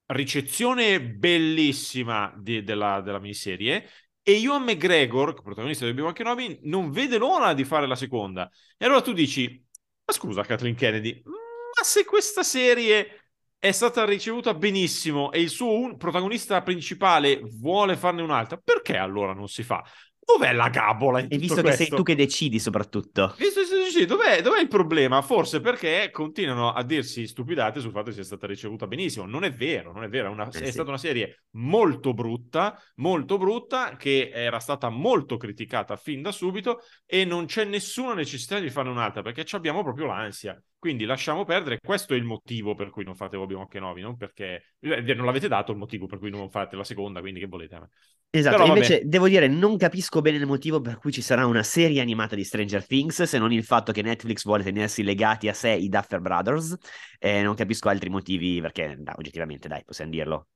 ricezione 0.06 1.02
bellissima 1.02 2.32
di- 2.38 2.62
della, 2.64 3.02
della 3.02 3.20
miniserie. 3.20 3.90
E 4.22 4.44
Ewan 4.44 4.62
McGregor, 4.62 5.42
protagonista 5.42 5.86
di 5.86 5.92
Obi-Wan 5.92 6.14
Kenobi, 6.14 6.60
non 6.66 6.92
vede 6.92 7.18
l'ora 7.18 7.56
di 7.56 7.64
fare 7.64 7.88
la 7.88 7.96
seconda. 7.96 8.48
E 8.78 8.86
allora 8.86 9.02
tu 9.02 9.14
dici: 9.14 9.66
Ma 10.06 10.14
scusa, 10.14 10.44
Kathleen 10.44 10.76
Kennedy, 10.76 11.24
ma 11.26 11.84
se 11.84 12.06
questa 12.06 12.44
serie 12.44 13.19
è 13.60 13.72
stata 13.72 14.06
ricevuta 14.06 14.54
benissimo 14.54 15.32
e 15.32 15.42
il 15.42 15.50
suo 15.50 15.72
un- 15.78 15.98
protagonista 15.98 16.62
principale 16.64 17.40
vuole 17.60 17.98
farne 17.98 18.22
un'altra, 18.22 18.58
perché 18.58 18.98
allora 18.98 19.34
non 19.34 19.48
si 19.50 19.64
fa? 19.64 19.84
Dov'è 20.20 20.54
la 20.54 20.70
gabola 20.70 21.20
E 21.28 21.38
visto 21.38 21.62
che 21.62 21.62
questo? 21.62 21.84
sei 21.84 21.92
tu 21.92 22.04
che 22.04 22.16
decidi 22.16 22.60
soprattutto. 22.60 23.36
Visto 23.38 23.64
sì, 23.64 23.76
sì, 23.86 24.00
sì, 24.00 24.06
dov'è, 24.06 24.42
dov'è 24.42 24.60
il 24.60 24.68
problema? 24.68 25.22
Forse 25.22 25.62
perché 25.62 26.10
continuano 26.12 26.74
a 26.74 26.84
dirsi 26.84 27.26
stupidate 27.26 27.80
sul 27.80 27.92
fatto 27.92 28.08
che 28.08 28.14
sia 28.16 28.24
stata 28.26 28.46
ricevuta 28.48 28.86
benissimo. 28.86 29.26
Non 29.26 29.46
è 29.46 29.52
vero, 29.54 29.94
non 29.94 30.04
è 30.04 30.10
vero. 30.10 30.28
È, 30.28 30.32
una- 30.32 30.50
Eh 30.52 30.62
è 30.62 30.66
sì. 30.66 30.72
stata 30.72 30.90
una 30.90 30.98
serie 30.98 31.44
molto 31.52 32.14
brutta, 32.14 32.78
molto 32.96 33.38
brutta, 33.38 33.96
che 33.96 34.30
era 34.34 34.60
stata 34.60 34.90
molto 34.90 35.38
criticata 35.38 35.96
fin 35.96 36.22
da 36.22 36.34
subito 36.34 36.82
e 37.06 37.24
non 37.24 37.46
c'è 37.46 37.64
nessuna 37.64 38.14
necessità 38.14 38.60
di 38.60 38.70
farne 38.70 38.90
un'altra 38.92 39.22
perché 39.22 39.46
ci 39.46 39.56
abbiamo 39.56 39.84
proprio 39.84 40.08
l'ansia. 40.08 40.62
Quindi 40.80 41.04
lasciamo 41.06 41.44
perdere. 41.44 41.80
Questo 41.84 42.14
è 42.14 42.18
il 42.18 42.24
motivo 42.24 42.74
per 42.74 42.90
cui 42.90 43.04
non 43.04 43.16
fate 43.16 43.36
Obi-Wan 43.36 43.68
Kenobi, 43.68 44.02
non 44.02 44.16
perché 44.16 44.76
eh, 44.80 45.14
non 45.14 45.26
l'avete 45.26 45.50
dato 45.50 45.74
il 45.74 45.78
motivo 45.78 46.06
per 46.08 46.20
cui 46.20 46.30
non 46.30 46.50
fate 46.50 46.78
la 46.78 46.86
seconda, 46.86 47.20
quindi 47.20 47.42
che 47.42 47.48
volete? 47.48 47.90
Esatto, 48.32 48.58
Però 48.58 48.66
e 48.66 48.68
vabbè. 48.68 48.86
invece 48.86 49.02
devo 49.06 49.28
dire, 49.28 49.48
non 49.48 49.76
capisco 49.76 50.22
bene 50.22 50.38
il 50.38 50.46
motivo 50.46 50.80
per 50.82 51.00
cui 51.00 51.12
ci 51.12 51.22
sarà 51.22 51.48
una 51.48 51.64
serie 51.64 52.00
animata 52.00 52.36
di 52.36 52.44
Stranger 52.44 52.86
Things, 52.86 53.24
se 53.24 53.38
non 53.40 53.52
il 53.52 53.64
fatto 53.64 53.92
che 53.92 54.04
Netflix 54.04 54.44
vuole 54.44 54.64
tenersi 54.64 55.02
legati 55.02 55.48
a 55.50 55.54
sé 55.54 55.72
i 55.72 55.90
Duffer 55.90 56.20
Brothers. 56.22 56.76
Eh, 57.18 57.42
non 57.42 57.56
capisco 57.56 57.90
altri 57.90 58.10
motivi, 58.10 58.62
perché 58.62 58.96
dai, 59.00 59.16
oggettivamente, 59.18 59.68
dai, 59.68 59.84
possiamo 59.84 60.12
dirlo. 60.12 60.48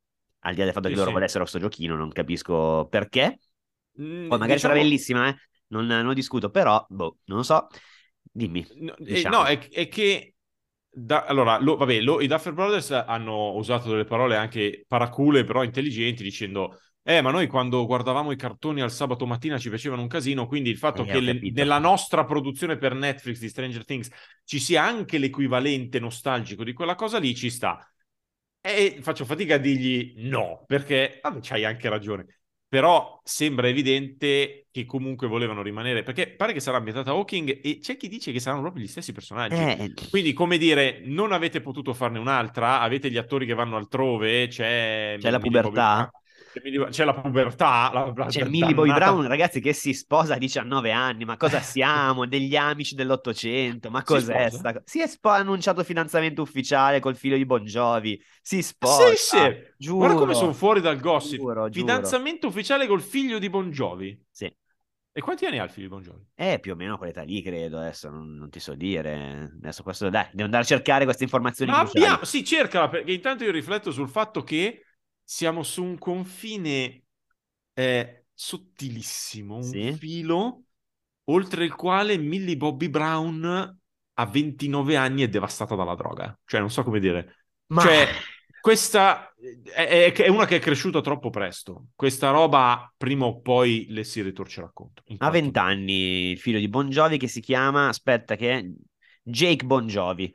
Al 0.46 0.54
di 0.54 0.60
là 0.60 0.66
del 0.66 0.74
fatto 0.74 0.88
Sì, 0.88 0.94
che 0.94 1.00
loro 1.00 1.10
sì. 1.10 1.14
volessero 1.14 1.46
sto 1.46 1.58
giochino, 1.60 1.96
non 1.96 2.12
capisco 2.12 2.88
perché. 2.90 3.40
Mm, 4.00 4.28
Poi 4.28 4.38
magari 4.38 4.60
sarà 4.60 4.74
diciamo- 4.74 4.76
bellissima, 4.76 5.28
eh? 5.30 5.36
Non, 5.68 5.86
non 5.88 6.14
discuto, 6.14 6.52
però, 6.52 6.86
boh, 6.90 7.18
non 7.26 7.38
lo 7.38 7.44
so. 7.44 7.68
Dimmi. 8.36 8.66
No, 8.80 8.96
eh, 8.98 9.04
Diciamo. 9.04 9.38
no, 9.38 9.46
è, 9.46 9.60
è 9.70 9.88
che 9.88 10.34
da- 10.90 11.26
allora, 11.26 11.60
lo- 11.60 11.76
vabbè, 11.76 12.00
lo- 12.02 12.20
i 12.22 12.28
Duffer 12.28 12.54
Brothers 12.54 12.92
hanno 12.92 13.54
usato 13.56 13.90
delle 13.90 14.06
parole 14.06 14.36
anche 14.36 14.84
paracule, 14.88 15.44
però 15.44 15.64
intelligenti, 15.64 16.24
dicendo: 16.24 16.80
Eh, 17.04 17.22
ma 17.22 17.32
noi 17.32 17.48
quando 17.48 17.86
guardavamo 17.86 18.32
i 18.32 18.36
cartoni 18.38 18.82
al 18.82 18.92
sabato 18.92 19.26
mattina 19.26 19.58
ci 19.58 19.70
facevano 19.70 20.02
un 20.02 20.08
casino. 20.08 20.48
Quindi 20.48 20.70
il 20.70 20.78
fatto 20.78 21.04
Eh, 21.04 21.12
che 21.12 21.20
le- 21.20 21.40
nella 21.52 21.78
nostra 21.78 22.26
produzione 22.26 22.78
per 22.78 22.96
Netflix 22.96 23.40
di 23.40 23.50
Stranger 23.50 23.86
Things 23.86 24.10
ci 24.46 24.60
sia 24.60 24.84
anche 24.84 25.18
l'equivalente 25.18 26.00
nostalgico 26.00 26.64
di 26.64 26.74
quella 26.74 26.96
cosa 26.96 27.20
lì 27.20 27.36
ci 27.36 27.50
sta. 27.50 27.86
E 28.62 29.00
faccio 29.02 29.26
fatica 29.26 29.56
a 29.56 29.58
dirgli 29.58 30.14
no, 30.30 30.64
perché 30.66 31.20
vabbè, 31.22 31.40
c'hai 31.42 31.66
anche 31.66 31.90
ragione. 31.90 32.43
Però 32.74 33.22
sembra 33.24 33.68
evidente 33.68 34.66
che 34.72 34.88
comunque 34.88 35.28
volevano 35.28 35.62
rimanere, 35.62 36.02
perché 36.02 36.28
pare 36.28 36.54
che 36.54 36.60
sarà 36.60 36.78
ambientata 36.78 37.12
Hawking 37.12 37.60
e 37.64 37.78
c'è 37.78 37.98
chi 37.98 38.08
dice 38.08 38.32
che 38.32 38.40
saranno 38.40 38.62
proprio 38.62 38.84
gli 38.84 38.88
stessi 38.88 39.12
personaggi. 39.12 39.54
Eh, 39.54 39.94
Quindi, 40.10 40.34
come 40.34 40.58
dire, 40.58 41.00
non 41.06 41.34
avete 41.34 41.62
potuto 41.62 41.94
farne 41.94 42.18
un'altra, 42.18 42.82
avete 42.82 43.12
gli 43.12 43.18
attori 43.18 43.46
che 43.46 43.54
vanno 43.54 43.78
altrove, 43.78 44.48
c'è... 44.48 45.18
C'è 45.20 45.30
la 45.30 45.38
pubertà? 45.38 46.12
C'è, 46.90 47.04
la 47.06 47.14
pubertà, 47.14 47.90
la, 47.94 48.14
la- 48.16 48.26
C'è 48.28 48.46
Millie 48.46 48.74
dannata- 48.74 48.94
Brown, 48.94 49.28
ragazzi, 49.28 49.60
che 49.60 49.74
si 49.74 49.94
sposa 49.94 50.36
a 50.36 50.38
19 50.38 50.92
anni. 50.92 51.26
Ma 51.26 51.38
cosa 51.38 51.60
siamo? 51.60 52.26
Degli 52.28 52.56
amici 52.56 52.96
dell'Ottocento? 52.96 53.90
Ma 53.90 54.00
Si 54.00 54.06
cos'è 54.06 54.50
sposa? 54.50 54.58
sta 54.72 54.82
Si 54.86 55.02
è 55.02 55.08
spo- 55.08 55.30
annunciato 55.30 55.84
fidanzamento 55.84 56.42
ufficiale 56.42 57.00
col 57.00 57.16
figlio 57.16 57.38
di 57.38 57.46
Bon 57.46 57.64
Jovi. 57.64 58.22
Si 58.42 58.62
sposa. 58.62 59.08
Sì, 59.10 59.16
sì. 59.16 59.38
Giuro. 59.78 59.98
Guarda 59.98 60.16
come 60.20 60.34
sono 60.34 60.54
fuori 60.54 60.82
dal 60.82 61.00
gossip. 61.00 61.40
Giuro, 61.40 61.70
giuro. 61.70 61.72
Fidanzamento 61.88 62.48
ufficiale 62.48 62.88
col 62.88 63.02
figlio 63.02 63.40
di 63.40 63.50
Bon 63.50 63.70
Jovi. 63.72 64.26
Sì. 64.30 64.54
E 65.16 65.22
quanti 65.22 65.46
anni 65.46 65.60
ha 65.60 65.64
il 65.64 65.70
figlio 65.70 65.88
di 65.90 65.94
Bon 65.94 66.02
Jovi? 66.02 66.26
Eh, 66.34 66.58
più 66.60 66.72
o 66.74 66.76
meno 66.76 66.98
quell'età 66.98 67.22
lì, 67.22 67.42
credo. 67.44 67.78
Adesso 67.78 68.10
non, 68.10 68.36
non 68.36 68.50
ti 68.50 68.60
so 68.60 68.74
dire. 68.74 69.52
Adesso 69.62 69.84
questo, 69.84 70.10
dai, 70.10 70.26
devo 70.32 70.46
andare 70.46 70.64
a 70.64 70.66
cercare 70.66 71.04
queste 71.06 71.24
informazioni 71.24 71.70
Ma 71.72 71.82
abbiamo, 71.82 72.24
sì, 72.24 72.44
cercala, 72.44 72.90
perché 72.90 73.12
intanto 73.12 73.44
io 73.44 73.52
rifletto 73.52 73.92
sul 73.92 74.10
fatto 74.10 74.44
che 74.44 74.82
siamo 75.24 75.64
su 75.64 75.84
un 75.84 75.98
confine 75.98 77.04
eh, 77.74 78.26
sottilissimo, 78.34 79.56
un 79.56 79.64
Sì. 79.64 79.94
filo 79.94 80.64
oltre 81.26 81.64
il 81.64 81.74
quale 81.74 82.18
Millie 82.18 82.58
Bobby 82.58 82.90
Brown 82.90 83.80
a 84.16 84.26
29 84.26 84.96
anni 84.96 85.24
è 85.24 85.30
devastata 85.30 85.76
dalla 85.76 85.96
droga. 85.96 86.38
Cioè, 86.46 86.60
non 86.60 86.70
so 86.70 86.84
come 86.84 87.00
dire. 87.00 87.48
Ma 87.68 87.82
Cioè, 87.82 88.08
questa 88.62 89.34
è, 89.74 90.12
è, 90.14 90.28
una 90.28 90.46
che 90.46 90.58
è 90.58 90.60
cresciuta 90.60 91.02
troppo 91.02 91.30
presto. 91.30 91.88
Questa 91.96 92.30
roba 92.30 92.92
prima 92.96 93.26
o 93.26 93.40
poi 93.40 93.88
le 93.90 94.04
si 94.04 94.22
ritorcerà 94.22 94.70
conto. 94.74 95.04
Ha 95.18 95.30
vent'anni 95.30 96.32
il 96.32 96.40
figlio 96.40 96.60
di 96.60 96.68
Bon 96.68 96.90
Jovi 96.90 97.18
che 97.18 97.28
si 97.28 97.42
chiama, 97.42 97.88
aspetta 97.88 98.36
che 98.36 98.74
Jake 99.24 99.66
Bon 99.66 99.88
Jovi 99.88 100.34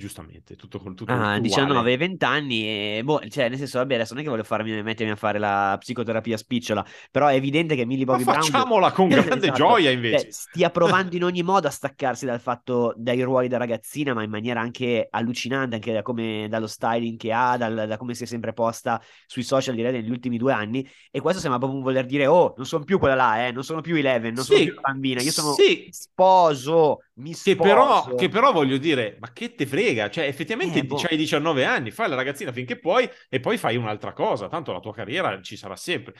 giustamente, 0.00 0.56
tutto, 0.56 0.78
tutto 0.78 1.12
ah, 1.12 1.38
19 1.38 1.96
20 1.96 2.24
anni 2.24 2.64
e 2.64 3.02
boh, 3.04 3.20
cioè 3.28 3.48
nel 3.48 3.58
senso 3.58 3.78
vabbè 3.78 3.94
adesso 3.94 4.14
non 4.14 4.22
è 4.22 4.24
che 4.24 4.30
voglio 4.30 4.44
farmi, 4.44 4.82
mettermi 4.82 5.12
a 5.12 5.16
fare 5.16 5.38
la 5.38 5.76
psicoterapia 5.78 6.36
spicciola 6.36 6.84
però 7.10 7.28
è 7.28 7.34
evidente 7.34 7.76
che 7.76 7.84
Millie 7.84 8.04
Bobby 8.04 8.24
Ma 8.24 8.32
Brown 8.32 8.46
facciamola 8.46 8.90
con 8.92 9.08
grande 9.08 9.36
esatto, 9.36 9.52
gioia 9.52 9.90
invece. 9.90 10.22
cioè, 10.22 10.30
stia 10.32 10.70
provando 10.72 11.14
in 11.14 11.24
ogni 11.24 11.42
modo 11.42 11.68
a 11.68 11.70
staccarsi 11.70 12.26
dal 12.26 12.40
fatto 12.40 12.94
dai 12.96 13.22
ruoli 13.22 13.46
da 13.46 13.58
ragazzina 13.58 14.14
ma 14.14 14.22
in 14.22 14.30
maniera 14.30 14.60
anche 14.60 15.06
allucinante 15.08 15.76
anche 15.76 15.92
da 15.92 16.02
come, 16.02 16.46
dallo 16.48 16.66
styling 16.66 17.16
che 17.16 17.32
ha 17.32 17.56
dal, 17.56 17.84
da 17.86 17.96
come 17.96 18.14
si 18.14 18.24
è 18.24 18.26
sempre 18.26 18.52
posta 18.52 19.00
sui 19.26 19.42
social 19.42 19.74
direi 19.74 19.92
negli 19.92 20.10
ultimi 20.10 20.38
due 20.38 20.52
anni 20.52 20.88
e 21.10 21.20
questo 21.20 21.40
sembra 21.40 21.58
proprio 21.58 21.82
voler 21.82 22.06
dire 22.06 22.26
oh 22.26 22.54
non 22.56 22.66
sono 22.66 22.84
più 22.84 22.98
quella 22.98 23.14
là 23.14 23.46
eh, 23.46 23.52
non 23.52 23.62
sono 23.62 23.82
più 23.82 23.94
Eleven 23.94 24.34
non 24.34 24.44
sì, 24.44 24.52
sono 24.54 24.64
più 24.64 24.80
bambina 24.80 25.20
io 25.20 25.30
sono 25.30 25.52
sì. 25.52 25.86
sposo 25.90 27.02
mi 27.20 27.32
sposo 27.32 27.56
che 27.56 27.56
però, 27.56 28.14
che 28.14 28.28
però 28.28 28.52
voglio 28.52 28.78
dire 28.78 29.16
ma 29.20 29.32
che 29.32 29.54
te 29.54 29.66
frega 29.66 30.10
cioè 30.10 30.24
effettivamente 30.24 30.80
eh, 30.80 30.84
boh. 30.84 31.00
hai 31.08 31.16
19 31.16 31.64
anni, 31.64 31.90
fai 31.90 32.08
la 32.08 32.16
ragazzina 32.16 32.52
finché 32.52 32.78
puoi 32.78 33.08
e 33.28 33.40
poi 33.40 33.56
fai 33.58 33.76
un'altra 33.76 34.12
cosa, 34.12 34.48
tanto 34.48 34.72
la 34.72 34.80
tua 34.80 34.92
carriera 34.92 35.40
ci 35.40 35.56
sarà 35.56 35.76
sempre. 35.76 36.14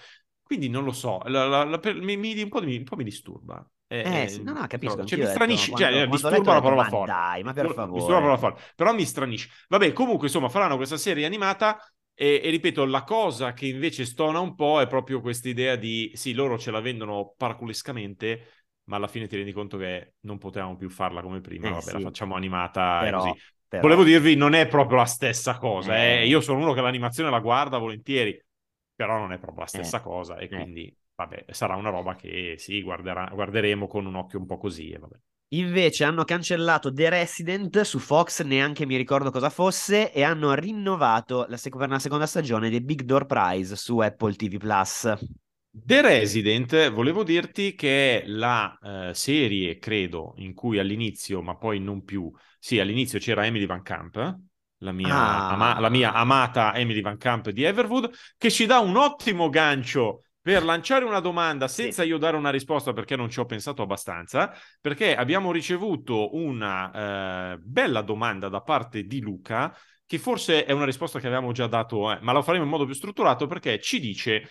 Quindi 0.51 0.69
non 0.69 0.83
lo 0.83 0.91
so, 0.91 1.21
la, 1.27 1.47
la, 1.47 1.63
la, 1.63 1.81
mi, 1.95 2.17
mi, 2.17 2.43
un, 2.43 2.49
po 2.49 2.61
mi, 2.61 2.77
un, 2.77 2.83
po 2.83 2.97
mi, 2.97 3.05
disturba. 3.05 3.65
Eh, 3.87 4.23
eh 4.23 4.29
sì, 4.29 4.43
no, 4.43 4.53
no, 4.53 4.67
capisco. 4.67 5.05
Cioè, 5.05 5.21
mi 5.21 5.27
stranisce, 5.27 5.73
cioè, 5.77 5.91
quando 5.91 6.17
disturba 6.17 6.55
la 6.55 6.61
parola 6.61 6.85
forte. 6.85 7.13
Dai, 7.13 7.43
ma 7.45 7.53
per 7.53 7.73
favore. 7.73 7.93
Disturba 7.93 8.15
la 8.15 8.21
parola 8.21 8.37
forte, 8.37 8.63
però 8.75 8.93
mi 8.93 9.05
stranisce. 9.05 9.49
Vabbè, 9.69 9.93
comunque, 9.93 10.27
insomma, 10.27 10.49
faranno 10.49 10.75
questa 10.75 10.97
serie 10.97 11.25
animata 11.25 11.79
e, 12.13 12.41
e, 12.43 12.51
ripeto, 12.51 12.85
la 12.85 13.05
cosa 13.05 13.53
che 13.53 13.67
invece 13.67 14.05
stona 14.05 14.41
un 14.41 14.57
po' 14.57 14.81
è 14.81 14.87
proprio 14.87 15.21
questa 15.21 15.49
idea 15.49 15.77
di, 15.77 16.11
sì, 16.15 16.35
loro 16.35 16.59
ce 16.59 16.71
la 16.71 16.81
vendono 16.81 17.33
paraculescamente, 17.37 18.60
ma 18.91 18.97
alla 18.97 19.07
fine 19.07 19.29
ti 19.29 19.37
rendi 19.37 19.53
conto 19.53 19.79
che 19.79 20.15
non 20.23 20.39
potevamo 20.39 20.77
più 20.77 20.91
farla 20.91 21.23
come 21.23 21.41
prima, 21.41 21.69
eh, 21.69 21.71
vabbè, 21.71 21.83
sì. 21.83 21.93
la 21.93 22.01
facciamo 22.01 22.35
animata 22.35 22.99
Però... 23.01 23.19
così. 23.19 23.41
Però... 23.69 23.83
Volevo 23.83 24.03
dirvi, 24.03 24.35
non 24.35 24.55
è 24.55 24.67
proprio 24.67 24.99
la 24.99 25.05
stessa 25.05 25.57
cosa. 25.57 25.97
Eh. 25.97 26.23
Eh. 26.23 26.27
Io 26.27 26.41
sono 26.41 26.59
uno 26.59 26.73
che 26.73 26.81
l'animazione 26.81 27.31
la 27.31 27.39
guarda 27.39 27.79
volentieri, 27.79 28.37
però 28.93 29.17
non 29.17 29.33
è 29.33 29.39
proprio 29.39 29.61
la 29.61 29.69
stessa 29.69 29.99
eh. 29.99 30.03
cosa. 30.03 30.39
E 30.39 30.47
eh. 30.47 30.49
quindi, 30.49 30.93
vabbè, 31.15 31.45
sarà 31.51 31.77
una 31.77 31.91
roba 31.91 32.17
che 32.17 32.57
sì, 32.59 32.83
guarderà, 32.83 33.31
guarderemo 33.33 33.87
con 33.87 34.07
un 34.07 34.17
occhio 34.17 34.41
un 34.41 34.47
po' 34.47 34.59
così. 34.59 34.99
Invece 35.53 36.03
hanno 36.03 36.25
cancellato 36.25 36.93
The 36.93 37.11
Resident 37.11 37.81
su 37.83 38.01
Fox, 38.01 38.43
neanche 38.43 38.87
mi 38.87 38.97
ricordo 38.97 39.31
cosa 39.31 39.51
fosse, 39.51 40.13
e 40.13 40.25
hanno 40.25 40.53
rinnovato 40.55 41.47
la 41.49 41.57
sec- 41.57 41.77
per 41.77 41.87
una 41.87 42.01
seconda 42.01 42.27
stagione 42.27 42.71
The 42.71 42.81
Big 42.83 43.03
Door 43.03 43.27
Prize 43.27 43.77
su 43.77 44.01
Apple 44.01 44.35
TV 44.35 44.57
Plus. 44.57 45.17
The 45.73 46.03
Resident, 46.03 46.91
volevo 46.91 47.23
dirti 47.23 47.77
che 47.77 48.23
è 48.23 48.27
la 48.27 48.77
eh, 48.83 49.15
serie, 49.15 49.79
credo, 49.79 50.35
in 50.39 50.53
cui 50.53 50.81
all'inizio, 50.81 51.43
ma 51.43 51.57
poi 51.57 51.79
non 51.79 52.03
più, 52.05 52.29
sì, 52.59 52.81
all'inizio 52.81 53.21
c'era 53.21 53.47
Emily 53.47 53.67
Van 53.67 53.83
Camp, 53.83 54.17
la 54.79 54.93
mia, 54.93 55.15
ah. 55.15 55.51
ama- 55.51 55.79
la 55.79 55.89
mia 55.89 56.13
amata 56.13 56.75
Emily 56.75 57.01
Van 57.01 57.17
Camp 57.17 57.51
di 57.51 57.63
Everwood, 57.63 58.11
che 58.37 58.51
ci 58.51 58.67
dà 58.67 58.81
un 58.81 58.97
ottimo 58.97 59.49
gancio 59.49 60.25
per 60.41 60.65
lanciare 60.65 61.05
una 61.05 61.21
domanda 61.21 61.69
senza 61.69 62.03
io 62.03 62.19
dare 62.19 62.37
una 62.37 62.51
risposta 62.51 62.93
perché 62.93 63.15
non 63.15 63.31
ci 63.31 63.39
ho 63.39 63.45
pensato 63.45 63.83
abbastanza, 63.83 64.53
perché 64.81 65.15
abbiamo 65.15 65.53
ricevuto 65.53 66.35
una 66.35 67.53
eh, 67.53 67.59
bella 67.59 68.03
domanda 68.03 68.49
da 68.49 68.61
parte 68.61 69.05
di 69.05 69.21
Luca, 69.21 69.73
che 70.05 70.19
forse 70.19 70.65
è 70.65 70.73
una 70.73 70.87
risposta 70.87 71.21
che 71.21 71.27
avevamo 71.27 71.53
già 71.53 71.69
dato, 71.69 72.11
eh, 72.11 72.19
ma 72.23 72.33
la 72.33 72.43
faremo 72.43 72.65
in 72.65 72.71
modo 72.71 72.87
più 72.87 72.95
strutturato 72.95 73.47
perché 73.47 73.79
ci 73.79 74.01
dice 74.01 74.51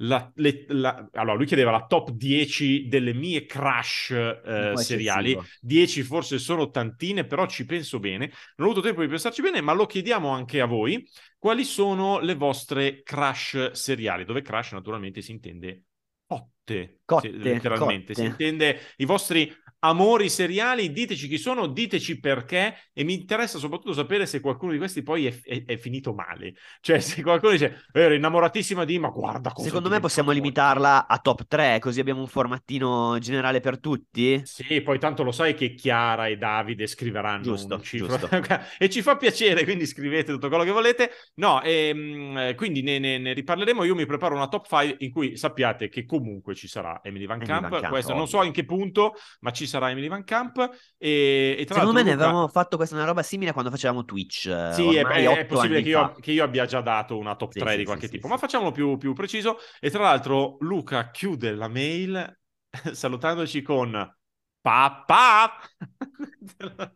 la, 0.00 0.30
le, 0.34 0.64
la, 0.68 1.08
allora, 1.12 1.36
lui 1.36 1.46
chiedeva 1.46 1.70
la 1.70 1.86
top 1.86 2.10
10 2.10 2.88
delle 2.88 3.14
mie 3.14 3.46
crush 3.46 4.10
eh, 4.10 4.72
seriali. 4.74 5.38
10 5.60 6.02
forse 6.02 6.38
sono 6.38 6.70
tantine, 6.70 7.24
però 7.24 7.46
ci 7.46 7.64
penso 7.64 7.98
bene. 7.98 8.30
Non 8.56 8.68
ho 8.68 8.70
avuto 8.70 8.86
tempo 8.86 9.00
di 9.00 9.08
pensarci 9.08 9.40
bene, 9.40 9.60
ma 9.60 9.72
lo 9.72 9.86
chiediamo 9.86 10.28
anche 10.28 10.60
a 10.60 10.66
voi. 10.66 11.08
Quali 11.38 11.64
sono 11.64 12.18
le 12.18 12.34
vostre 12.34 13.02
crush 13.02 13.70
seriali? 13.72 14.24
Dove 14.24 14.42
crush 14.42 14.72
naturalmente 14.72 15.22
si 15.22 15.30
intende 15.30 15.84
cotte, 16.26 17.00
cotte 17.04 17.30
letteralmente. 17.30 18.12
Cotte. 18.12 18.20
Si 18.20 18.24
intende 18.24 18.80
i 18.96 19.04
vostri 19.04 19.50
amori 19.80 20.28
seriali, 20.28 20.90
diteci 20.90 21.28
chi 21.28 21.38
sono, 21.38 21.66
diteci 21.66 22.18
perché 22.18 22.76
e 22.92 23.04
mi 23.04 23.14
interessa 23.14 23.58
soprattutto 23.58 23.92
sapere 23.92 24.26
se 24.26 24.40
qualcuno 24.40 24.72
di 24.72 24.78
questi 24.78 25.02
poi 25.02 25.26
è, 25.26 25.40
è, 25.42 25.64
è 25.64 25.76
finito 25.76 26.12
male. 26.12 26.54
Cioè 26.80 27.00
se 27.00 27.22
qualcuno 27.22 27.52
dice, 27.52 27.86
ero 27.92 28.14
innamoratissima 28.14 28.84
di, 28.84 28.98
ma 28.98 29.08
guarda 29.08 29.50
cosa... 29.50 29.66
Secondo 29.66 29.88
me 29.88 30.00
possiamo 30.00 30.30
limitarla 30.30 31.06
a 31.06 31.18
top 31.18 31.46
3, 31.46 31.78
così 31.80 32.00
abbiamo 32.00 32.20
un 32.20 32.26
formattino 32.28 33.18
generale 33.18 33.60
per 33.60 33.80
tutti. 33.80 34.40
Sì, 34.44 34.80
poi 34.82 34.98
tanto 34.98 35.22
lo 35.22 35.32
sai 35.32 35.54
che 35.54 35.74
Chiara 35.74 36.26
e 36.28 36.36
Davide 36.36 36.86
scriveranno 36.86 37.42
giusto, 37.42 37.78
giusto. 37.78 38.28
e 38.78 38.88
ci 38.88 39.02
fa 39.02 39.16
piacere, 39.16 39.64
quindi 39.64 39.86
scrivete 39.86 40.32
tutto 40.32 40.48
quello 40.48 40.64
che 40.64 40.70
volete. 40.70 41.10
No, 41.34 41.60
e, 41.62 41.88
ehm, 41.88 42.54
quindi 42.54 42.82
ne, 42.82 42.98
ne, 42.98 43.18
ne, 43.18 43.32
riparleremo. 43.32 43.84
Io 43.84 43.94
mi 43.94 44.06
preparo 44.06 44.34
una 44.34 44.48
top 44.48 44.66
5 44.66 44.96
in 45.00 45.10
cui 45.10 45.36
sappiate 45.36 45.88
che 45.88 46.04
comunque 46.04 46.54
ci 46.54 46.68
sarà 46.68 47.00
Emily 47.02 47.26
Van 47.26 47.38
Camp. 47.40 47.68
Van 47.68 47.80
Camp 47.80 47.92
Questo 47.92 48.12
ovvio. 48.12 48.22
non 48.22 48.28
so 48.28 48.42
in 48.42 48.52
che 48.52 48.64
punto, 48.64 49.14
ma 49.40 49.50
ci 49.50 49.65
sarà 49.66 49.90
Emily 49.90 50.08
Van 50.08 50.24
Camp. 50.24 50.58
E, 50.96 51.56
e 51.58 51.64
tra 51.64 51.76
Secondo 51.76 51.92
me 51.92 52.02
Luca... 52.02 52.16
ne 52.16 52.22
avevamo 52.22 52.48
fatto 52.48 52.76
questa 52.76 52.94
una 52.94 53.04
roba 53.04 53.22
simile 53.22 53.52
quando 53.52 53.70
facevamo 53.70 54.04
Twitch. 54.04 54.46
Eh, 54.46 54.72
sì, 54.72 54.96
è, 54.96 55.04
è, 55.04 55.46
possibile 55.46 55.82
che 55.82 55.88
io, 55.88 56.14
che 56.20 56.32
io, 56.32 56.44
abbia 56.44 56.66
già 56.66 56.80
dato 56.80 57.16
una 57.18 57.36
top 57.36 57.52
sì, 57.52 57.58
3 57.58 57.70
sì, 57.70 57.76
di 57.76 57.84
qualche 57.84 58.06
sì, 58.06 58.12
tipo, 58.12 58.28
ma 58.28 58.38
facciamolo 58.38 58.72
più, 58.72 58.96
più 58.96 59.12
preciso. 59.12 59.58
E 59.80 59.90
tra 59.90 60.02
l'altro 60.02 60.56
Luca 60.60 61.10
chiude 61.10 61.54
la 61.54 61.68
mail 61.68 62.38
salutandoci 62.92 63.62
con 63.62 64.16
papà. 64.60 65.58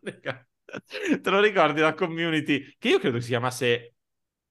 Te 1.21 1.29
lo 1.29 1.39
ricordi 1.41 1.81
la 1.81 1.93
community 1.93 2.75
che 2.79 2.89
io 2.89 2.99
credo 2.99 3.19
si 3.19 3.27
chiamasse 3.27 3.95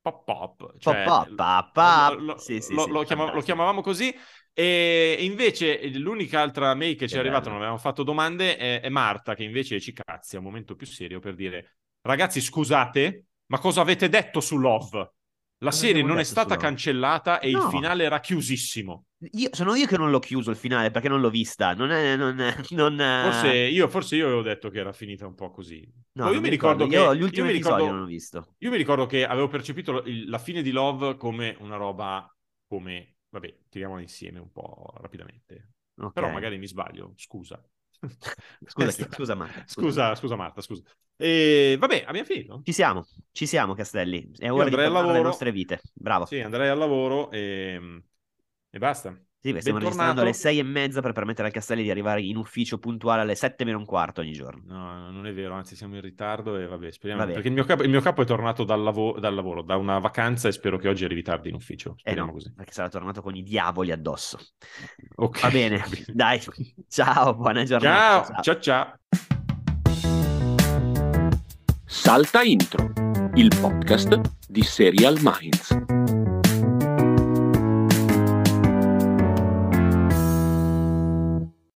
Pop 0.02 0.24
Pop, 0.24 0.78
cioè, 0.78 1.04
pop, 1.04 1.34
pop, 1.34 1.72
pop. 1.72 2.14
Lo, 2.14 2.24
lo, 2.24 2.38
sì, 2.38 2.60
sì, 2.62 2.72
lo, 2.72 2.84
sì, 2.84 2.90
lo, 2.90 3.02
chiama, 3.02 3.32
lo, 3.34 3.42
chiamavamo 3.42 3.82
così 3.82 4.14
e 4.60 5.16
invece 5.20 5.88
l'unica 5.94 6.42
altra 6.42 6.74
mail 6.74 6.94
che 6.94 7.08
ci 7.08 7.14
è 7.14 7.18
arrivata, 7.18 7.48
non 7.48 7.56
avevamo 7.56 7.78
fatto 7.78 8.02
domande, 8.02 8.58
è, 8.58 8.80
è 8.82 8.90
Marta 8.90 9.34
che 9.34 9.42
invece 9.42 9.80
ci 9.80 9.94
cazzia, 9.94 10.38
un 10.38 10.44
momento 10.44 10.76
più 10.76 10.86
serio 10.86 11.18
per 11.18 11.34
dire 11.34 11.76
ragazzi 12.02 12.42
scusate, 12.42 13.24
ma 13.46 13.58
cosa 13.58 13.80
avete 13.80 14.10
detto 14.10 14.40
su 14.40 14.58
Love? 14.58 15.12
La 15.62 15.70
serie 15.70 16.02
non 16.02 16.18
è 16.18 16.24
stata 16.24 16.56
cancellata 16.56 17.38
e 17.38 17.50
no. 17.50 17.64
il 17.64 17.70
finale 17.70 18.04
era 18.04 18.20
chiusissimo. 18.20 19.04
Io, 19.32 19.48
sono 19.52 19.74
io 19.74 19.86
che 19.86 19.96
non 19.96 20.10
l'ho 20.10 20.18
chiuso 20.18 20.50
il 20.50 20.56
finale 20.56 20.90
perché 20.90 21.08
non 21.08 21.20
l'ho 21.20 21.28
vista. 21.28 21.74
Non 21.74 21.90
è, 21.90 22.16
non 22.16 22.38
è, 22.40 22.54
non 22.70 22.96
Forse, 23.30 23.54
io, 23.54 23.88
forse 23.88 24.16
io 24.16 24.26
avevo 24.26 24.42
detto 24.42 24.70
che 24.70 24.78
era 24.78 24.92
finita 24.92 25.26
un 25.26 25.34
po' 25.34 25.50
così. 25.50 25.86
No, 26.12 26.30
io 26.32 26.40
mi 26.40 26.48
ricordo, 26.48 26.86
che. 26.86 26.96
Io 26.96 27.14
gli 27.14 27.22
ultimi 27.22 27.50
episodi 27.50 27.84
non 27.84 28.00
ho 28.00 28.06
visto. 28.06 28.54
Io 28.58 28.70
mi 28.70 28.78
ricordo 28.78 29.04
che 29.04 29.26
avevo 29.26 29.48
percepito 29.48 30.02
la 30.26 30.38
fine 30.38 30.62
di 30.62 30.70
Love 30.70 31.16
come 31.16 31.56
una 31.60 31.76
roba 31.76 32.26
come 32.66 33.16
Vabbè, 33.30 33.54
tiriamola 33.68 34.00
insieme 34.00 34.38
un 34.38 34.50
po' 34.50 34.92
rapidamente. 34.98 35.70
Okay. 35.94 36.12
Però 36.12 36.30
magari 36.30 36.58
mi 36.58 36.66
sbaglio, 36.66 37.12
scusa. 37.16 37.62
scusa, 38.66 39.06
scusa, 39.10 39.34
Marta. 39.34 39.64
Scusa, 39.66 40.14
scusa 40.14 40.36
Marta, 40.36 40.60
scusa. 40.60 40.82
E, 41.16 41.76
vabbè, 41.78 42.04
abbiamo 42.06 42.26
finito. 42.26 42.60
Ci 42.64 42.72
siamo, 42.72 43.06
ci 43.30 43.46
siamo 43.46 43.74
Castelli. 43.74 44.30
È 44.36 44.50
ora 44.50 44.68
di 44.68 44.74
parlare 44.74 45.12
le 45.12 45.20
nostre 45.22 45.52
vite. 45.52 45.80
Bravo. 45.92 46.24
Sì, 46.26 46.40
andrei 46.40 46.68
al 46.68 46.78
lavoro 46.78 47.30
e, 47.30 48.02
e 48.70 48.78
basta. 48.78 49.16
Sì, 49.42 49.54
beh, 49.54 49.60
stiamo 49.62 49.78
registrando 49.78 50.20
alle 50.20 50.34
sei 50.34 50.58
e 50.58 50.62
mezza 50.62 51.00
per 51.00 51.12
permettere 51.12 51.48
al 51.48 51.54
Castelli 51.54 51.82
di 51.82 51.90
arrivare 51.90 52.20
in 52.20 52.36
ufficio 52.36 52.78
puntuale 52.78 53.22
alle 53.22 53.34
sette 53.34 53.64
meno 53.64 53.78
un 53.78 53.86
quarto 53.86 54.20
ogni 54.20 54.32
giorno. 54.32 54.62
No, 54.66 55.10
non 55.10 55.26
è 55.26 55.32
vero, 55.32 55.54
anzi 55.54 55.74
siamo 55.76 55.94
in 55.94 56.02
ritardo 56.02 56.58
e 56.58 56.66
vabbè, 56.66 56.90
speriamo. 56.90 57.22
Vabbè. 57.22 57.32
Perché 57.32 57.48
il 57.48 57.54
mio, 57.54 57.64
capo, 57.64 57.82
il 57.82 57.88
mio, 57.88 58.02
capo, 58.02 58.20
è 58.20 58.26
tornato 58.26 58.64
dal, 58.64 58.82
lavo- 58.82 59.18
dal, 59.18 59.34
lavoro, 59.34 59.62
da 59.62 59.76
una 59.76 59.98
vacanza 59.98 60.48
e 60.48 60.52
spero 60.52 60.76
che 60.76 60.88
oggi 60.88 61.04
arrivi 61.04 61.22
tardi 61.22 61.48
in 61.48 61.54
ufficio. 61.54 61.94
Speriamo 61.96 62.28
eh 62.28 62.32
no, 62.32 62.38
così. 62.38 62.52
Perché 62.54 62.72
sarà 62.72 62.90
tornato 62.90 63.22
con 63.22 63.34
i 63.34 63.42
diavoli 63.42 63.92
addosso. 63.92 64.38
Ok. 65.14 65.40
Va 65.40 65.48
bene, 65.48 65.84
dai. 66.12 66.38
Ciao, 66.86 67.34
buona 67.34 67.64
giornata. 67.64 68.42
Ciao, 68.42 68.42
ciao, 68.42 68.60
ciao. 68.60 68.94
Salta 71.86 72.42
Intro, 72.42 72.92
il 73.34 73.50
podcast 73.58 74.20
di 74.46 74.62
Serial 74.62 75.18
Minds. 75.22 75.99